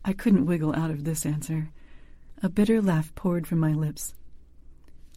I 0.05 0.12
couldn't 0.12 0.47
wiggle 0.47 0.74
out 0.74 0.91
of 0.91 1.05
this 1.05 1.24
answer. 1.24 1.68
A 2.43 2.49
bitter 2.49 2.82
laugh 2.82 3.14
poured 3.14 3.47
from 3.47 3.61
my 3.61 3.72
lips. 3.72 4.12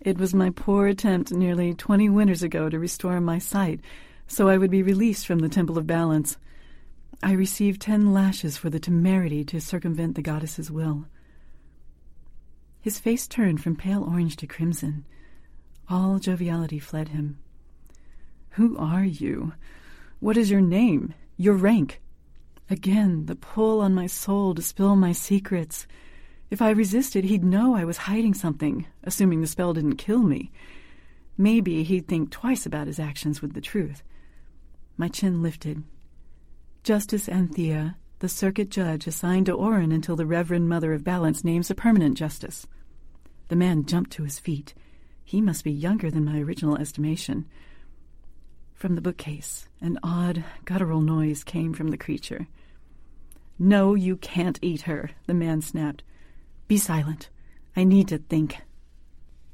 It 0.02 0.20
was 0.20 0.36
my 0.36 0.52
poor 0.52 0.86
attempt 0.86 1.32
nearly 1.32 1.74
twenty 1.74 2.10
winters 2.10 2.44
ago 2.44 2.70
to 2.70 2.78
restore 2.78 3.20
my 3.20 3.40
sight, 3.40 3.82
so 4.28 4.48
I 4.48 4.58
would 4.58 4.70
be 4.70 4.84
released 4.84 5.26
from 5.26 5.40
the 5.40 5.50
Temple 5.50 5.80
of 5.80 5.88
Balance. 5.88 6.38
I 7.22 7.34
received 7.34 7.82
ten 7.82 8.14
lashes 8.14 8.56
for 8.58 8.70
the 8.70 8.80
temerity 8.80 9.44
to 9.46 9.60
circumvent 9.60 10.16
the 10.16 10.22
goddess's 10.22 10.72
will. 10.72 11.06
His 12.80 12.98
face 12.98 13.28
turned 13.28 13.62
from 13.62 13.76
pale 13.76 14.04
orange 14.04 14.38
to 14.38 14.48
crimson. 14.48 15.06
All 15.90 16.20
joviality 16.20 16.80
fled 16.80 17.10
him. 17.10 17.40
Who 18.52 18.78
are 18.78 19.04
you? 19.04 19.54
What 20.20 20.38
is 20.38 20.50
your 20.50 20.62
name? 20.62 21.14
Your 21.36 21.56
rank? 21.56 22.02
Again, 22.70 23.26
the 23.26 23.36
pull 23.36 23.82
on 23.82 23.94
my 23.94 24.08
soul 24.08 24.56
to 24.56 24.62
spill 24.62 24.96
my 24.96 25.12
secrets. 25.12 25.88
If 26.50 26.62
I 26.62 26.70
resisted, 26.70 27.26
he'd 27.26 27.44
know 27.44 27.76
I 27.76 27.84
was 27.84 27.98
hiding 27.98 28.34
something, 28.34 28.86
assuming 29.04 29.42
the 29.42 29.48
spell 29.48 29.74
didn't 29.74 29.98
kill 29.98 30.24
me. 30.24 30.52
Maybe 31.38 31.84
he'd 31.84 32.08
think 32.08 32.32
twice 32.32 32.66
about 32.66 32.88
his 32.88 33.00
actions 33.00 33.42
with 33.42 33.54
the 33.54 33.62
truth. 33.62 34.04
My 34.98 35.10
chin 35.10 35.42
lifted. 35.42 35.84
Justice 36.84 37.28
Anthea, 37.28 37.98
the 38.20 38.30
circuit 38.30 38.70
judge 38.70 39.06
assigned 39.06 39.48
to 39.48 39.54
Oren 39.54 39.92
until 39.92 40.16
the 40.16 40.26
Reverend 40.26 40.70
Mother 40.70 40.94
of 40.94 41.04
Balance 41.04 41.44
names 41.44 41.70
a 41.70 41.76
permanent 41.76 42.18
justice. 42.18 42.66
The 43.50 43.56
man 43.56 43.86
jumped 43.86 44.12
to 44.12 44.24
his 44.24 44.40
feet. 44.40 44.74
He 45.24 45.42
must 45.42 45.64
be 45.64 45.72
younger 45.72 46.10
than 46.10 46.26
my 46.26 46.40
original 46.40 46.78
estimation. 46.78 47.46
From 48.74 48.96
the 48.96 49.02
bookcase, 49.02 49.68
an 49.82 50.00
odd, 50.02 50.44
guttural 50.66 51.02
noise 51.02 51.44
came 51.44 51.74
from 51.74 51.90
the 51.90 51.98
creature. 51.98 52.48
No, 53.60 53.94
you 53.94 54.16
can't 54.16 54.58
eat 54.62 54.84
her, 54.84 55.12
the 55.28 55.34
man 55.34 55.62
snapped. 55.62 56.04
Be 56.68 56.78
silent. 56.78 57.30
I 57.76 57.84
need 57.84 58.08
to 58.08 58.18
think. 58.18 58.58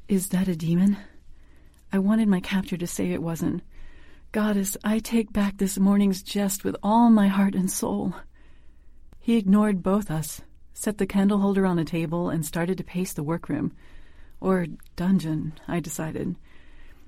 Is 0.07 0.29
that 0.29 0.47
a 0.47 0.55
demon? 0.55 0.97
I 1.91 1.97
wanted 1.97 2.27
my 2.27 2.39
captor 2.39 2.77
to 2.77 2.87
say 2.87 3.11
it 3.11 3.23
wasn't. 3.23 3.63
Goddess, 4.35 4.75
I 4.83 4.99
take 4.99 5.31
back 5.31 5.59
this 5.59 5.79
morning's 5.79 6.21
jest 6.21 6.65
with 6.65 6.75
all 6.83 7.09
my 7.09 7.29
heart 7.29 7.55
and 7.55 7.71
soul. 7.71 8.13
He 9.17 9.37
ignored 9.37 9.81
both 9.81 10.11
us, 10.11 10.41
set 10.73 10.97
the 10.97 11.05
candle 11.05 11.37
holder 11.37 11.65
on 11.65 11.79
a 11.79 11.85
table, 11.85 12.29
and 12.29 12.45
started 12.45 12.77
to 12.79 12.83
pace 12.83 13.13
the 13.13 13.23
workroom. 13.23 13.71
Or 14.41 14.67
dungeon, 14.97 15.53
I 15.69 15.79
decided. 15.79 16.35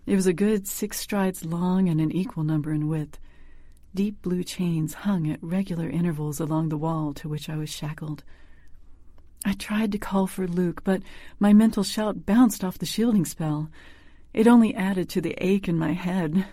It 0.06 0.16
was 0.16 0.26
a 0.26 0.32
good 0.32 0.70
six 0.70 1.02
strides 1.02 1.44
long 1.44 1.90
and 1.90 2.00
an 2.00 2.14
equal 2.14 2.46
number 2.46 2.72
in 2.72 2.88
width. 2.88 3.20
Deep 3.94 4.22
blue 4.22 4.46
chains 4.46 4.94
hung 4.94 5.30
at 5.30 5.44
regular 5.44 5.90
intervals 5.90 6.40
along 6.40 6.70
the 6.70 6.78
wall 6.78 7.14
to 7.16 7.28
which 7.28 7.50
I 7.50 7.58
was 7.58 7.70
shackled. 7.70 8.24
I 9.44 9.52
tried 9.52 9.92
to 9.92 9.98
call 9.98 10.28
for 10.28 10.48
Luke, 10.48 10.82
but 10.86 11.02
my 11.42 11.52
mental 11.52 11.84
shout 11.84 12.26
bounced 12.26 12.64
off 12.64 12.78
the 12.78 12.86
shielding 12.86 13.26
spell. 13.26 13.70
It 14.34 14.48
only 14.48 14.74
added 14.74 15.10
to 15.10 15.20
the 15.20 15.36
ache 15.46 15.68
in 15.68 15.78
my 15.78 15.92
head. 15.92 16.46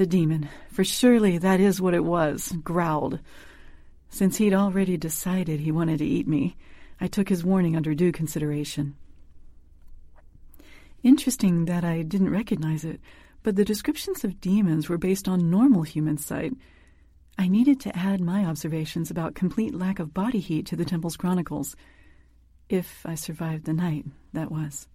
The 0.00 0.06
demon, 0.06 0.48
for 0.70 0.82
surely 0.82 1.36
that 1.36 1.60
is 1.60 1.78
what 1.78 1.92
it 1.92 2.06
was, 2.06 2.54
growled. 2.64 3.20
Since 4.08 4.38
he'd 4.38 4.54
already 4.54 4.96
decided 4.96 5.60
he 5.60 5.70
wanted 5.70 5.98
to 5.98 6.06
eat 6.06 6.26
me, 6.26 6.56
I 7.02 7.06
took 7.06 7.28
his 7.28 7.44
warning 7.44 7.76
under 7.76 7.94
due 7.94 8.10
consideration. 8.10 8.96
Interesting 11.02 11.66
that 11.66 11.84
I 11.84 12.00
didn't 12.00 12.30
recognize 12.30 12.82
it, 12.82 12.98
but 13.42 13.56
the 13.56 13.64
descriptions 13.66 14.24
of 14.24 14.40
demons 14.40 14.88
were 14.88 14.96
based 14.96 15.28
on 15.28 15.50
normal 15.50 15.82
human 15.82 16.16
sight. 16.16 16.54
I 17.36 17.48
needed 17.48 17.78
to 17.80 17.94
add 17.94 18.22
my 18.22 18.46
observations 18.46 19.10
about 19.10 19.34
complete 19.34 19.74
lack 19.74 19.98
of 19.98 20.14
body 20.14 20.40
heat 20.40 20.64
to 20.68 20.76
the 20.76 20.86
temple's 20.86 21.18
chronicles. 21.18 21.76
If 22.70 23.04
I 23.04 23.16
survived 23.16 23.66
the 23.66 23.74
night, 23.74 24.06
that 24.32 24.50
was. 24.50 24.88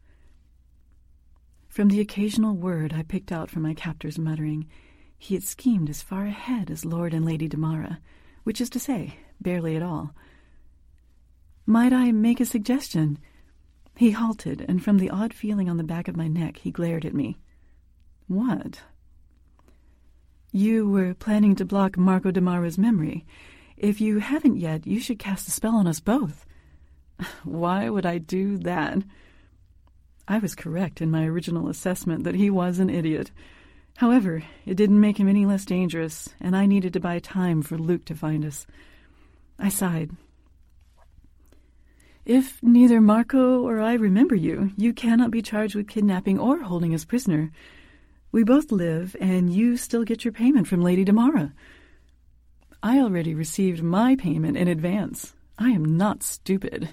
From 1.68 1.90
the 1.90 2.00
occasional 2.00 2.56
word 2.56 2.92
I 2.92 3.04
picked 3.04 3.32
out 3.32 3.52
from 3.52 3.62
my 3.62 3.76
captor's 3.76 4.18
muttering, 4.18 4.66
he 5.18 5.34
had 5.34 5.44
schemed 5.44 5.90
as 5.90 6.02
far 6.02 6.26
ahead 6.26 6.70
as 6.70 6.86
Lord 6.86 7.14
and 7.14 7.26
Lady 7.26 7.48
Damara, 7.48 8.00
which 8.44 8.62
is 8.62 8.70
to 8.72 8.80
say, 8.80 9.18
barely 9.42 9.76
at 9.76 9.84
all. 9.84 10.14
Might 11.66 11.94
I 11.94 12.12
make 12.12 12.40
a 12.40 12.46
suggestion? 12.46 13.18
He 13.96 14.12
halted, 14.12 14.66
and 14.68 14.84
from 14.84 14.98
the 14.98 15.10
odd 15.10 15.34
feeling 15.34 15.70
on 15.70 15.78
the 15.78 15.84
back 15.84 16.08
of 16.08 16.18
my 16.18 16.28
neck, 16.28 16.58
he 16.58 16.72
glared 16.72 17.06
at 17.06 17.14
me. 17.14 17.38
What? 18.28 18.82
You 20.52 20.88
were 20.88 21.14
planning 21.14 21.56
to 21.56 21.66
block 21.66 21.98
Marco 21.98 22.32
Damara's 22.32 22.78
memory. 22.78 23.26
If 23.78 24.00
you 24.00 24.20
haven't 24.20 24.58
yet, 24.58 24.86
you 24.86 25.00
should 25.00 25.20
cast 25.20 25.48
a 25.48 25.52
spell 25.52 25.76
on 25.76 25.88
us 25.88 26.00
both. 26.00 26.46
Why 27.44 27.90
would 27.90 28.06
I 28.06 28.20
do 28.20 28.58
that? 28.60 29.00
I 30.28 30.40
was 30.40 30.56
correct 30.56 31.02
in 31.02 31.12
my 31.12 31.26
original 31.26 31.70
assessment 31.70 32.24
that 32.24 32.36
he 32.36 32.50
was 32.50 32.80
an 32.80 32.90
idiot. 32.90 33.32
However, 33.98 34.44
it 34.66 34.76
didn't 34.76 35.00
make 35.00 35.20
him 35.20 35.28
any 35.28 35.46
less 35.46 35.66
dangerous, 35.66 36.30
and 36.40 36.56
I 36.56 36.66
needed 36.66 36.94
to 36.94 37.00
buy 37.00 37.20
time 37.20 37.62
for 37.62 37.78
Luke 37.78 38.06
to 38.06 38.16
find 38.16 38.46
us. 38.46 38.68
I 39.58 39.70
sighed 39.70 40.12
if 42.26 42.62
neither 42.64 43.00
Marco 43.02 43.62
or 43.62 43.80
I 43.80 43.94
remember 43.94 44.34
you, 44.34 44.72
you 44.78 44.94
cannot 44.94 45.30
be 45.30 45.44
charged 45.44 45.76
with 45.76 45.88
kidnapping 45.88 46.40
or 46.40 46.64
holding 46.64 46.96
us 46.96 47.06
prisoner. 47.06 47.52
We 48.32 48.44
both 48.44 48.72
live, 48.72 49.16
and 49.20 49.54
you 49.54 49.78
still 49.78 50.04
get 50.04 50.26
your 50.26 50.32
payment 50.32 50.68
from 50.68 50.82
Lady 50.82 51.06
Damara. 51.06 51.54
I 52.82 52.98
already 52.98 53.36
received 53.36 53.84
my 53.84 54.16
payment 54.16 54.58
in 54.58 54.68
advance. 54.68 55.36
I 55.60 55.70
am 55.70 55.98
not 55.98 56.24
stupid. 56.24 56.90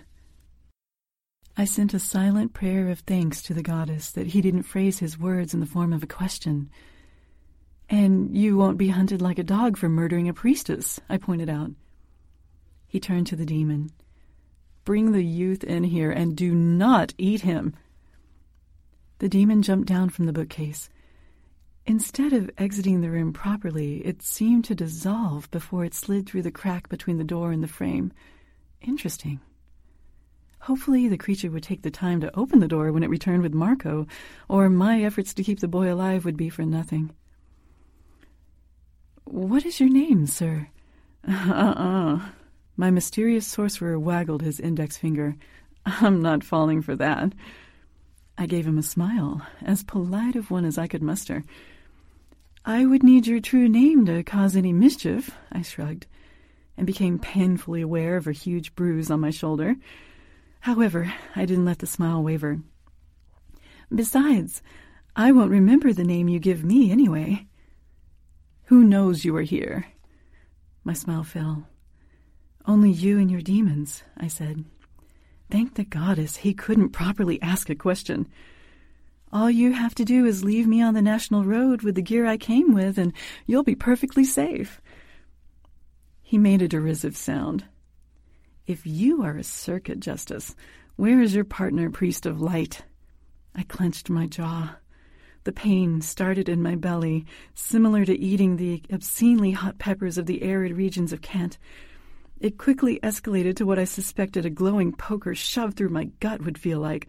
I 1.56 1.64
sent 1.64 1.94
a 1.94 1.98
silent 1.98 2.52
prayer 2.52 2.90
of 2.90 3.00
thanks 3.00 3.40
to 3.42 3.54
the 3.54 3.62
goddess 3.62 4.10
that 4.10 4.28
he 4.28 4.42
didn't 4.42 4.64
phrase 4.64 4.98
his 4.98 5.18
words 5.18 5.54
in 5.54 5.60
the 5.60 5.66
form 5.66 5.94
of 5.94 6.02
a 6.02 6.06
question. 6.06 6.70
And 7.92 8.34
you 8.34 8.56
won't 8.56 8.78
be 8.78 8.88
hunted 8.88 9.20
like 9.20 9.38
a 9.38 9.44
dog 9.44 9.76
for 9.76 9.86
murdering 9.86 10.26
a 10.26 10.32
priestess, 10.32 10.98
I 11.10 11.18
pointed 11.18 11.50
out. 11.50 11.72
He 12.86 12.98
turned 12.98 13.26
to 13.26 13.36
the 13.36 13.44
demon. 13.44 13.90
Bring 14.86 15.12
the 15.12 15.22
youth 15.22 15.62
in 15.62 15.84
here 15.84 16.10
and 16.10 16.34
do 16.34 16.54
not 16.54 17.12
eat 17.18 17.42
him. 17.42 17.74
The 19.18 19.28
demon 19.28 19.60
jumped 19.60 19.88
down 19.88 20.08
from 20.08 20.24
the 20.24 20.32
bookcase. 20.32 20.88
Instead 21.84 22.32
of 22.32 22.50
exiting 22.56 23.02
the 23.02 23.10
room 23.10 23.30
properly, 23.30 23.98
it 24.06 24.22
seemed 24.22 24.64
to 24.64 24.74
dissolve 24.74 25.50
before 25.50 25.84
it 25.84 25.92
slid 25.92 26.26
through 26.26 26.42
the 26.42 26.50
crack 26.50 26.88
between 26.88 27.18
the 27.18 27.24
door 27.24 27.52
and 27.52 27.62
the 27.62 27.68
frame. 27.68 28.10
Interesting. 28.80 29.38
Hopefully, 30.60 31.08
the 31.08 31.18
creature 31.18 31.50
would 31.50 31.62
take 31.62 31.82
the 31.82 31.90
time 31.90 32.22
to 32.22 32.34
open 32.38 32.60
the 32.60 32.68
door 32.68 32.90
when 32.90 33.02
it 33.02 33.10
returned 33.10 33.42
with 33.42 33.52
Marco, 33.52 34.06
or 34.48 34.70
my 34.70 35.02
efforts 35.02 35.34
to 35.34 35.44
keep 35.44 35.60
the 35.60 35.68
boy 35.68 35.92
alive 35.92 36.24
would 36.24 36.38
be 36.38 36.48
for 36.48 36.62
nothing. 36.62 37.12
What 39.32 39.64
is 39.64 39.80
your 39.80 39.88
name, 39.88 40.26
sir? 40.26 40.68
Uh-uh. 41.26 42.20
My 42.76 42.90
mysterious 42.90 43.46
sorcerer 43.46 43.98
waggled 43.98 44.42
his 44.42 44.60
index 44.60 44.98
finger. 44.98 45.36
I'm 45.86 46.20
not 46.20 46.44
falling 46.44 46.82
for 46.82 46.94
that. 46.96 47.32
I 48.36 48.44
gave 48.44 48.66
him 48.66 48.76
a 48.76 48.82
smile, 48.82 49.40
as 49.62 49.84
polite 49.84 50.36
of 50.36 50.50
one 50.50 50.66
as 50.66 50.76
I 50.76 50.86
could 50.86 51.02
muster. 51.02 51.44
I 52.66 52.84
would 52.84 53.02
need 53.02 53.26
your 53.26 53.40
true 53.40 53.70
name 53.70 54.04
to 54.04 54.22
cause 54.22 54.54
any 54.54 54.74
mischief, 54.74 55.30
I 55.50 55.62
shrugged, 55.62 56.06
and 56.76 56.86
became 56.86 57.18
painfully 57.18 57.80
aware 57.80 58.16
of 58.18 58.26
a 58.26 58.32
huge 58.32 58.74
bruise 58.74 59.10
on 59.10 59.20
my 59.20 59.30
shoulder. 59.30 59.76
However, 60.60 61.10
I 61.34 61.46
didn't 61.46 61.64
let 61.64 61.78
the 61.78 61.86
smile 61.86 62.22
waver. 62.22 62.60
Besides, 63.88 64.60
I 65.16 65.32
won't 65.32 65.50
remember 65.50 65.94
the 65.94 66.04
name 66.04 66.28
you 66.28 66.38
give 66.38 66.62
me 66.62 66.90
anyway. 66.90 67.46
Who 68.72 68.84
knows 68.84 69.22
you 69.22 69.36
are 69.36 69.42
here? 69.42 69.84
My 70.82 70.94
smile 70.94 71.24
fell. 71.24 71.68
Only 72.64 72.90
you 72.90 73.18
and 73.18 73.30
your 73.30 73.42
demons, 73.42 74.02
I 74.16 74.28
said. 74.28 74.64
Thank 75.50 75.74
the 75.74 75.84
goddess 75.84 76.36
he 76.36 76.54
couldn't 76.54 76.88
properly 76.88 77.38
ask 77.42 77.68
a 77.68 77.74
question. 77.74 78.28
All 79.30 79.50
you 79.50 79.72
have 79.72 79.94
to 79.96 80.06
do 80.06 80.24
is 80.24 80.42
leave 80.42 80.66
me 80.66 80.80
on 80.80 80.94
the 80.94 81.02
national 81.02 81.44
road 81.44 81.82
with 81.82 81.96
the 81.96 82.00
gear 82.00 82.24
I 82.24 82.38
came 82.38 82.72
with, 82.72 82.96
and 82.96 83.12
you'll 83.44 83.62
be 83.62 83.74
perfectly 83.74 84.24
safe. 84.24 84.80
He 86.22 86.38
made 86.38 86.62
a 86.62 86.66
derisive 86.66 87.14
sound. 87.14 87.66
If 88.66 88.86
you 88.86 89.22
are 89.22 89.36
a 89.36 89.44
circuit 89.44 90.00
justice, 90.00 90.56
where 90.96 91.20
is 91.20 91.34
your 91.34 91.44
partner, 91.44 91.90
priest 91.90 92.24
of 92.24 92.40
light? 92.40 92.80
I 93.54 93.64
clenched 93.64 94.08
my 94.08 94.26
jaw. 94.26 94.76
The 95.44 95.52
pain 95.52 96.00
started 96.00 96.48
in 96.48 96.62
my 96.62 96.76
belly, 96.76 97.26
similar 97.54 98.04
to 98.04 98.18
eating 98.18 98.56
the 98.56 98.82
obscenely 98.92 99.50
hot 99.50 99.78
peppers 99.78 100.16
of 100.16 100.26
the 100.26 100.42
arid 100.42 100.76
regions 100.76 101.12
of 101.12 101.20
Kent. 101.20 101.58
It 102.40 102.58
quickly 102.58 103.00
escalated 103.02 103.56
to 103.56 103.66
what 103.66 103.78
I 103.78 103.84
suspected 103.84 104.46
a 104.46 104.50
glowing 104.50 104.92
poker 104.92 105.34
shoved 105.34 105.76
through 105.76 105.88
my 105.88 106.04
gut 106.20 106.42
would 106.42 106.58
feel 106.58 106.78
like. 106.78 107.08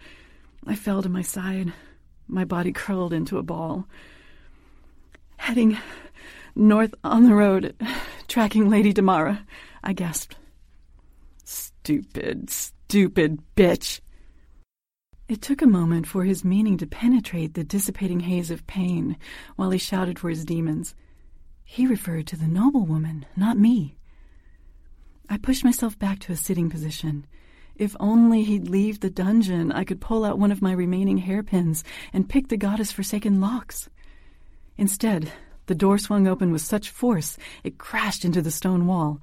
I 0.65 0.75
fell 0.75 1.03
to 1.03 1.09
my 1.09 1.21
side. 1.21 1.73
My 2.27 2.45
body 2.45 2.71
curled 2.71 3.13
into 3.13 3.38
a 3.38 3.43
ball. 3.43 3.88
Heading 5.38 5.77
north 6.55 6.93
on 7.03 7.23
the 7.23 7.36
road, 7.36 7.75
tracking 8.27 8.69
Lady 8.69 8.93
Damara, 8.93 9.45
I 9.84 9.93
gasped. 9.93 10.38
Stupid, 11.43 12.49
stupid 12.49 13.41
bitch. 13.55 13.99
It 15.34 15.41
took 15.41 15.63
a 15.63 15.67
moment 15.67 16.05
for 16.05 16.25
his 16.25 16.45
meaning 16.45 16.77
to 16.77 16.86
penetrate 16.86 17.55
the 17.55 17.63
dissipating 17.63 18.19
haze 18.19 18.51
of 18.51 18.67
pain 18.67 19.17
while 19.55 19.71
he 19.71 19.79
shouted 19.79 20.19
for 20.19 20.29
his 20.29 20.45
demons. 20.45 20.93
He 21.63 21.88
referred 21.88 22.27
to 22.27 22.36
the 22.36 22.47
noblewoman, 22.47 23.25
not 23.36 23.57
me. 23.57 23.97
I 25.27 25.39
pushed 25.39 25.63
myself 25.63 25.97
back 25.97 26.19
to 26.19 26.34
a 26.34 26.36
sitting 26.36 26.69
position. 26.69 27.25
If 27.75 27.95
only 27.99 28.43
he'd 28.43 28.69
leave 28.69 28.99
the 28.99 29.09
dungeon, 29.09 29.71
I 29.71 29.86
could 29.86 29.99
pull 29.99 30.23
out 30.23 30.38
one 30.38 30.51
of 30.51 30.61
my 30.61 30.71
remaining 30.71 31.17
hairpins 31.17 31.84
and 32.13 32.29
pick 32.29 32.49
the 32.49 32.55
goddess' 32.55 32.91
forsaken 32.91 33.41
locks. 33.41 33.89
Instead, 34.77 35.31
the 35.65 35.73
door 35.73 35.97
swung 35.97 36.27
open 36.27 36.51
with 36.51 36.61
such 36.61 36.91
force 36.91 37.39
it 37.63 37.79
crashed 37.79 38.23
into 38.23 38.43
the 38.43 38.51
stone 38.51 38.86
wall. 38.86 39.19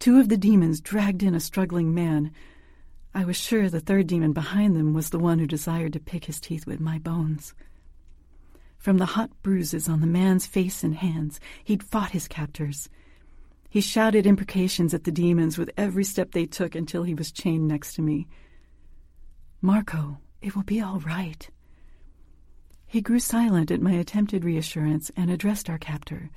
Two 0.00 0.20
of 0.20 0.28
the 0.28 0.36
demons 0.36 0.82
dragged 0.82 1.22
in 1.22 1.34
a 1.34 1.40
struggling 1.40 1.94
man, 1.94 2.30
I 3.16 3.24
was 3.24 3.36
sure 3.38 3.70
the 3.70 3.80
third 3.80 4.08
demon 4.08 4.34
behind 4.34 4.76
them 4.76 4.92
was 4.92 5.08
the 5.08 5.18
one 5.18 5.38
who 5.38 5.46
desired 5.46 5.94
to 5.94 6.00
pick 6.00 6.26
his 6.26 6.38
teeth 6.38 6.66
with 6.66 6.80
my 6.80 6.98
bones. 6.98 7.54
From 8.76 8.98
the 8.98 9.06
hot 9.06 9.30
bruises 9.42 9.88
on 9.88 10.02
the 10.02 10.06
man's 10.06 10.44
face 10.44 10.84
and 10.84 10.94
hands, 10.94 11.40
he'd 11.64 11.82
fought 11.82 12.10
his 12.10 12.28
captors. 12.28 12.90
He 13.70 13.80
shouted 13.80 14.26
imprecations 14.26 14.92
at 14.92 15.04
the 15.04 15.10
demons 15.10 15.56
with 15.56 15.70
every 15.78 16.04
step 16.04 16.32
they 16.32 16.44
took 16.44 16.74
until 16.74 17.04
he 17.04 17.14
was 17.14 17.32
chained 17.32 17.66
next 17.66 17.94
to 17.94 18.02
me. 18.02 18.26
Marco, 19.62 20.18
it 20.42 20.54
will 20.54 20.64
be 20.64 20.82
all 20.82 21.00
right. 21.00 21.48
He 22.86 23.00
grew 23.00 23.18
silent 23.18 23.70
at 23.70 23.80
my 23.80 23.92
attempted 23.92 24.44
reassurance 24.44 25.10
and 25.16 25.30
addressed 25.30 25.70
our 25.70 25.78
captor. 25.78 26.28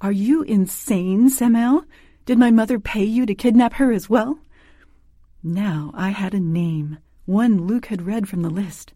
Are 0.00 0.10
you 0.10 0.42
insane, 0.42 1.30
Samael? 1.30 1.84
Did 2.26 2.36
my 2.36 2.50
mother 2.50 2.80
pay 2.80 3.04
you 3.04 3.26
to 3.26 3.34
kidnap 3.36 3.74
her 3.74 3.92
as 3.92 4.10
well? 4.10 4.40
Now 5.42 5.90
I 5.94 6.10
had 6.10 6.34
a 6.34 6.40
name, 6.40 6.98
one 7.24 7.66
Luke 7.66 7.86
had 7.86 8.02
read 8.02 8.28
from 8.28 8.42
the 8.42 8.50
list. 8.50 8.94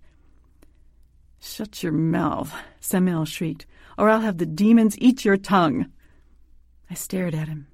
Shut 1.41 1.83
your 1.83 1.93
mouth, 1.93 2.55
Samael 2.81 3.25
shrieked, 3.25 3.67
or 3.99 4.09
I'll 4.09 4.21
have 4.21 4.39
the 4.39 4.47
demons 4.47 4.97
eat 4.99 5.25
your 5.25 5.37
tongue. 5.37 5.87
I 6.89 6.95
stared 6.95 7.35
at 7.35 7.49
him. 7.49 7.67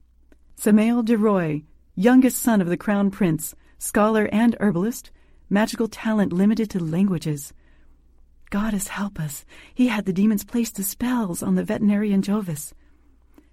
Samael 0.56 1.02
de 1.02 1.18
Roy, 1.18 1.64
youngest 1.94 2.38
son 2.38 2.62
of 2.62 2.68
the 2.68 2.78
Crown 2.78 3.10
Prince, 3.10 3.54
scholar 3.78 4.28
and 4.32 4.56
herbalist, 4.58 5.10
magical 5.50 5.86
talent 5.86 6.32
limited 6.32 6.70
to 6.70 6.82
languages. 6.82 7.52
Goddess 8.48 8.88
help 8.88 9.20
us, 9.20 9.44
he 9.74 9.88
had 9.88 10.06
the 10.06 10.12
demons 10.14 10.44
place 10.44 10.70
the 10.70 10.82
spells 10.82 11.42
on 11.42 11.56
the 11.56 11.64
veterinarian 11.64 12.22
Jovis. 12.22 12.72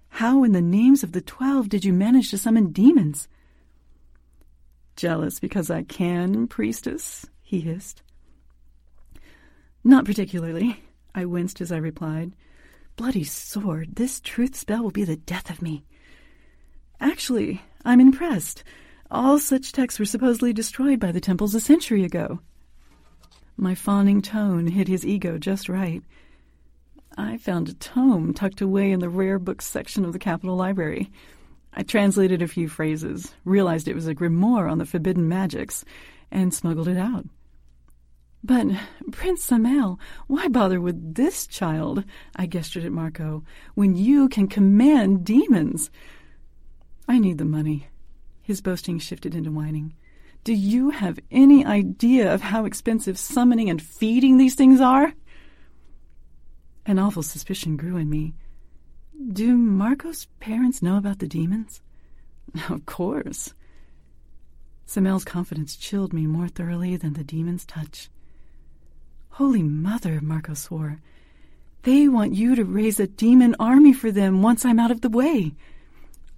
How 0.08 0.44
in 0.44 0.52
the 0.52 0.62
names 0.62 1.02
of 1.02 1.12
the 1.12 1.20
twelve 1.20 1.68
did 1.68 1.84
you 1.84 1.92
manage 1.92 2.30
to 2.30 2.38
summon 2.38 2.72
demons? 2.72 3.28
Jealous 5.00 5.40
because 5.40 5.70
I 5.70 5.82
can, 5.82 6.46
priestess? 6.46 7.24
he 7.40 7.60
hissed. 7.60 8.02
Not 9.82 10.04
particularly, 10.04 10.84
I 11.14 11.24
winced 11.24 11.62
as 11.62 11.72
I 11.72 11.78
replied. 11.78 12.36
Bloody 12.96 13.24
sword, 13.24 13.96
this 13.96 14.20
truth 14.20 14.54
spell 14.54 14.82
will 14.82 14.90
be 14.90 15.04
the 15.04 15.16
death 15.16 15.48
of 15.48 15.62
me. 15.62 15.86
Actually, 17.00 17.62
I'm 17.82 17.98
impressed. 17.98 18.62
All 19.10 19.38
such 19.38 19.72
texts 19.72 19.98
were 19.98 20.04
supposedly 20.04 20.52
destroyed 20.52 21.00
by 21.00 21.12
the 21.12 21.20
temples 21.20 21.54
a 21.54 21.60
century 21.60 22.04
ago. 22.04 22.40
My 23.56 23.74
fawning 23.74 24.20
tone 24.20 24.66
hit 24.66 24.86
his 24.86 25.06
ego 25.06 25.38
just 25.38 25.70
right. 25.70 26.02
I 27.16 27.38
found 27.38 27.70
a 27.70 27.74
tome 27.74 28.34
tucked 28.34 28.60
away 28.60 28.92
in 28.92 29.00
the 29.00 29.08
rare 29.08 29.38
books 29.38 29.64
section 29.64 30.04
of 30.04 30.12
the 30.12 30.18
Capitol 30.18 30.56
Library. 30.56 31.10
I 31.72 31.82
translated 31.82 32.42
a 32.42 32.48
few 32.48 32.68
phrases, 32.68 33.32
realized 33.44 33.86
it 33.86 33.94
was 33.94 34.08
a 34.08 34.14
grimoire 34.14 34.70
on 34.70 34.78
the 34.78 34.86
forbidden 34.86 35.28
magics, 35.28 35.84
and 36.30 36.52
smuggled 36.52 36.88
it 36.88 36.96
out. 36.96 37.26
But, 38.42 38.66
Prince 39.12 39.44
Samael, 39.44 40.00
why 40.26 40.48
bother 40.48 40.80
with 40.80 41.14
this 41.14 41.46
child? 41.46 42.04
I 42.36 42.46
gestured 42.46 42.84
at 42.84 42.92
Marco, 42.92 43.44
when 43.74 43.96
you 43.96 44.28
can 44.28 44.48
command 44.48 45.24
demons. 45.24 45.90
I 47.06 47.18
need 47.18 47.38
the 47.38 47.44
money. 47.44 47.88
His 48.42 48.60
boasting 48.60 48.98
shifted 48.98 49.34
into 49.34 49.50
whining. 49.50 49.94
Do 50.42 50.54
you 50.54 50.90
have 50.90 51.18
any 51.30 51.66
idea 51.66 52.32
of 52.32 52.40
how 52.40 52.64
expensive 52.64 53.18
summoning 53.18 53.68
and 53.68 53.80
feeding 53.80 54.38
these 54.38 54.54
things 54.54 54.80
are? 54.80 55.12
An 56.86 56.98
awful 56.98 57.22
suspicion 57.22 57.76
grew 57.76 57.98
in 57.98 58.08
me. 58.08 58.34
Do 59.28 59.58
Marco's 59.58 60.24
parents 60.40 60.80
know 60.80 60.96
about 60.96 61.18
the 61.18 61.28
demons? 61.28 61.82
Of 62.70 62.86
course. 62.86 63.52
Samael's 64.86 65.24
confidence 65.24 65.76
chilled 65.76 66.14
me 66.14 66.26
more 66.26 66.48
thoroughly 66.48 66.96
than 66.96 67.12
the 67.12 67.22
demon's 67.22 67.66
touch. 67.66 68.08
Holy 69.30 69.62
Mother, 69.62 70.20
Marco 70.22 70.54
swore. 70.54 71.00
They 71.82 72.08
want 72.08 72.34
you 72.34 72.54
to 72.54 72.64
raise 72.64 72.98
a 72.98 73.06
demon 73.06 73.54
army 73.60 73.92
for 73.92 74.10
them 74.10 74.42
once 74.42 74.64
I'm 74.64 74.80
out 74.80 74.90
of 74.90 75.02
the 75.02 75.10
way. 75.10 75.54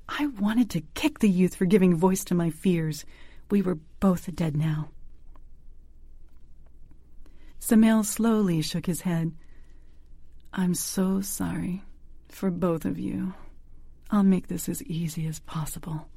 I 0.09 0.27
wanted 0.27 0.69
to 0.71 0.83
kick 0.95 1.21
the 1.21 1.31
youth 1.31 1.55
for 1.55 1.67
giving 1.67 1.97
voice 1.97 2.25
to 2.25 2.35
my 2.35 2.51
fears. 2.51 3.05
We 3.49 3.63
were 3.63 3.79
both 4.01 4.35
dead 4.35 4.57
now. 4.57 4.91
Samel 7.61 8.03
slowly 8.03 8.61
shook 8.61 8.87
his 8.87 9.03
head. 9.03 9.33
I'm 10.53 10.75
so 10.75 11.21
sorry 11.21 11.85
for 12.35 12.51
both 12.51 12.85
of 12.85 12.99
you. 12.99 13.35
I'll 14.11 14.23
make 14.23 14.49
this 14.49 14.69
as 14.69 14.83
easy 14.83 15.27
as 15.27 15.41
possible. 15.41 16.09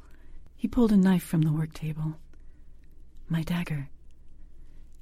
He 0.55 0.67
pulled 0.67 0.91
a 0.91 0.97
knife 0.97 1.23
from 1.23 1.43
the 1.43 1.51
work 1.51 1.73
table. 1.73 2.15
My 3.29 3.43
dagger. 3.43 3.89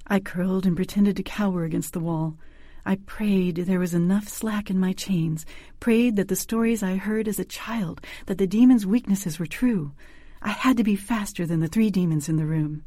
I 0.06 0.20
curled 0.20 0.66
and 0.66 0.76
pretended 0.76 1.16
to 1.16 1.22
cower 1.22 1.64
against 1.64 1.92
the 1.92 2.00
wall. 2.00 2.36
I 2.84 2.96
prayed 2.96 3.56
there 3.56 3.80
was 3.80 3.94
enough 3.94 4.28
slack 4.28 4.68
in 4.68 4.78
my 4.78 4.92
chains, 4.92 5.46
prayed 5.80 6.16
that 6.16 6.28
the 6.28 6.36
stories 6.36 6.82
I 6.82 6.96
heard 6.96 7.26
as 7.26 7.38
a 7.38 7.44
child, 7.44 8.00
that 8.26 8.38
the 8.38 8.46
demon's 8.46 8.86
weaknesses 8.86 9.38
were 9.38 9.46
true. 9.46 9.92
I 10.42 10.50
had 10.50 10.76
to 10.76 10.84
be 10.84 10.96
faster 10.96 11.46
than 11.46 11.60
the 11.60 11.68
three 11.68 11.90
demons 11.90 12.28
in 12.28 12.36
the 12.36 12.44
room. 12.44 12.84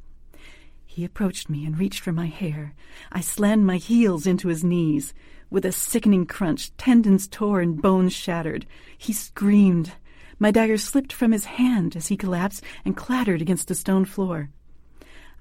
He 0.86 1.04
approached 1.04 1.50
me 1.50 1.66
and 1.66 1.78
reached 1.78 2.00
for 2.00 2.12
my 2.12 2.28
hair. 2.28 2.76
I 3.12 3.22
slammed 3.22 3.66
my 3.66 3.78
heels 3.78 4.28
into 4.28 4.48
his 4.48 4.64
knees. 4.64 5.14
With 5.50 5.66
a 5.66 5.72
sickening 5.72 6.26
crunch, 6.26 6.76
tendons 6.76 7.28
tore 7.28 7.62
and 7.62 7.82
bones 7.82 8.14
shattered. 8.14 8.66
He 8.98 9.14
screamed. 9.14 9.94
My 10.40 10.52
dagger 10.52 10.78
slipped 10.78 11.14
from 11.14 11.32
his 11.32 11.46
hand 11.46 11.96
as 11.96 12.08
he 12.08 12.18
collapsed 12.18 12.64
and 12.84 12.98
clattered 12.98 13.42
against 13.42 13.68
the 13.68 13.76
stone 13.76 14.06
floor. 14.06 14.50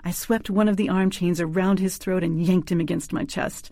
I 0.04 0.12
swept 0.12 0.48
one 0.48 0.68
of 0.68 0.76
the 0.76 0.88
arm 0.88 1.10
chains 1.10 1.40
around 1.40 1.80
his 1.80 1.96
throat 1.96 2.22
and 2.22 2.40
yanked 2.40 2.70
him 2.70 2.80
against 2.80 3.12
my 3.12 3.24
chest. 3.24 3.70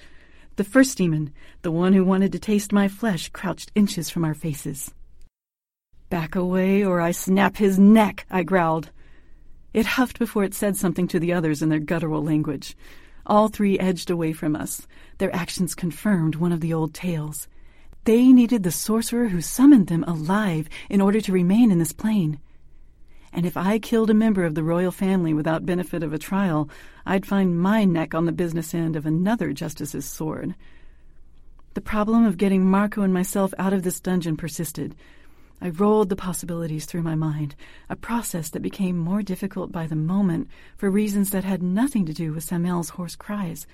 The 0.56 0.64
first 0.64 0.98
demon, 0.98 1.32
the 1.62 1.70
one 1.70 1.92
who 1.92 2.04
wanted 2.04 2.32
to 2.32 2.38
taste 2.40 2.72
my 2.72 2.88
flesh, 2.88 3.28
crouched 3.28 3.70
inches 3.76 4.10
from 4.10 4.24
our 4.24 4.34
faces. 4.34 4.92
Back 6.10 6.34
away 6.34 6.84
or 6.84 7.00
I 7.00 7.12
snap 7.12 7.56
his 7.56 7.78
neck, 7.78 8.26
I 8.30 8.42
growled. 8.42 8.90
It 9.72 9.86
huffed 9.86 10.18
before 10.18 10.44
it 10.44 10.54
said 10.54 10.76
something 10.76 11.08
to 11.08 11.20
the 11.20 11.32
others 11.32 11.62
in 11.62 11.68
their 11.68 11.78
guttural 11.78 12.22
language. 12.22 12.76
All 13.26 13.48
three 13.48 13.78
edged 13.78 14.10
away 14.10 14.32
from 14.32 14.54
us. 14.54 14.86
Their 15.18 15.34
actions 15.34 15.74
confirmed 15.74 16.36
one 16.36 16.52
of 16.52 16.60
the 16.60 16.74
old 16.74 16.92
tales. 16.92 17.48
They 18.04 18.32
needed 18.32 18.62
the 18.62 18.70
sorcerer 18.70 19.28
who 19.28 19.40
summoned 19.40 19.86
them 19.86 20.04
alive 20.04 20.68
in 20.90 21.00
order 21.00 21.20
to 21.22 21.32
remain 21.32 21.70
in 21.70 21.78
this 21.78 21.92
plane. 21.92 22.38
And 23.32 23.46
if 23.46 23.56
I 23.56 23.78
killed 23.78 24.10
a 24.10 24.14
member 24.14 24.44
of 24.44 24.54
the 24.54 24.62
royal 24.62 24.92
family 24.92 25.34
without 25.34 25.66
benefit 25.66 26.02
of 26.02 26.12
a 26.12 26.18
trial, 26.18 26.68
I'd 27.04 27.26
find 27.26 27.58
my 27.58 27.84
neck 27.84 28.14
on 28.14 28.26
the 28.26 28.32
business 28.32 28.74
end 28.74 28.94
of 28.94 29.06
another 29.06 29.52
justice's 29.52 30.04
sword. 30.04 30.54
The 31.74 31.80
problem 31.80 32.24
of 32.24 32.36
getting 32.36 32.64
Marco 32.64 33.02
and 33.02 33.12
myself 33.12 33.52
out 33.58 33.72
of 33.72 33.82
this 33.82 33.98
dungeon 33.98 34.36
persisted. 34.36 34.94
I 35.60 35.70
rolled 35.70 36.08
the 36.08 36.16
possibilities 36.16 36.84
through 36.84 37.02
my 37.02 37.14
mind, 37.14 37.54
a 37.88 37.96
process 37.96 38.50
that 38.50 38.60
became 38.60 38.98
more 38.98 39.22
difficult 39.22 39.72
by 39.72 39.86
the 39.86 39.96
moment 39.96 40.48
for 40.76 40.90
reasons 40.90 41.30
that 41.30 41.44
had 41.44 41.62
nothing 41.62 42.04
to 42.06 42.12
do 42.12 42.32
with 42.32 42.44
Samael's 42.44 42.90
hoarse 42.90 43.16
cries. 43.16 43.66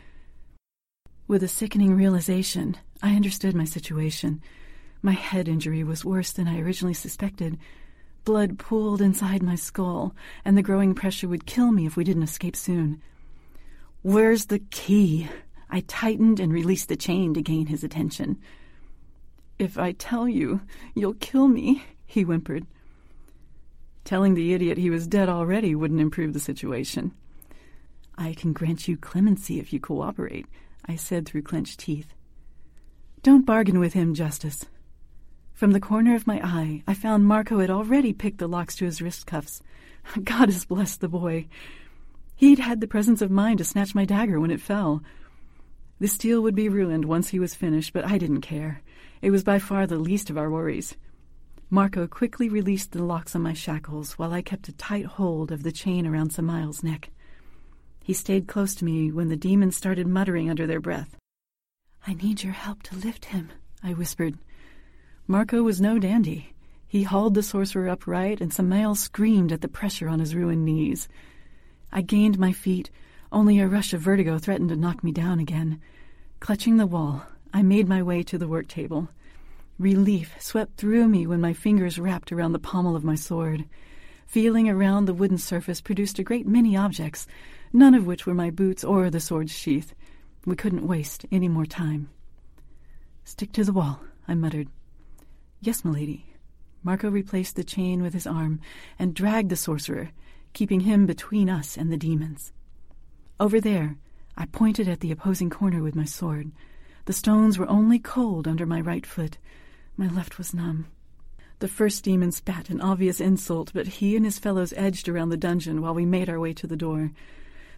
With 1.27 1.43
a 1.43 1.49
sickening 1.49 1.95
realization, 1.95 2.77
I 3.03 3.17
understood 3.17 3.55
my 3.55 3.65
situation. 3.65 4.43
My 5.03 5.13
head 5.13 5.49
injury 5.49 5.83
was 5.83 6.05
worse 6.05 6.33
than 6.33 6.47
I 6.47 6.61
originally 6.61 6.95
suspected. 6.95 7.59
Blood 8.25 8.59
pooled 8.59 9.01
inside 9.01 9.43
my 9.43 9.55
skull, 9.55 10.15
and 10.45 10.57
the 10.57 10.63
growing 10.63 10.95
pressure 10.95 11.29
would 11.29 11.47
kill 11.47 11.73
me 11.73 11.87
if 11.87 11.97
we 11.97 12.05
didn't 12.05 12.25
escape 12.25 12.57
soon. 12.57 13.01
Where's 14.03 14.47
the 14.47 14.59
key? 14.59 15.29
I 15.71 15.81
tightened 15.81 16.41
and 16.41 16.53
released 16.53 16.89
the 16.89 16.97
chain 16.97 17.33
to 17.35 17.43
gain 17.43 17.67
his 17.67 17.85
attention. 17.85 18.39
If 19.61 19.77
I 19.77 19.93
tell 19.93 20.27
you, 20.27 20.63
you'll 20.95 21.13
kill 21.13 21.47
me, 21.47 21.83
he 22.07 22.23
whimpered. 22.23 22.67
Telling 24.05 24.33
the 24.33 24.55
idiot 24.55 24.79
he 24.79 24.89
was 24.89 25.07
dead 25.07 25.29
already 25.29 25.75
wouldn't 25.75 26.01
improve 26.01 26.33
the 26.33 26.41
situation. 26.41 27.13
I 28.17 28.33
can 28.33 28.55
grant 28.55 28.89
you 28.89 28.97
clemency 28.97 29.61
if 29.61 29.71
you 29.71 29.79
cooperate, 29.79 30.47
I 30.87 30.97
said 30.97 31.27
through 31.27 31.43
clenched 31.43 31.81
teeth. 31.81 32.15
Don't 33.23 33.45
bargain 33.45 33.79
with 33.79 33.93
him, 33.93 34.15
Justice. 34.15 34.65
From 35.53 35.73
the 35.73 35.79
corner 35.79 36.15
of 36.15 36.27
my 36.27 36.41
eye, 36.43 36.83
I 36.87 36.95
found 36.95 37.27
Marco 37.27 37.59
had 37.59 37.69
already 37.69 38.15
picked 38.15 38.39
the 38.39 38.49
locks 38.49 38.75
to 38.77 38.87
his 38.87 39.03
wrist 39.03 39.27
cuffs. 39.27 39.61
God 40.25 40.49
has 40.49 40.65
blessed 40.65 41.03
the 41.03 41.09
boy. 41.09 41.49
He'd 42.35 42.61
had 42.61 42.81
the 42.81 42.89
presence 42.89 43.21
of 43.21 43.31
mind 43.31 43.59
to 43.59 43.65
snatch 43.65 43.95
my 43.95 44.07
dagger 44.07 44.41
when 44.41 44.51
it 44.51 44.63
fell. 44.63 45.03
The 45.99 46.09
steel 46.09 46.41
would 46.41 46.55
be 46.55 46.71
ruined 46.71 47.05
once 47.05 47.29
he 47.29 47.39
was 47.39 47.55
finished, 47.55 47.93
but 47.93 48.07
I 48.07 48.17
didn't 48.17 48.41
care. 48.41 48.81
It 49.23 49.31
was 49.31 49.45
by 49.45 49.59
far 49.59 49.87
the 49.87 49.99
least 49.99 50.31
of 50.31 50.39
our 50.39 50.51
worries. 50.51 50.97
Marco 51.69 52.07
quickly 52.07 52.49
released 52.49 52.93
the 52.93 53.05
locks 53.05 53.37
on 53.37 53.43
my 53.43 53.53
shackles 53.53 54.13
while 54.15 54.33
I 54.33 54.43
kept 54.43 54.69
a 54.69 54.73
tight 54.73 55.05
hold 55.05 55.53
of 55.53 55.63
the 55.63 55.73
chain 55.73 56.07
around 56.07 56.33
Samael's 56.33 56.83
neck. 56.83 57.11
He 58.03 58.13
stayed 58.13 58.49
close 58.49 58.75
to 58.77 58.85
me 58.85 59.13
when 59.13 59.29
the 59.29 59.37
demons 59.37 59.77
started 59.77 60.07
muttering 60.07 60.49
under 60.49 60.67
their 60.67 60.81
breath. 60.81 61.17
I 62.07 62.15
need 62.15 62.43
your 62.43 62.55
help 62.55 62.83
to 62.85 62.97
lift 62.97 63.27
him, 63.27 63.51
I 63.83 63.93
whispered. 63.93 64.39
Marco 65.27 65.63
was 65.63 65.81
no 65.81 65.99
dandy. 65.99 66.55
He 66.89 67.05
hauled 67.05 67.35
the 67.35 67.43
sorcerer 67.43 67.89
upright, 67.89 68.41
and 68.41 68.53
Samael 68.53 68.97
screamed 68.97 69.53
at 69.53 69.61
the 69.61 69.69
pressure 69.69 70.09
on 70.09 70.19
his 70.19 70.35
ruined 70.35 70.65
knees. 70.65 71.09
I 71.93 72.03
gained 72.03 72.39
my 72.39 72.53
feet, 72.53 72.91
only 73.31 73.61
a 73.61 73.69
rush 73.69 73.93
of 73.93 74.01
vertigo 74.01 74.39
threatened 74.39 74.71
to 74.71 74.77
knock 74.77 75.05
me 75.05 75.13
down 75.13 75.39
again. 75.39 75.81
Clutching 76.41 76.79
the 76.79 76.87
wall, 76.87 77.27
I 77.53 77.63
made 77.63 77.89
my 77.89 78.03
way 78.03 78.23
to 78.25 78.39
the 78.39 78.49
work 78.49 78.69
table. 78.69 79.09
Relief 79.79 80.35
swept 80.39 80.77
through 80.77 81.09
me 81.09 81.27
when 81.27 81.41
my 81.41 81.53
fingers 81.53 81.99
wrapped 81.99 82.33
around 82.33 82.53
the 82.53 82.59
pommel 82.59 82.95
of 82.95 83.05
my 83.05 83.15
sword. 83.15 83.65
Feeling 84.27 84.69
around 84.69 85.07
the 85.07 85.15
wooden 85.15 85.39
surface 85.39 85.81
produced 85.81 86.19
a 86.19 86.23
great 86.23 86.47
many 86.47 86.77
objects, 86.77 87.27
none 87.73 87.95
of 87.95 88.07
which 88.07 88.27
were 88.27 88.35
my 88.35 88.51
boots 88.51 88.85
or 88.85 89.11
the 89.11 89.21
sword's 89.21 89.53
sheath. 89.53 89.95
We 90.47 90.55
couldn't 90.55 90.87
waste 90.87 91.27
any 91.33 91.49
more 91.49 91.67
time. 91.67 92.11
Stick 93.25 93.53
to 93.53 93.65
the 93.65 93.73
wall, 93.73 94.01
I 94.29 94.35
muttered. 94.35 94.69
Yes, 95.61 95.85
milady. 95.85 96.27
Marco 96.83 97.11
replaced 97.11 97.57
the 97.57 97.65
chain 97.65 98.03
with 98.03 98.15
his 98.15 98.27
arm 98.27 98.61
and 98.99 99.15
dragged 99.15 99.51
the 99.51 99.57
sorcerer, 99.57 100.11
keeping 100.53 100.81
him 100.81 101.07
between 101.07 101.51
us 101.51 101.77
and 101.77 101.93
the 101.93 101.97
demons. 101.97 102.53
Over 103.39 103.61
there, 103.61 103.97
I 104.37 104.47
pointed 104.47 104.89
at 104.89 105.01
the 105.01 105.11
opposing 105.11 105.51
corner 105.51 105.83
with 105.83 105.95
my 105.95 106.05
sword. 106.05 106.53
The 107.07 107.13
stones 107.13 107.59
were 107.59 107.69
only 107.69 107.99
cold 107.99 108.47
under 108.47 108.67
my 108.67 108.81
right 108.81 109.07
foot. 109.07 109.39
My 109.97 110.09
left 110.09 110.39
was 110.39 110.55
numb. 110.55 110.87
The 111.61 111.69
first 111.69 112.05
demon 112.05 112.33
spat 112.33 112.71
an 112.71 112.81
obvious 112.81 113.21
insult, 113.21 113.73
but 113.75 113.87
he 113.87 114.17
and 114.17 114.25
his 114.25 114.39
fellows 114.39 114.73
edged 114.77 115.09
around 115.09 115.29
the 115.29 115.37
dungeon 115.37 115.83
while 115.83 115.95
we 115.95 116.07
made 116.07 116.31
our 116.31 116.41
way 116.41 116.53
to 116.55 116.67
the 116.67 116.77
door. 116.77 117.13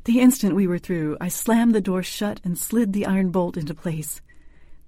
The 0.05 0.21
instant 0.21 0.55
we 0.55 0.67
were 0.67 0.79
through, 0.79 1.17
I 1.21 1.29
slammed 1.29 1.75
the 1.75 1.81
door 1.81 2.03
shut 2.03 2.41
and 2.45 2.59
slid 2.59 2.93
the 2.93 3.07
iron 3.07 3.31
bolt 3.31 3.57
into 3.57 3.75
place. 3.75 4.21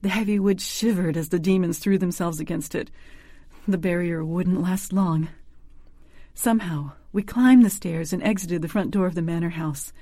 The 0.02 0.08
heavy 0.10 0.38
wood 0.38 0.60
shivered 0.60 1.16
as 1.16 1.30
the 1.30 1.38
demons 1.38 1.78
threw 1.78 1.98
themselves 1.98 2.38
against 2.38 2.74
it. 2.74 2.90
The 3.66 3.78
barrier 3.78 4.24
wouldn't 4.24 4.60
last 4.60 4.92
long. 4.92 5.28
Somehow, 6.34 6.92
we 7.12 7.22
climbed 7.22 7.64
the 7.64 7.70
stairs 7.70 8.12
and 8.12 8.22
exited 8.22 8.60
the 8.60 8.68
front 8.68 8.90
door 8.90 9.06
of 9.06 9.14
the 9.14 9.22
manor 9.22 9.50
house. 9.50 9.92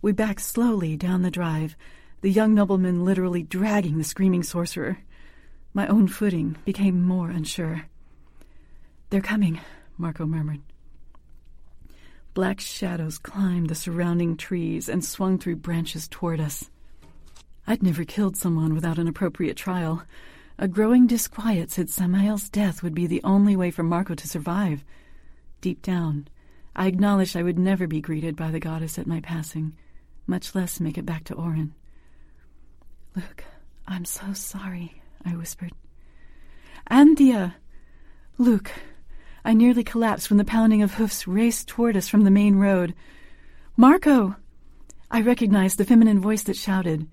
We 0.00 0.12
backed 0.12 0.40
slowly 0.40 0.96
down 0.96 1.22
the 1.22 1.30
drive, 1.30 1.76
the 2.22 2.30
young 2.30 2.54
nobleman 2.54 3.04
literally 3.04 3.42
dragging 3.42 3.98
the 3.98 4.04
screaming 4.04 4.42
sorcerer. 4.42 4.98
My 5.74 5.86
own 5.86 6.08
footing 6.08 6.56
became 6.64 7.04
more 7.04 7.30
unsure. 7.30 7.86
They're 9.10 9.20
coming, 9.20 9.60
Marco 9.98 10.24
murmured. 10.24 10.62
Black 12.32 12.60
shadows 12.60 13.18
climbed 13.18 13.68
the 13.68 13.74
surrounding 13.74 14.36
trees 14.36 14.88
and 14.88 15.04
swung 15.04 15.38
through 15.38 15.56
branches 15.56 16.08
toward 16.08 16.40
us. 16.40 16.70
I'd 17.66 17.82
never 17.82 18.04
killed 18.04 18.36
someone 18.36 18.74
without 18.74 18.98
an 18.98 19.06
appropriate 19.06 19.56
trial. 19.56 20.02
A 20.58 20.66
growing 20.66 21.06
disquiet 21.06 21.70
said 21.70 21.90
Samael's 21.90 22.48
death 22.48 22.82
would 22.82 22.94
be 22.94 23.06
the 23.06 23.22
only 23.22 23.56
way 23.56 23.70
for 23.70 23.82
Marco 23.82 24.14
to 24.14 24.28
survive. 24.28 24.84
Deep 25.60 25.82
down, 25.82 26.28
I 26.74 26.86
acknowledged 26.86 27.36
I 27.36 27.42
would 27.42 27.58
never 27.58 27.86
be 27.86 28.00
greeted 28.00 28.34
by 28.34 28.50
the 28.50 28.60
goddess 28.60 28.98
at 28.98 29.06
my 29.06 29.20
passing 29.20 29.74
much 30.26 30.54
less 30.54 30.80
make 30.80 30.96
it 30.96 31.06
back 31.06 31.24
to 31.24 31.34
Oren. 31.34 31.74
Luke, 33.14 33.44
I'm 33.86 34.04
so 34.06 34.32
sorry, 34.32 35.02
I 35.24 35.30
whispered. 35.36 35.72
Anthea! 36.88 37.56
Luke! 38.38 38.72
I 39.44 39.52
nearly 39.52 39.84
collapsed 39.84 40.30
when 40.30 40.38
the 40.38 40.44
pounding 40.44 40.82
of 40.82 40.94
hoofs 40.94 41.26
raced 41.26 41.68
toward 41.68 41.96
us 41.96 42.08
from 42.08 42.24
the 42.24 42.30
main 42.30 42.56
road. 42.56 42.94
Marco! 43.76 44.36
I 45.10 45.20
recognized 45.20 45.76
the 45.76 45.84
feminine 45.84 46.20
voice 46.20 46.42
that 46.44 46.56
shouted. 46.56 47.06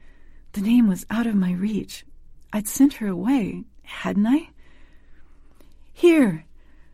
The 0.54 0.62
name 0.62 0.88
was 0.88 1.06
out 1.10 1.28
of 1.28 1.36
my 1.36 1.52
reach. 1.52 2.06
I'd 2.54 2.68
sent 2.68 2.93
her 2.95 3.08
away, 3.08 3.66
hadn't 3.84 4.26
I? 4.26 4.50
Here! 5.91 6.45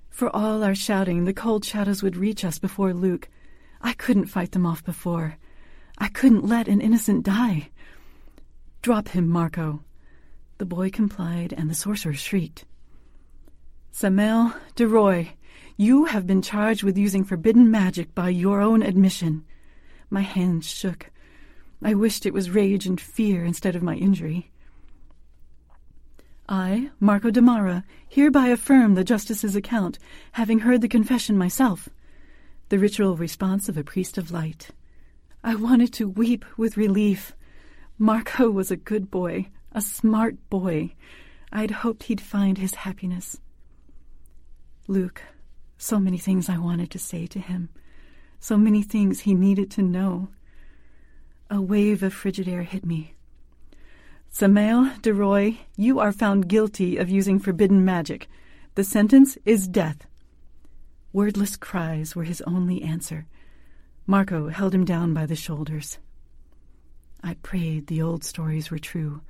For 0.10 0.36
all 0.36 0.64
our 0.64 0.74
shouting, 0.74 1.26
the 1.26 1.34
cold 1.34 1.64
shadows 1.64 2.02
would 2.02 2.16
reach 2.18 2.44
us 2.44 2.58
before 2.58 2.94
Luke. 2.94 3.30
I 3.82 3.94
couldn't 3.94 4.28
fight 4.28 4.54
them 4.54 4.66
off 4.66 4.84
before. 4.84 5.38
I 5.98 6.08
couldn't 6.08 6.46
let 6.46 6.68
an 6.68 6.82
innocent 6.82 7.24
die. 7.24 7.70
Drop 8.86 9.08
him, 9.08 9.28
Marco. 9.28 9.84
The 10.60 10.66
boy 10.68 10.92
complied, 10.92 11.52
and 11.58 11.72
the 11.72 11.74
sorcerer 11.74 12.14
shrieked. 12.14 12.66
Samael 13.92 14.54
de 14.76 14.88
Roy, 14.88 15.34
you 15.76 16.06
have 16.06 16.28
been 16.28 16.44
charged 16.44 16.84
with 16.84 16.96
using 16.96 17.24
forbidden 17.24 17.72
magic 17.72 18.14
by 18.14 18.30
your 18.30 18.62
own 18.62 18.84
admission. 18.84 19.44
My 20.12 20.22
hands 20.22 20.68
shook. 20.68 21.10
I 21.82 21.96
wished 21.96 22.28
it 22.28 22.34
was 22.36 22.52
rage 22.52 22.86
and 22.86 23.02
fear 23.02 23.44
instead 23.44 23.76
of 23.76 23.82
my 23.82 23.96
injury. 23.96 24.52
I, 26.48 26.92
Marco 27.00 27.32
Damara, 27.32 27.84
hereby 28.08 28.50
affirm 28.50 28.94
the 28.94 29.04
justice's 29.04 29.56
account, 29.56 29.98
having 30.34 30.60
heard 30.60 30.82
the 30.82 30.88
confession 30.88 31.40
myself. 31.40 31.90
The 32.70 32.78
ritual 32.78 33.18
response 33.18 33.68
of 33.68 33.80
a 33.80 33.84
priest 33.84 34.20
of 34.20 34.30
light. 34.30 34.70
I 35.44 35.56
wanted 35.56 35.92
to 35.94 36.08
weep 36.08 36.46
with 36.56 36.78
relief. 36.78 37.34
Marco 37.98 38.50
was 38.50 38.72
a 38.72 38.76
good 38.76 39.10
boy, 39.10 39.48
a 39.72 39.80
smart 39.80 40.36
boy. 40.50 40.94
I'd 41.52 41.72
hoped 41.72 42.04
he'd 42.04 42.20
find 42.20 42.58
his 42.58 42.76
happiness. 42.76 43.40
Luke, 44.88 45.22
so 45.78 45.98
many 45.98 46.18
things 46.18 46.50
I 46.50 46.58
wanted 46.58 46.92
to 46.92 47.00
say 47.00 47.26
to 47.28 47.40
him, 47.40 47.70
so 48.40 48.58
many 48.58 48.82
things 48.84 49.22
he 49.22 49.34
needed 49.34 49.72
to 49.72 49.82
know. 49.82 50.28
A 51.50 51.62
wave 51.62 52.04
of 52.04 52.14
frigid 52.14 52.50
air 52.50 52.64
hit 52.64 52.86
me. 52.86 53.14
Samael 54.30 54.88
DeRoy, 55.02 55.60
you 55.78 56.00
are 56.00 56.12
found 56.12 56.50
guilty 56.50 56.98
of 56.98 57.10
using 57.10 57.40
forbidden 57.40 57.86
magic. 57.86 58.28
The 58.76 58.84
sentence 58.84 59.38
is 59.46 59.70
death. 59.70 60.06
Wordless 61.14 61.56
cries 61.56 62.14
were 62.14 62.26
his 62.26 62.42
only 62.42 62.82
answer. 62.82 63.26
Marco 64.06 64.50
held 64.50 64.76
him 64.76 64.84
down 64.84 65.14
by 65.14 65.26
the 65.26 65.36
shoulders. 65.38 65.98
I 67.26 67.34
prayed 67.42 67.88
the 67.88 68.04
old 68.04 68.24
stories 68.24 68.70
were 68.70 68.78
true, 68.78 69.22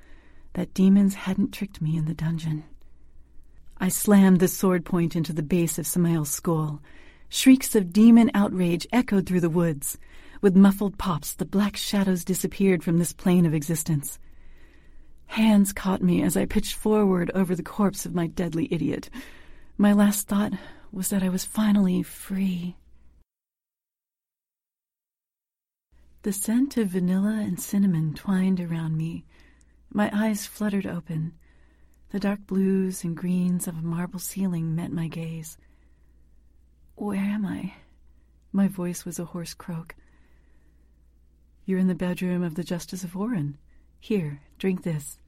that 0.52 0.74
demons 0.74 1.14
hadn't 1.14 1.54
tricked 1.54 1.80
me 1.80 1.96
in 1.96 2.04
the 2.04 2.12
dungeon. 2.12 2.64
I 3.78 3.88
slammed 3.88 4.38
the 4.38 4.48
sword 4.48 4.84
point 4.84 5.16
into 5.16 5.32
the 5.32 5.42
base 5.42 5.78
of 5.78 5.86
Samael's 5.86 6.28
skull. 6.28 6.82
Shrieks 7.30 7.74
of 7.74 7.94
demon 7.94 8.30
outrage 8.34 8.86
echoed 8.92 9.26
through 9.26 9.40
the 9.40 9.48
woods. 9.48 9.96
With 10.42 10.54
muffled 10.54 10.98
pops, 10.98 11.32
the 11.32 11.46
black 11.46 11.74
shadows 11.74 12.22
disappeared 12.22 12.84
from 12.84 12.98
this 12.98 13.14
plane 13.14 13.46
of 13.46 13.54
existence. 13.54 14.18
Hands 15.24 15.72
caught 15.72 16.02
me 16.02 16.22
as 16.22 16.36
I 16.36 16.44
pitched 16.44 16.74
forward 16.74 17.30
over 17.34 17.54
the 17.54 17.62
corpse 17.62 18.04
of 18.04 18.14
my 18.14 18.26
deadly 18.26 18.68
idiot. 18.70 19.08
My 19.78 19.94
last 19.94 20.28
thought 20.28 20.52
was 20.92 21.08
that 21.08 21.22
I 21.22 21.30
was 21.30 21.46
finally 21.46 22.02
free. 22.02 22.76
The 26.26 26.32
scent 26.32 26.76
of 26.76 26.88
vanilla 26.88 27.40
and 27.40 27.60
cinnamon 27.60 28.12
twined 28.12 28.58
around 28.58 28.96
me. 28.96 29.24
My 29.92 30.10
eyes 30.12 30.44
fluttered 30.44 30.84
open. 30.84 31.34
The 32.10 32.18
dark 32.18 32.48
blues 32.48 33.04
and 33.04 33.16
greens 33.16 33.68
of 33.68 33.78
a 33.78 33.82
marble 33.82 34.18
ceiling 34.18 34.74
met 34.74 34.90
my 34.90 35.06
gaze. 35.06 35.56
Where 36.96 37.20
am 37.20 37.46
I? 37.46 37.74
My 38.50 38.66
voice 38.66 39.04
was 39.04 39.20
a 39.20 39.26
hoarse 39.26 39.54
croak. 39.54 39.94
You're 41.64 41.78
in 41.78 41.86
the 41.86 41.94
bedroom 41.94 42.42
of 42.42 42.56
the 42.56 42.64
Justice 42.64 43.04
of 43.04 43.16
Oren. 43.16 43.56
Here, 44.00 44.40
drink 44.58 44.82
this. 44.82 45.20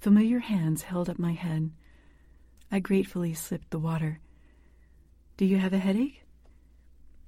Familiar 0.00 0.40
hands 0.40 0.82
held 0.82 1.08
up 1.08 1.20
my 1.20 1.34
head. 1.34 1.70
I 2.72 2.80
gratefully 2.80 3.32
sipped 3.32 3.70
the 3.70 3.78
water. 3.78 4.18
Do 5.36 5.44
you 5.44 5.58
have 5.58 5.72
a 5.72 5.78
headache? 5.78 6.24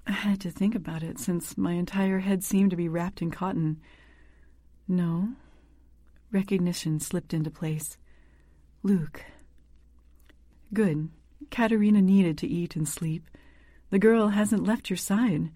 I 0.07 0.13
had 0.13 0.41
to 0.41 0.51
think 0.51 0.75
about 0.75 1.03
it 1.03 1.19
since 1.19 1.57
my 1.57 1.73
entire 1.73 2.19
head 2.19 2.43
seemed 2.43 2.71
to 2.71 2.77
be 2.77 2.89
wrapped 2.89 3.23
in 3.23 3.31
cotton. 3.31 3.81
No. 4.89 5.29
Recognition 6.33 6.99
slipped 6.99 7.33
into 7.33 7.51
place. 7.51 7.97
Luke. 8.83 9.25
Good. 10.75 11.09
Katerina 11.51 12.03
needed 12.03 12.39
to 12.39 12.49
eat 12.49 12.75
and 12.75 12.89
sleep. 12.89 13.29
The 13.91 13.99
girl 13.99 14.29
hasn't 14.29 14.65
left 14.67 14.91
your 14.91 14.97
side. 14.97 15.51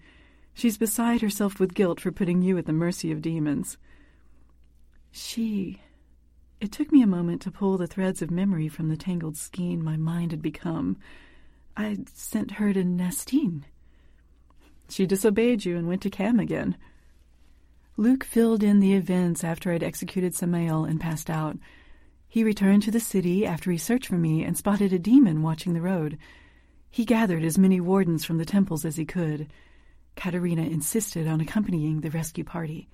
She's 0.53 0.77
beside 0.77 1.21
herself 1.21 1.59
with 1.59 1.73
guilt 1.73 1.99
for 1.99 2.11
putting 2.11 2.41
you 2.41 2.57
at 2.57 2.65
the 2.65 2.73
mercy 2.73 3.11
of 3.11 3.21
demons. 3.21 3.77
She. 5.11 5.81
It 6.61 6.71
took 6.71 6.91
me 6.91 7.01
a 7.01 7.07
moment 7.07 7.41
to 7.43 7.51
pull 7.51 7.77
the 7.77 7.87
threads 7.87 8.21
of 8.21 8.31
memory 8.31 8.67
from 8.67 8.89
the 8.89 8.97
tangled 8.97 9.37
skein 9.37 9.83
my 9.83 9.97
mind 9.97 10.31
had 10.31 10.41
become. 10.41 10.97
I'd 11.75 12.09
sent 12.09 12.51
her 12.51 12.73
to 12.73 12.83
Nastine. 12.83 13.63
She 14.89 15.05
disobeyed 15.05 15.65
you 15.65 15.77
and 15.77 15.87
went 15.87 16.01
to 16.03 16.09
Cam 16.09 16.39
again. 16.39 16.77
Luke 17.97 18.23
filled 18.23 18.63
in 18.63 18.79
the 18.79 18.93
events 18.93 19.43
after 19.43 19.71
I'd 19.71 19.83
executed 19.83 20.35
Samael 20.35 20.85
and 20.85 21.01
passed 21.01 21.29
out. 21.29 21.57
He 22.27 22.43
returned 22.43 22.83
to 22.83 22.91
the 22.91 22.99
city 22.99 23.45
after 23.45 23.71
he 23.71 23.77
searched 23.77 24.07
for 24.07 24.17
me 24.17 24.43
and 24.43 24.55
spotted 24.55 24.93
a 24.93 24.99
demon 24.99 25.41
watching 25.41 25.73
the 25.73 25.81
road. 25.81 26.17
He 26.89 27.05
gathered 27.05 27.43
as 27.43 27.57
many 27.57 27.81
wardens 27.81 28.23
from 28.23 28.37
the 28.37 28.45
temples 28.45 28.85
as 28.85 28.97
he 28.97 29.05
could. 29.05 29.47
Katerina 30.15 30.63
insisted 30.63 31.27
on 31.27 31.41
accompanying 31.41 32.01
the 32.01 32.11
rescue 32.11 32.43
party, 32.43 32.87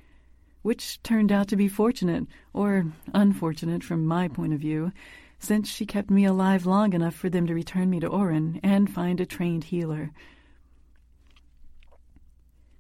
which 0.62 1.02
turned 1.04 1.32
out 1.32 1.48
to 1.50 1.56
be 1.56 1.68
fortunate, 1.68 2.26
or 2.54 2.86
unfortunate 3.14 3.84
from 3.84 4.06
my 4.06 4.28
point 4.28 4.54
of 4.54 4.60
view, 4.60 4.92
since 5.40 5.70
she 5.70 5.86
kept 5.86 6.10
me 6.10 6.26
alive 6.26 6.66
long 6.66 6.94
enough 6.94 7.16
for 7.16 7.30
them 7.30 7.48
to 7.48 7.54
return 7.54 7.90
me 7.90 8.00
to 8.00 8.08
Oren 8.08 8.60
and 8.64 8.94
find 8.94 9.20
a 9.20 9.26
trained 9.26 9.66
healer. 9.66 10.12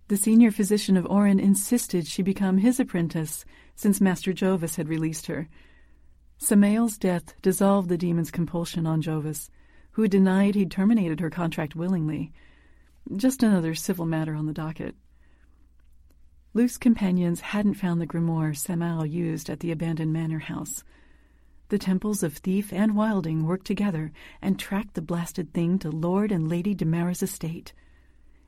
The 0.10 0.18
senior 0.18 0.52
physician 0.52 0.98
of 0.98 1.06
Oren 1.06 1.40
insisted 1.40 2.08
she 2.08 2.22
become 2.22 2.58
his 2.58 2.80
apprentice, 2.80 3.46
since 3.76 4.02
Master 4.02 4.34
Jovis 4.34 4.76
had 4.76 4.90
released 4.90 5.28
her. 5.28 5.48
Samael's 6.38 6.98
death 6.98 7.34
dissolved 7.42 7.88
the 7.88 7.98
demon's 7.98 8.30
compulsion 8.30 8.86
on 8.86 9.02
Jovis, 9.02 9.50
who 9.92 10.08
denied 10.08 10.56
he'd 10.56 10.72
terminated 10.72 11.22
her 11.22 11.30
contract 11.30 11.76
willingly. 11.76 12.34
Just 13.16 13.44
another 13.44 13.74
civil 13.74 14.06
matter 14.06 14.36
on 14.36 14.46
the 14.46 14.54
docket. 14.54 14.96
Luke's 16.54 16.78
companions 16.78 17.40
hadn't 17.40 17.76
found 17.76 18.02
the 18.02 18.08
grimoire 18.08 18.54
Samael 18.56 19.06
used 19.06 19.50
at 19.50 19.62
the 19.62 19.72
abandoned 19.72 20.12
manor 20.12 20.40
house. 20.40 20.84
The 21.70 21.80
temples 21.80 22.24
of 22.24 22.38
Thief 22.38 22.74
and 22.74 22.96
Wilding 22.96 23.46
worked 23.46 23.66
together 23.66 24.12
and 24.42 24.60
tracked 24.60 24.96
the 24.96 25.02
blasted 25.02 25.54
thing 25.54 25.80
to 25.80 25.90
Lord 25.90 26.32
and 26.32 26.50
Lady 26.50 26.76
Damaras' 26.76 27.24
estate. 27.24 27.74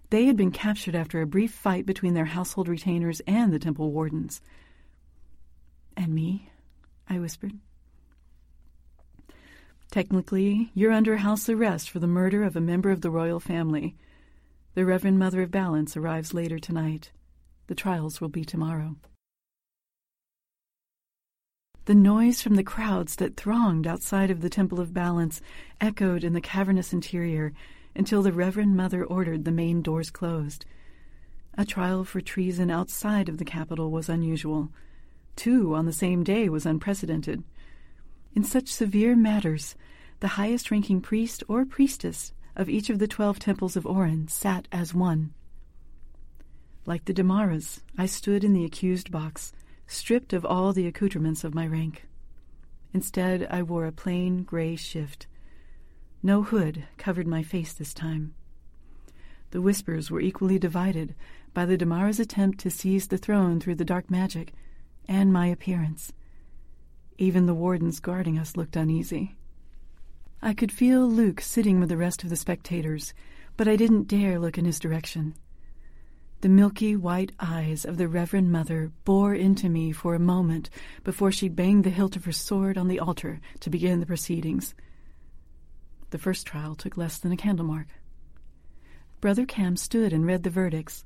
They 0.09 0.25
had 0.25 0.37
been 0.37 0.51
captured 0.51 0.95
after 0.95 1.21
a 1.21 1.27
brief 1.27 1.51
fight 1.51 1.85
between 1.85 2.13
their 2.13 2.25
household 2.25 2.67
retainers 2.67 3.21
and 3.27 3.51
the 3.51 3.59
temple 3.59 3.91
wardens. 3.91 4.41
And 5.97 6.13
me? 6.13 6.49
I 7.09 7.19
whispered. 7.19 7.53
Technically, 9.91 10.71
you're 10.73 10.91
under 10.91 11.17
house 11.17 11.47
arrest 11.47 11.89
for 11.89 11.99
the 11.99 12.07
murder 12.07 12.43
of 12.43 12.55
a 12.55 12.61
member 12.61 12.91
of 12.91 13.01
the 13.01 13.09
royal 13.09 13.39
family. 13.39 13.95
The 14.73 14.85
Reverend 14.85 15.19
Mother 15.19 15.41
of 15.41 15.51
Balance 15.51 15.95
arrives 15.95 16.33
later 16.33 16.59
tonight. 16.59 17.11
The 17.67 17.75
trials 17.75 18.19
will 18.19 18.29
be 18.29 18.43
tomorrow. 18.43 18.97
The 21.85 21.95
noise 21.95 22.41
from 22.41 22.55
the 22.55 22.63
crowds 22.63 23.15
that 23.17 23.37
thronged 23.37 23.87
outside 23.87 24.31
of 24.31 24.41
the 24.41 24.49
Temple 24.49 24.79
of 24.79 24.93
Balance 24.93 25.39
echoed 25.79 26.23
in 26.23 26.33
the 26.33 26.41
cavernous 26.41 26.93
interior 26.93 27.53
until 27.95 28.21
the 28.21 28.31
Reverend 28.31 28.75
Mother 28.75 29.03
ordered 29.03 29.45
the 29.45 29.51
main 29.51 29.81
doors 29.81 30.09
closed. 30.09 30.65
A 31.57 31.65
trial 31.65 32.03
for 32.03 32.19
treason 32.19 32.69
outside 32.69 33.29
of 33.29 33.37
the 33.37 33.45
capital 33.45 33.91
was 33.91 34.09
unusual. 34.09 34.69
Two 35.35 35.73
on 35.73 35.85
the 35.85 35.93
same 35.93 36.23
day 36.23 36.49
was 36.49 36.65
unprecedented. 36.65 37.43
In 38.35 38.43
such 38.43 38.67
severe 38.67 39.15
matters, 39.15 39.75
the 40.19 40.29
highest 40.29 40.71
ranking 40.71 41.01
priest 41.01 41.43
or 41.47 41.65
priestess 41.65 42.33
of 42.55 42.69
each 42.69 42.89
of 42.89 42.99
the 42.99 43.07
twelve 43.07 43.39
temples 43.39 43.75
of 43.75 43.85
Oren 43.85 44.27
sat 44.27 44.67
as 44.71 44.93
one. 44.93 45.33
Like 46.85 47.05
the 47.05 47.13
Damaras, 47.13 47.81
I 47.97 48.05
stood 48.05 48.43
in 48.43 48.53
the 48.53 48.65
accused 48.65 49.11
box, 49.11 49.53
stripped 49.87 50.33
of 50.33 50.45
all 50.45 50.73
the 50.73 50.87
accoutrements 50.87 51.43
of 51.43 51.55
my 51.55 51.67
rank. 51.67 52.07
Instead, 52.93 53.47
I 53.49 53.61
wore 53.63 53.85
a 53.85 53.91
plain 53.91 54.43
gray 54.43 54.75
shift. 54.75 55.27
No 56.25 56.41
hood 56.41 56.85
covered 56.97 57.27
my 57.27 57.43
face 57.43 57.71
this 57.71 57.93
time. 57.93 58.33
The 59.51 59.61
whispers 59.61 60.09
were 60.09 60.19
equally 60.19 60.57
divided 60.57 61.13
by 61.53 61.67
the 61.67 61.77
Damara's 61.77 62.19
attempt 62.19 62.59
to 62.61 62.71
seize 62.71 63.09
the 63.09 63.19
throne 63.19 63.59
through 63.59 63.75
the 63.75 63.85
dark 63.85 64.09
magic 64.09 64.51
and 65.07 65.31
my 65.31 65.45
appearance. 65.45 66.13
Even 67.19 67.45
the 67.45 67.53
wardens 67.53 67.99
guarding 67.99 68.39
us 68.39 68.57
looked 68.57 68.75
uneasy. 68.75 69.35
I 70.41 70.55
could 70.55 70.71
feel 70.71 71.07
Luke 71.07 71.41
sitting 71.41 71.79
with 71.79 71.89
the 71.89 71.95
rest 71.95 72.23
of 72.23 72.31
the 72.31 72.35
spectators, 72.35 73.13
but 73.55 73.67
I 73.67 73.75
didn't 73.75 74.07
dare 74.07 74.39
look 74.39 74.57
in 74.57 74.65
his 74.65 74.79
direction. 74.79 75.35
The 76.41 76.49
milky 76.49 76.95
white 76.95 77.33
eyes 77.39 77.85
of 77.85 77.97
the 77.97 78.07
Reverend 78.07 78.51
Mother 78.51 78.91
bore 79.03 79.35
into 79.35 79.69
me 79.69 79.91
for 79.91 80.15
a 80.15 80.19
moment 80.19 80.71
before 81.03 81.31
she 81.31 81.49
banged 81.49 81.83
the 81.83 81.91
hilt 81.91 82.15
of 82.15 82.25
her 82.25 82.31
sword 82.31 82.79
on 82.79 82.87
the 82.87 82.99
altar 82.99 83.41
to 83.59 83.69
begin 83.69 83.99
the 83.99 84.07
proceedings. 84.07 84.73
The 86.15 86.21
first 86.21 86.47
trial 86.47 86.75
took 86.75 86.95
less 86.95 87.17
than 87.17 87.33
a 87.33 87.35
candle 87.35 87.65
mark. 87.65 87.87
Brother 89.19 89.45
Cam 89.45 89.75
stood 89.75 90.13
and 90.13 90.25
read 90.25 90.43
the 90.43 90.49
verdicts. 90.49 91.03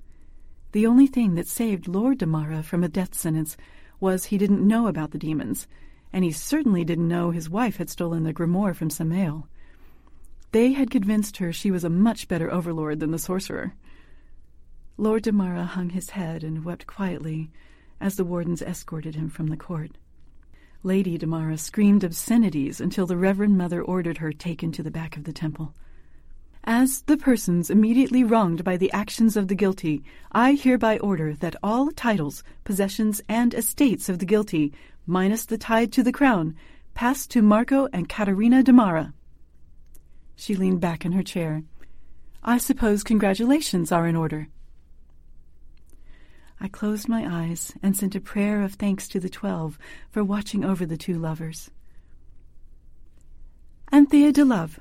The 0.72 0.86
only 0.86 1.07
thing 1.07 1.34
that 1.34 1.47
saved 1.47 1.88
Lord 1.88 2.20
Damara 2.20 2.64
from 2.64 2.84
a 2.84 2.88
death 2.88 3.16
sentence 3.16 3.57
was 3.99 4.26
he 4.26 4.38
didn't 4.38 4.68
know 4.68 4.86
about 4.86 5.10
the 5.10 5.18
demons, 5.18 5.66
and 6.14 6.24
he 6.24 6.32
certainly 6.32 6.84
didn't 6.84 7.07
know 7.07 7.32
his 7.32 7.49
wife 7.49 7.78
had 7.78 7.89
stolen 7.89 8.22
the 8.22 8.36
grimoire 8.36 8.76
from 8.76 8.91
Samael. 8.91 9.47
They 10.51 10.74
had 10.74 10.91
convinced 10.91 11.38
her 11.38 11.51
she 11.51 11.72
was 11.72 11.84
a 11.84 11.89
much 11.89 12.28
better 12.28 12.53
overlord 12.53 12.99
than 12.99 13.10
the 13.10 13.18
sorcerer. 13.18 13.74
Lord 14.95 15.24
Damara 15.24 15.66
hung 15.66 15.89
his 15.89 16.12
head 16.12 16.43
and 16.43 16.64
wept 16.64 16.86
quietly 16.86 17.49
as 17.99 18.16
the 18.16 18.26
wardens 18.26 18.62
escorted 18.62 19.16
him 19.16 19.32
from 19.32 19.47
the 19.47 19.57
court. 19.57 19.97
Lady 20.82 21.17
Damara 21.17 21.59
screamed 21.59 22.05
obscenities 22.05 22.80
until 22.80 23.05
the 23.05 23.17
Reverend 23.17 23.57
Mother 23.57 23.82
ordered 23.82 24.19
her 24.19 24.32
taken 24.32 24.71
to 24.71 24.82
the 24.82 24.89
back 24.89 25.17
of 25.17 25.25
the 25.25 25.34
temple. 25.34 25.73
As 26.63 27.01
the 27.01 27.17
persons 27.17 27.69
immediately 27.69 28.23
wronged 28.23 28.63
by 28.63 28.77
the 28.77 28.91
actions 28.93 29.36
of 29.36 29.49
the 29.49 29.55
guilty, 29.55 30.03
I 30.32 30.53
hereby 30.53 30.97
order 30.99 31.34
that 31.34 31.57
all 31.61 31.91
titles, 31.91 32.43
possessions, 32.63 33.21
and 33.27 33.53
estates 33.53 34.07
of 34.07 34.19
the 34.19 34.25
guilty 34.25 34.71
minus 35.05 35.45
the 35.45 35.57
tide 35.57 35.91
to 35.93 36.03
the 36.03 36.13
crown, 36.13 36.55
pass 36.93 37.27
to 37.27 37.41
Marco 37.41 37.89
and 37.91 38.07
Katerina 38.07 38.63
Damara. 38.63 39.13
She 40.38 40.55
leaned 40.55 40.80
back 40.80 41.03
in 41.03 41.11
her 41.11 41.23
chair. 41.23 41.63
I 42.41 42.57
suppose 42.57 43.03
congratulations 43.03 43.91
are 43.91 44.07
in 44.07 44.15
order. 44.15 44.47
I 46.62 46.68
closed 46.68 47.07
my 47.07 47.26
eyes 47.26 47.74
and 47.82 47.95
sent 47.95 48.16
a 48.16 48.22
prayer 48.22 48.62
of 48.62 48.74
thanks 48.74 49.07
to 49.10 49.20
the 49.20 49.30
twelve 49.30 49.80
for 50.10 50.24
watching 50.24 50.66
over 50.66 50.86
the 50.86 50.97
two 50.97 51.18
lovers. 51.18 51.72
Anthea 53.91 54.32
de 54.32 54.43
Love, 54.43 54.80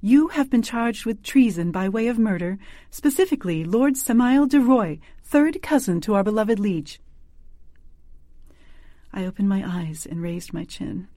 you 0.00 0.28
have 0.28 0.48
been 0.48 0.62
charged 0.62 1.04
with 1.04 1.24
treason 1.24 1.72
by 1.72 1.88
way 1.88 2.06
of 2.06 2.18
murder, 2.18 2.56
specifically 2.90 3.64
Lord 3.64 3.96
Samael 3.96 4.46
de 4.46 4.60
Roy, 4.60 5.00
third 5.24 5.60
cousin 5.60 6.00
to 6.02 6.14
our 6.14 6.22
beloved 6.22 6.60
liege. 6.60 7.00
I 9.12 9.24
opened 9.24 9.48
my 9.48 9.64
eyes 9.66 10.06
and 10.06 10.22
raised 10.22 10.52
my 10.52 10.64
chin. 10.64 11.08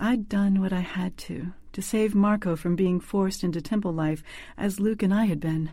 I'd 0.00 0.28
done 0.28 0.60
what 0.60 0.72
I 0.72 0.80
had 0.80 1.16
to, 1.18 1.52
to 1.72 1.80
save 1.80 2.14
Marco 2.14 2.56
from 2.56 2.74
being 2.74 2.98
forced 2.98 3.44
into 3.44 3.62
temple 3.62 3.92
life 3.92 4.22
as 4.58 4.80
Luke 4.80 5.02
and 5.02 5.14
I 5.14 5.26
had 5.26 5.38
been. 5.38 5.70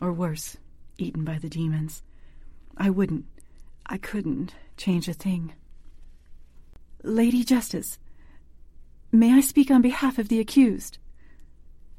Or 0.00 0.12
worse, 0.12 0.56
eaten 0.98 1.24
by 1.24 1.38
the 1.38 1.48
demons. 1.48 2.02
I 2.78 2.90
wouldn't, 2.90 3.24
I 3.86 3.98
couldn't 3.98 4.54
change 4.76 5.08
a 5.08 5.12
thing. 5.12 5.52
Lady 7.02 7.42
Justice, 7.42 7.98
may 9.10 9.32
I 9.32 9.40
speak 9.40 9.70
on 9.70 9.82
behalf 9.82 10.18
of 10.18 10.28
the 10.28 10.38
accused? 10.38 10.98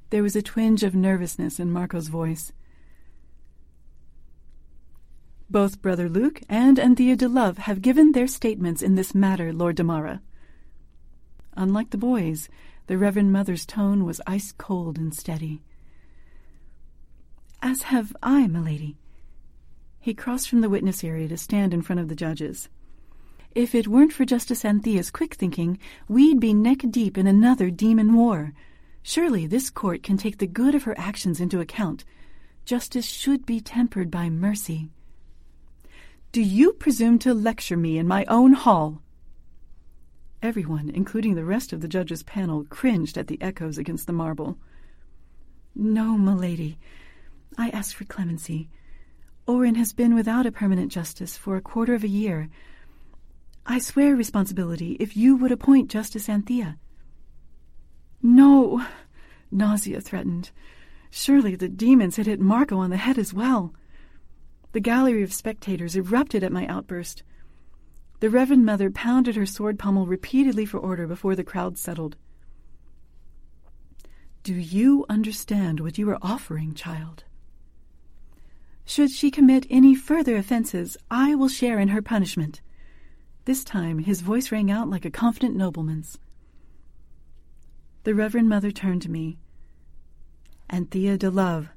There 0.10 0.24
was 0.24 0.38
a 0.38 0.42
twinge 0.42 0.84
of 0.84 0.96
nervousness 0.96 1.60
in 1.60 1.72
Marco's 1.72 2.08
voice. 2.08 2.54
Both 5.50 5.82
Brother 5.82 6.08
Luke 6.08 6.42
and 6.48 6.80
Anthea 6.80 7.16
de 7.16 7.28
Love 7.28 7.58
have 7.58 7.82
given 7.82 8.14
their 8.14 8.28
statements 8.28 8.82
in 8.82 8.96
this 8.96 9.14
matter, 9.14 9.52
Lord 9.52 9.76
Damara. 9.76 10.22
Unlike 11.58 11.90
the 11.90 11.98
boys, 11.98 12.48
the 12.88 12.98
Reverend 12.98 13.34
Mother's 13.34 13.66
tone 13.66 14.06
was 14.06 14.22
ice 14.26 14.54
cold 14.54 14.98
and 14.98 15.14
steady. 15.14 15.62
As 17.62 17.84
have 17.84 18.16
I, 18.24 18.48
milady. 18.48 18.96
He 20.00 20.14
crossed 20.14 20.50
from 20.50 20.62
the 20.62 20.70
witness 20.70 21.04
area 21.04 21.28
to 21.28 21.38
stand 21.38 21.74
in 21.74 21.82
front 21.82 22.00
of 22.00 22.08
the 22.08 22.16
judges. 22.16 22.70
If 23.56 23.74
it 23.76 23.88
weren't 23.88 24.14
for 24.14 24.26
Justice 24.26 24.64
Anthea's 24.64 25.12
quick 25.12 25.34
thinking, 25.34 25.80
we'd 26.08 26.40
be 26.40 26.54
neck 26.54 26.80
deep 26.90 27.18
in 27.18 27.28
another 27.28 27.70
demon 27.70 28.14
war. 28.14 28.54
Surely 29.02 29.48
this 29.48 29.70
court 29.70 30.04
can 30.04 30.18
take 30.18 30.38
the 30.38 30.48
good 30.48 30.76
of 30.76 30.84
her 30.84 30.98
actions 31.00 31.42
into 31.42 31.60
account. 31.60 32.06
Justice 32.64 33.06
should 33.06 33.46
be 33.46 33.60
tempered 33.60 34.12
by 34.12 34.30
mercy. 34.30 34.90
Do 36.32 36.42
you 36.42 36.74
presume 36.74 37.18
to 37.20 37.34
lecture 37.34 37.78
me 37.78 37.98
in 37.98 38.08
my 38.08 38.24
own 38.26 38.54
hall? 38.54 39.02
Everyone, 40.42 40.90
including 40.94 41.36
the 41.36 41.44
rest 41.44 41.74
of 41.74 41.82
the 41.82 41.88
judges' 41.88 42.24
panel, 42.24 42.66
cringed 42.70 43.18
at 43.18 43.28
the 43.28 43.42
echoes 43.42 43.78
against 43.78 44.06
the 44.06 44.14
marble. 44.14 44.58
No, 45.76 46.18
milady. 46.18 46.78
I 47.58 47.70
ask 47.70 47.96
for 47.96 48.06
clemency. 48.06 48.70
Oren 49.50 49.74
has 49.74 49.94
been 49.94 50.14
without 50.14 50.46
a 50.46 50.52
permanent 50.52 50.92
justice 50.92 51.36
for 51.36 51.56
a 51.56 51.62
quarter 51.62 51.96
of 51.96 52.04
a 52.04 52.08
year. 52.08 52.50
I 53.66 53.80
swear 53.80 54.16
responsibility 54.16 54.92
if 55.00 55.18
you 55.18 55.36
would 55.38 55.52
appoint 55.52 55.90
Justice 55.90 56.30
Anthea. 56.30 56.78
No, 58.22 58.86
nausea 59.50 60.02
threatened. 60.02 60.52
Surely 61.10 61.56
the 61.56 61.68
demons 61.68 62.18
had 62.18 62.28
hit 62.28 62.40
Marco 62.40 62.78
on 62.78 62.92
the 62.92 62.98
head 62.98 63.18
as 63.18 63.34
well. 63.34 63.74
The 64.74 64.80
gallery 64.80 65.24
of 65.24 65.34
spectators 65.34 65.96
erupted 65.96 66.44
at 66.44 66.52
my 66.52 66.68
outburst. 66.68 67.24
The 68.20 68.30
Reverend 68.30 68.68
Mother 68.68 68.92
pounded 68.92 69.36
her 69.36 69.48
sword 69.48 69.80
pommel 69.80 70.06
repeatedly 70.06 70.68
for 70.68 70.78
order 70.78 71.08
before 71.08 71.36
the 71.36 71.44
crowd 71.44 71.76
settled. 71.80 72.18
Do 74.44 74.54
you 74.54 75.08
understand 75.10 75.80
what 75.80 75.98
you 75.98 76.08
are 76.12 76.20
offering, 76.22 76.76
child? 76.76 77.24
Should 78.90 79.12
she 79.12 79.30
commit 79.30 79.68
any 79.70 79.94
further 79.94 80.36
offenses, 80.36 80.98
I 81.12 81.36
will 81.36 81.48
share 81.48 81.78
in 81.78 81.90
her 81.90 82.02
punishment. 82.02 82.60
This 83.46 83.64
time 83.64 84.00
his 84.00 84.22
voice 84.22 84.52
rang 84.52 84.72
out 84.72 84.90
like 84.90 85.06
a 85.06 85.12
confident 85.12 85.56
nobleman's. 85.56 86.18
The 88.04 88.16
Reverend 88.16 88.50
Mother 88.50 88.72
turned 88.72 89.04
to 89.04 89.12
me. 89.12 89.38
Anthea 90.72 91.20
de 91.20 91.30
Love, 91.30 91.70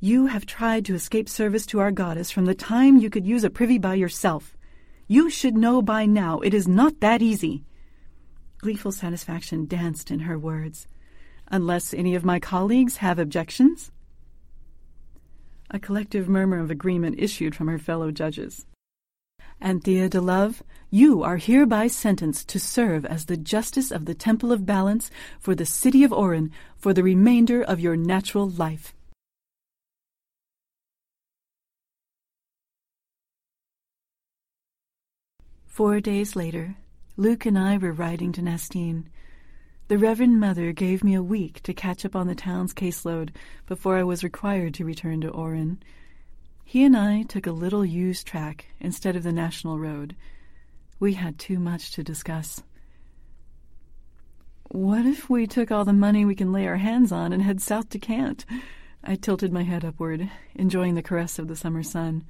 you 0.00 0.26
have 0.26 0.46
tried 0.46 0.84
to 0.86 0.96
escape 0.96 1.28
service 1.28 1.64
to 1.66 1.78
our 1.78 1.92
goddess 1.92 2.32
from 2.32 2.46
the 2.46 2.56
time 2.56 2.96
you 2.96 3.08
could 3.08 3.24
use 3.24 3.44
a 3.44 3.50
privy 3.50 3.78
by 3.78 3.94
yourself. 3.94 4.56
You 5.06 5.30
should 5.30 5.56
know 5.56 5.80
by 5.80 6.06
now 6.06 6.40
it 6.40 6.52
is 6.52 6.66
not 6.66 6.98
that 6.98 7.22
easy. 7.22 7.62
Gleeful 8.58 8.90
satisfaction 8.90 9.66
danced 9.66 10.10
in 10.10 10.18
her 10.18 10.36
words. 10.36 10.88
Unless 11.46 11.94
any 11.94 12.16
of 12.16 12.24
my 12.24 12.40
colleagues 12.40 12.96
have 12.96 13.20
objections? 13.20 13.92
A 15.70 15.78
collective 15.78 16.28
murmur 16.28 16.58
of 16.58 16.70
agreement 16.70 17.16
issued 17.18 17.54
from 17.54 17.68
her 17.68 17.78
fellow 17.78 18.10
judges. 18.10 18.64
Anthea 19.60 20.08
de 20.08 20.20
Love, 20.20 20.62
you 20.90 21.22
are 21.22 21.36
hereby 21.36 21.88
sentenced 21.88 22.48
to 22.48 22.60
serve 22.60 23.04
as 23.04 23.26
the 23.26 23.36
justice 23.36 23.90
of 23.90 24.04
the 24.04 24.14
Temple 24.14 24.52
of 24.52 24.64
Balance 24.64 25.10
for 25.38 25.54
the 25.54 25.66
city 25.66 26.04
of 26.04 26.12
Oren 26.12 26.52
for 26.76 26.94
the 26.94 27.02
remainder 27.02 27.62
of 27.62 27.80
your 27.80 27.96
natural 27.96 28.48
life. 28.48 28.94
Four 35.66 36.00
days 36.00 36.34
later, 36.34 36.76
Luke 37.16 37.44
and 37.44 37.58
I 37.58 37.76
were 37.76 37.92
riding 37.92 38.32
to 38.32 38.42
Nastine. 38.42 39.04
The 39.88 39.96
Reverend 39.96 40.38
Mother 40.38 40.72
gave 40.72 41.02
me 41.02 41.14
a 41.14 41.22
week 41.22 41.62
to 41.62 41.72
catch 41.72 42.04
up 42.04 42.14
on 42.14 42.26
the 42.26 42.34
town's 42.34 42.74
caseload 42.74 43.30
before 43.66 43.96
I 43.96 44.02
was 44.02 44.22
required 44.22 44.74
to 44.74 44.84
return 44.84 45.22
to 45.22 45.30
Oren. 45.30 45.82
He 46.62 46.84
and 46.84 46.94
I 46.94 47.22
took 47.22 47.46
a 47.46 47.52
little 47.52 47.86
used 47.86 48.26
track 48.26 48.66
instead 48.80 49.16
of 49.16 49.22
the 49.22 49.32
national 49.32 49.78
road. 49.78 50.14
We 51.00 51.14
had 51.14 51.38
too 51.38 51.58
much 51.58 51.92
to 51.92 52.02
discuss. 52.02 52.62
What 54.70 55.06
if 55.06 55.30
we 55.30 55.46
took 55.46 55.70
all 55.70 55.86
the 55.86 55.94
money 55.94 56.26
we 56.26 56.34
can 56.34 56.52
lay 56.52 56.66
our 56.66 56.76
hands 56.76 57.10
on 57.10 57.32
and 57.32 57.42
head 57.42 57.62
south 57.62 57.88
to 57.88 57.98
Kant? 57.98 58.44
I 59.02 59.14
tilted 59.14 59.54
my 59.54 59.62
head 59.62 59.86
upward, 59.86 60.30
enjoying 60.54 60.96
the 60.96 61.02
caress 61.02 61.38
of 61.38 61.48
the 61.48 61.56
summer 61.56 61.82
sun. 61.82 62.24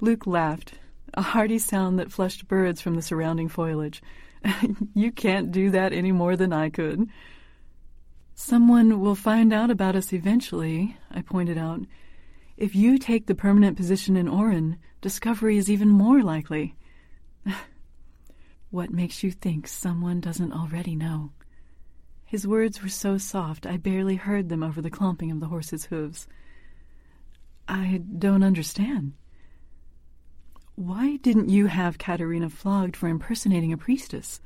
Luke 0.00 0.26
laughed 0.26 0.76
a 1.12 1.20
hearty 1.20 1.58
sound 1.58 1.98
that 1.98 2.10
flushed 2.10 2.48
birds 2.48 2.80
from 2.80 2.94
the 2.94 3.02
surrounding 3.02 3.50
foliage. 3.50 4.02
you 4.94 5.12
can't 5.12 5.52
do 5.52 5.70
that 5.70 5.92
any 5.92 6.12
more 6.12 6.36
than 6.36 6.52
I 6.52 6.70
could. 6.70 7.08
Someone 8.34 9.00
will 9.00 9.14
find 9.14 9.52
out 9.52 9.70
about 9.70 9.96
us 9.96 10.12
eventually, 10.12 10.96
I 11.10 11.22
pointed 11.22 11.58
out. 11.58 11.80
If 12.56 12.74
you 12.74 12.98
take 12.98 13.26
the 13.26 13.34
permanent 13.34 13.76
position 13.76 14.16
in 14.16 14.28
Oren, 14.28 14.78
discovery 15.00 15.56
is 15.58 15.70
even 15.70 15.88
more 15.88 16.22
likely. 16.22 16.74
what 18.70 18.90
makes 18.90 19.22
you 19.22 19.30
think 19.30 19.66
someone 19.66 20.20
doesn't 20.20 20.52
already 20.52 20.96
know? 20.96 21.32
His 22.24 22.46
words 22.46 22.82
were 22.82 22.88
so 22.88 23.18
soft 23.18 23.66
I 23.66 23.76
barely 23.76 24.16
heard 24.16 24.48
them 24.48 24.62
over 24.62 24.80
the 24.80 24.90
clomping 24.90 25.30
of 25.30 25.40
the 25.40 25.48
horse's 25.48 25.84
hooves. 25.86 26.26
I 27.68 28.02
don't 28.18 28.42
understand. 28.42 29.12
Why 30.74 31.16
didn't 31.16 31.50
you 31.50 31.66
have 31.66 31.98
Katerina 31.98 32.48
flogged 32.48 32.96
for 32.96 33.08
impersonating 33.08 33.72
a 33.72 33.76
priestess? 33.76 34.40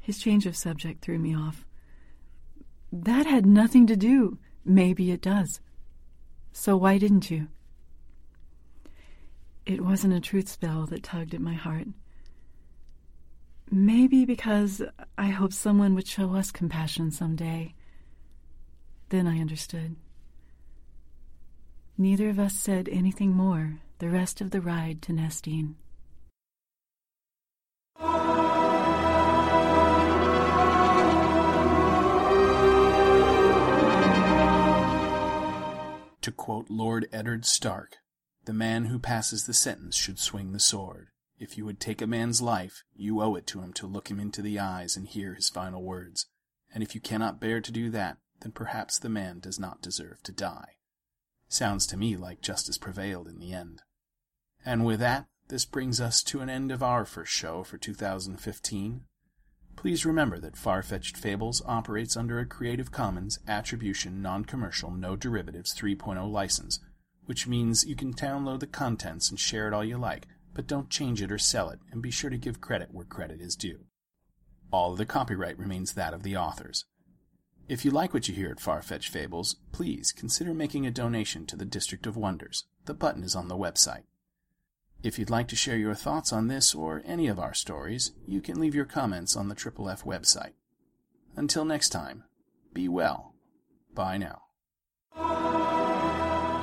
His 0.00 0.18
change 0.18 0.46
of 0.46 0.56
subject 0.56 1.02
threw 1.02 1.18
me 1.18 1.34
off. 1.34 1.66
That 2.92 3.26
had 3.26 3.44
nothing 3.44 3.86
to 3.88 3.96
do. 3.96 4.38
Maybe 4.64 5.10
it 5.10 5.20
does. 5.20 5.60
So 6.52 6.76
why 6.76 6.98
didn't 6.98 7.30
you? 7.30 7.48
It 9.66 9.84
wasn't 9.84 10.14
a 10.14 10.20
truth 10.20 10.48
spell 10.48 10.86
that 10.86 11.02
tugged 11.02 11.34
at 11.34 11.40
my 11.40 11.54
heart. 11.54 11.88
Maybe 13.70 14.24
because 14.24 14.80
I 15.18 15.26
hoped 15.26 15.52
someone 15.52 15.94
would 15.94 16.06
show 16.06 16.34
us 16.34 16.50
compassion 16.50 17.10
someday. 17.10 17.74
Then 19.10 19.26
I 19.26 19.40
understood. 19.40 19.96
Neither 21.98 22.30
of 22.30 22.38
us 22.38 22.54
said 22.54 22.88
anything 22.88 23.32
more 23.34 23.80
the 23.98 24.08
rest 24.08 24.40
of 24.40 24.50
the 24.50 24.60
ride 24.60 25.02
to 25.02 25.12
Nestine. 25.12 25.74
To 36.20 36.32
quote 36.32 36.66
Lord 36.68 37.08
Eddard 37.12 37.44
Stark, 37.44 37.96
the 38.44 38.52
man 38.52 38.84
who 38.84 38.98
passes 38.98 39.46
the 39.46 39.54
sentence 39.54 39.96
should 39.96 40.18
swing 40.18 40.52
the 40.52 40.60
sword. 40.60 41.08
If 41.38 41.56
you 41.56 41.64
would 41.64 41.80
take 41.80 42.00
a 42.00 42.06
man's 42.06 42.40
life, 42.40 42.82
you 42.94 43.20
owe 43.20 43.34
it 43.34 43.46
to 43.48 43.60
him 43.60 43.72
to 43.74 43.86
look 43.86 44.10
him 44.10 44.20
into 44.20 44.42
the 44.42 44.58
eyes 44.58 44.96
and 44.96 45.08
hear 45.08 45.34
his 45.34 45.48
final 45.48 45.82
words. 45.82 46.26
And 46.72 46.82
if 46.82 46.94
you 46.94 47.00
cannot 47.00 47.40
bear 47.40 47.60
to 47.60 47.72
do 47.72 47.90
that, 47.90 48.18
then 48.40 48.52
perhaps 48.52 48.98
the 48.98 49.08
man 49.08 49.40
does 49.40 49.58
not 49.58 49.82
deserve 49.82 50.22
to 50.24 50.32
die. 50.32 50.76
Sounds 51.48 51.86
to 51.86 51.96
me 51.96 52.16
like 52.16 52.42
justice 52.42 52.78
prevailed 52.78 53.26
in 53.26 53.38
the 53.38 53.52
end. 53.52 53.82
And 54.68 54.84
with 54.84 55.00
that, 55.00 55.24
this 55.48 55.64
brings 55.64 55.98
us 55.98 56.22
to 56.24 56.40
an 56.40 56.50
end 56.50 56.70
of 56.70 56.82
our 56.82 57.06
first 57.06 57.32
show 57.32 57.62
for 57.62 57.78
2015. 57.78 59.00
Please 59.76 60.04
remember 60.04 60.38
that 60.40 60.58
Far-Fetched 60.58 61.16
Fables 61.16 61.62
operates 61.64 62.18
under 62.18 62.38
a 62.38 62.44
Creative 62.44 62.92
Commons 62.92 63.38
Attribution 63.48 64.20
Non-Commercial 64.20 64.90
No 64.90 65.16
Derivatives 65.16 65.74
3.0 65.74 66.30
license, 66.30 66.80
which 67.24 67.46
means 67.46 67.86
you 67.86 67.96
can 67.96 68.12
download 68.12 68.60
the 68.60 68.66
contents 68.66 69.30
and 69.30 69.40
share 69.40 69.68
it 69.68 69.72
all 69.72 69.82
you 69.82 69.96
like, 69.96 70.26
but 70.52 70.66
don't 70.66 70.90
change 70.90 71.22
it 71.22 71.32
or 71.32 71.38
sell 71.38 71.70
it, 71.70 71.78
and 71.90 72.02
be 72.02 72.10
sure 72.10 72.28
to 72.28 72.36
give 72.36 72.60
credit 72.60 72.92
where 72.92 73.06
credit 73.06 73.40
is 73.40 73.56
due. 73.56 73.86
All 74.70 74.92
of 74.92 74.98
the 74.98 75.06
copyright 75.06 75.58
remains 75.58 75.94
that 75.94 76.12
of 76.12 76.24
the 76.24 76.36
authors. 76.36 76.84
If 77.70 77.86
you 77.86 77.90
like 77.90 78.12
what 78.12 78.28
you 78.28 78.34
hear 78.34 78.50
at 78.50 78.60
Far-Fetched 78.60 79.08
Fables, 79.08 79.56
please 79.72 80.12
consider 80.12 80.52
making 80.52 80.86
a 80.86 80.90
donation 80.90 81.46
to 81.46 81.56
the 81.56 81.64
District 81.64 82.06
of 82.06 82.18
Wonders. 82.18 82.66
The 82.84 82.92
button 82.92 83.22
is 83.22 83.34
on 83.34 83.48
the 83.48 83.56
website. 83.56 84.02
If 85.02 85.18
you'd 85.18 85.30
like 85.30 85.48
to 85.48 85.56
share 85.56 85.76
your 85.76 85.94
thoughts 85.94 86.32
on 86.32 86.48
this 86.48 86.74
or 86.74 87.02
any 87.06 87.28
of 87.28 87.38
our 87.38 87.54
stories, 87.54 88.12
you 88.26 88.40
can 88.40 88.58
leave 88.58 88.74
your 88.74 88.84
comments 88.84 89.36
on 89.36 89.48
the 89.48 89.54
Triple 89.54 89.88
F 89.88 90.02
website. 90.04 90.54
Until 91.36 91.64
next 91.64 91.90
time, 91.90 92.24
be 92.72 92.88
well. 92.88 93.34
Bye 93.94 94.18
now. 94.18 94.42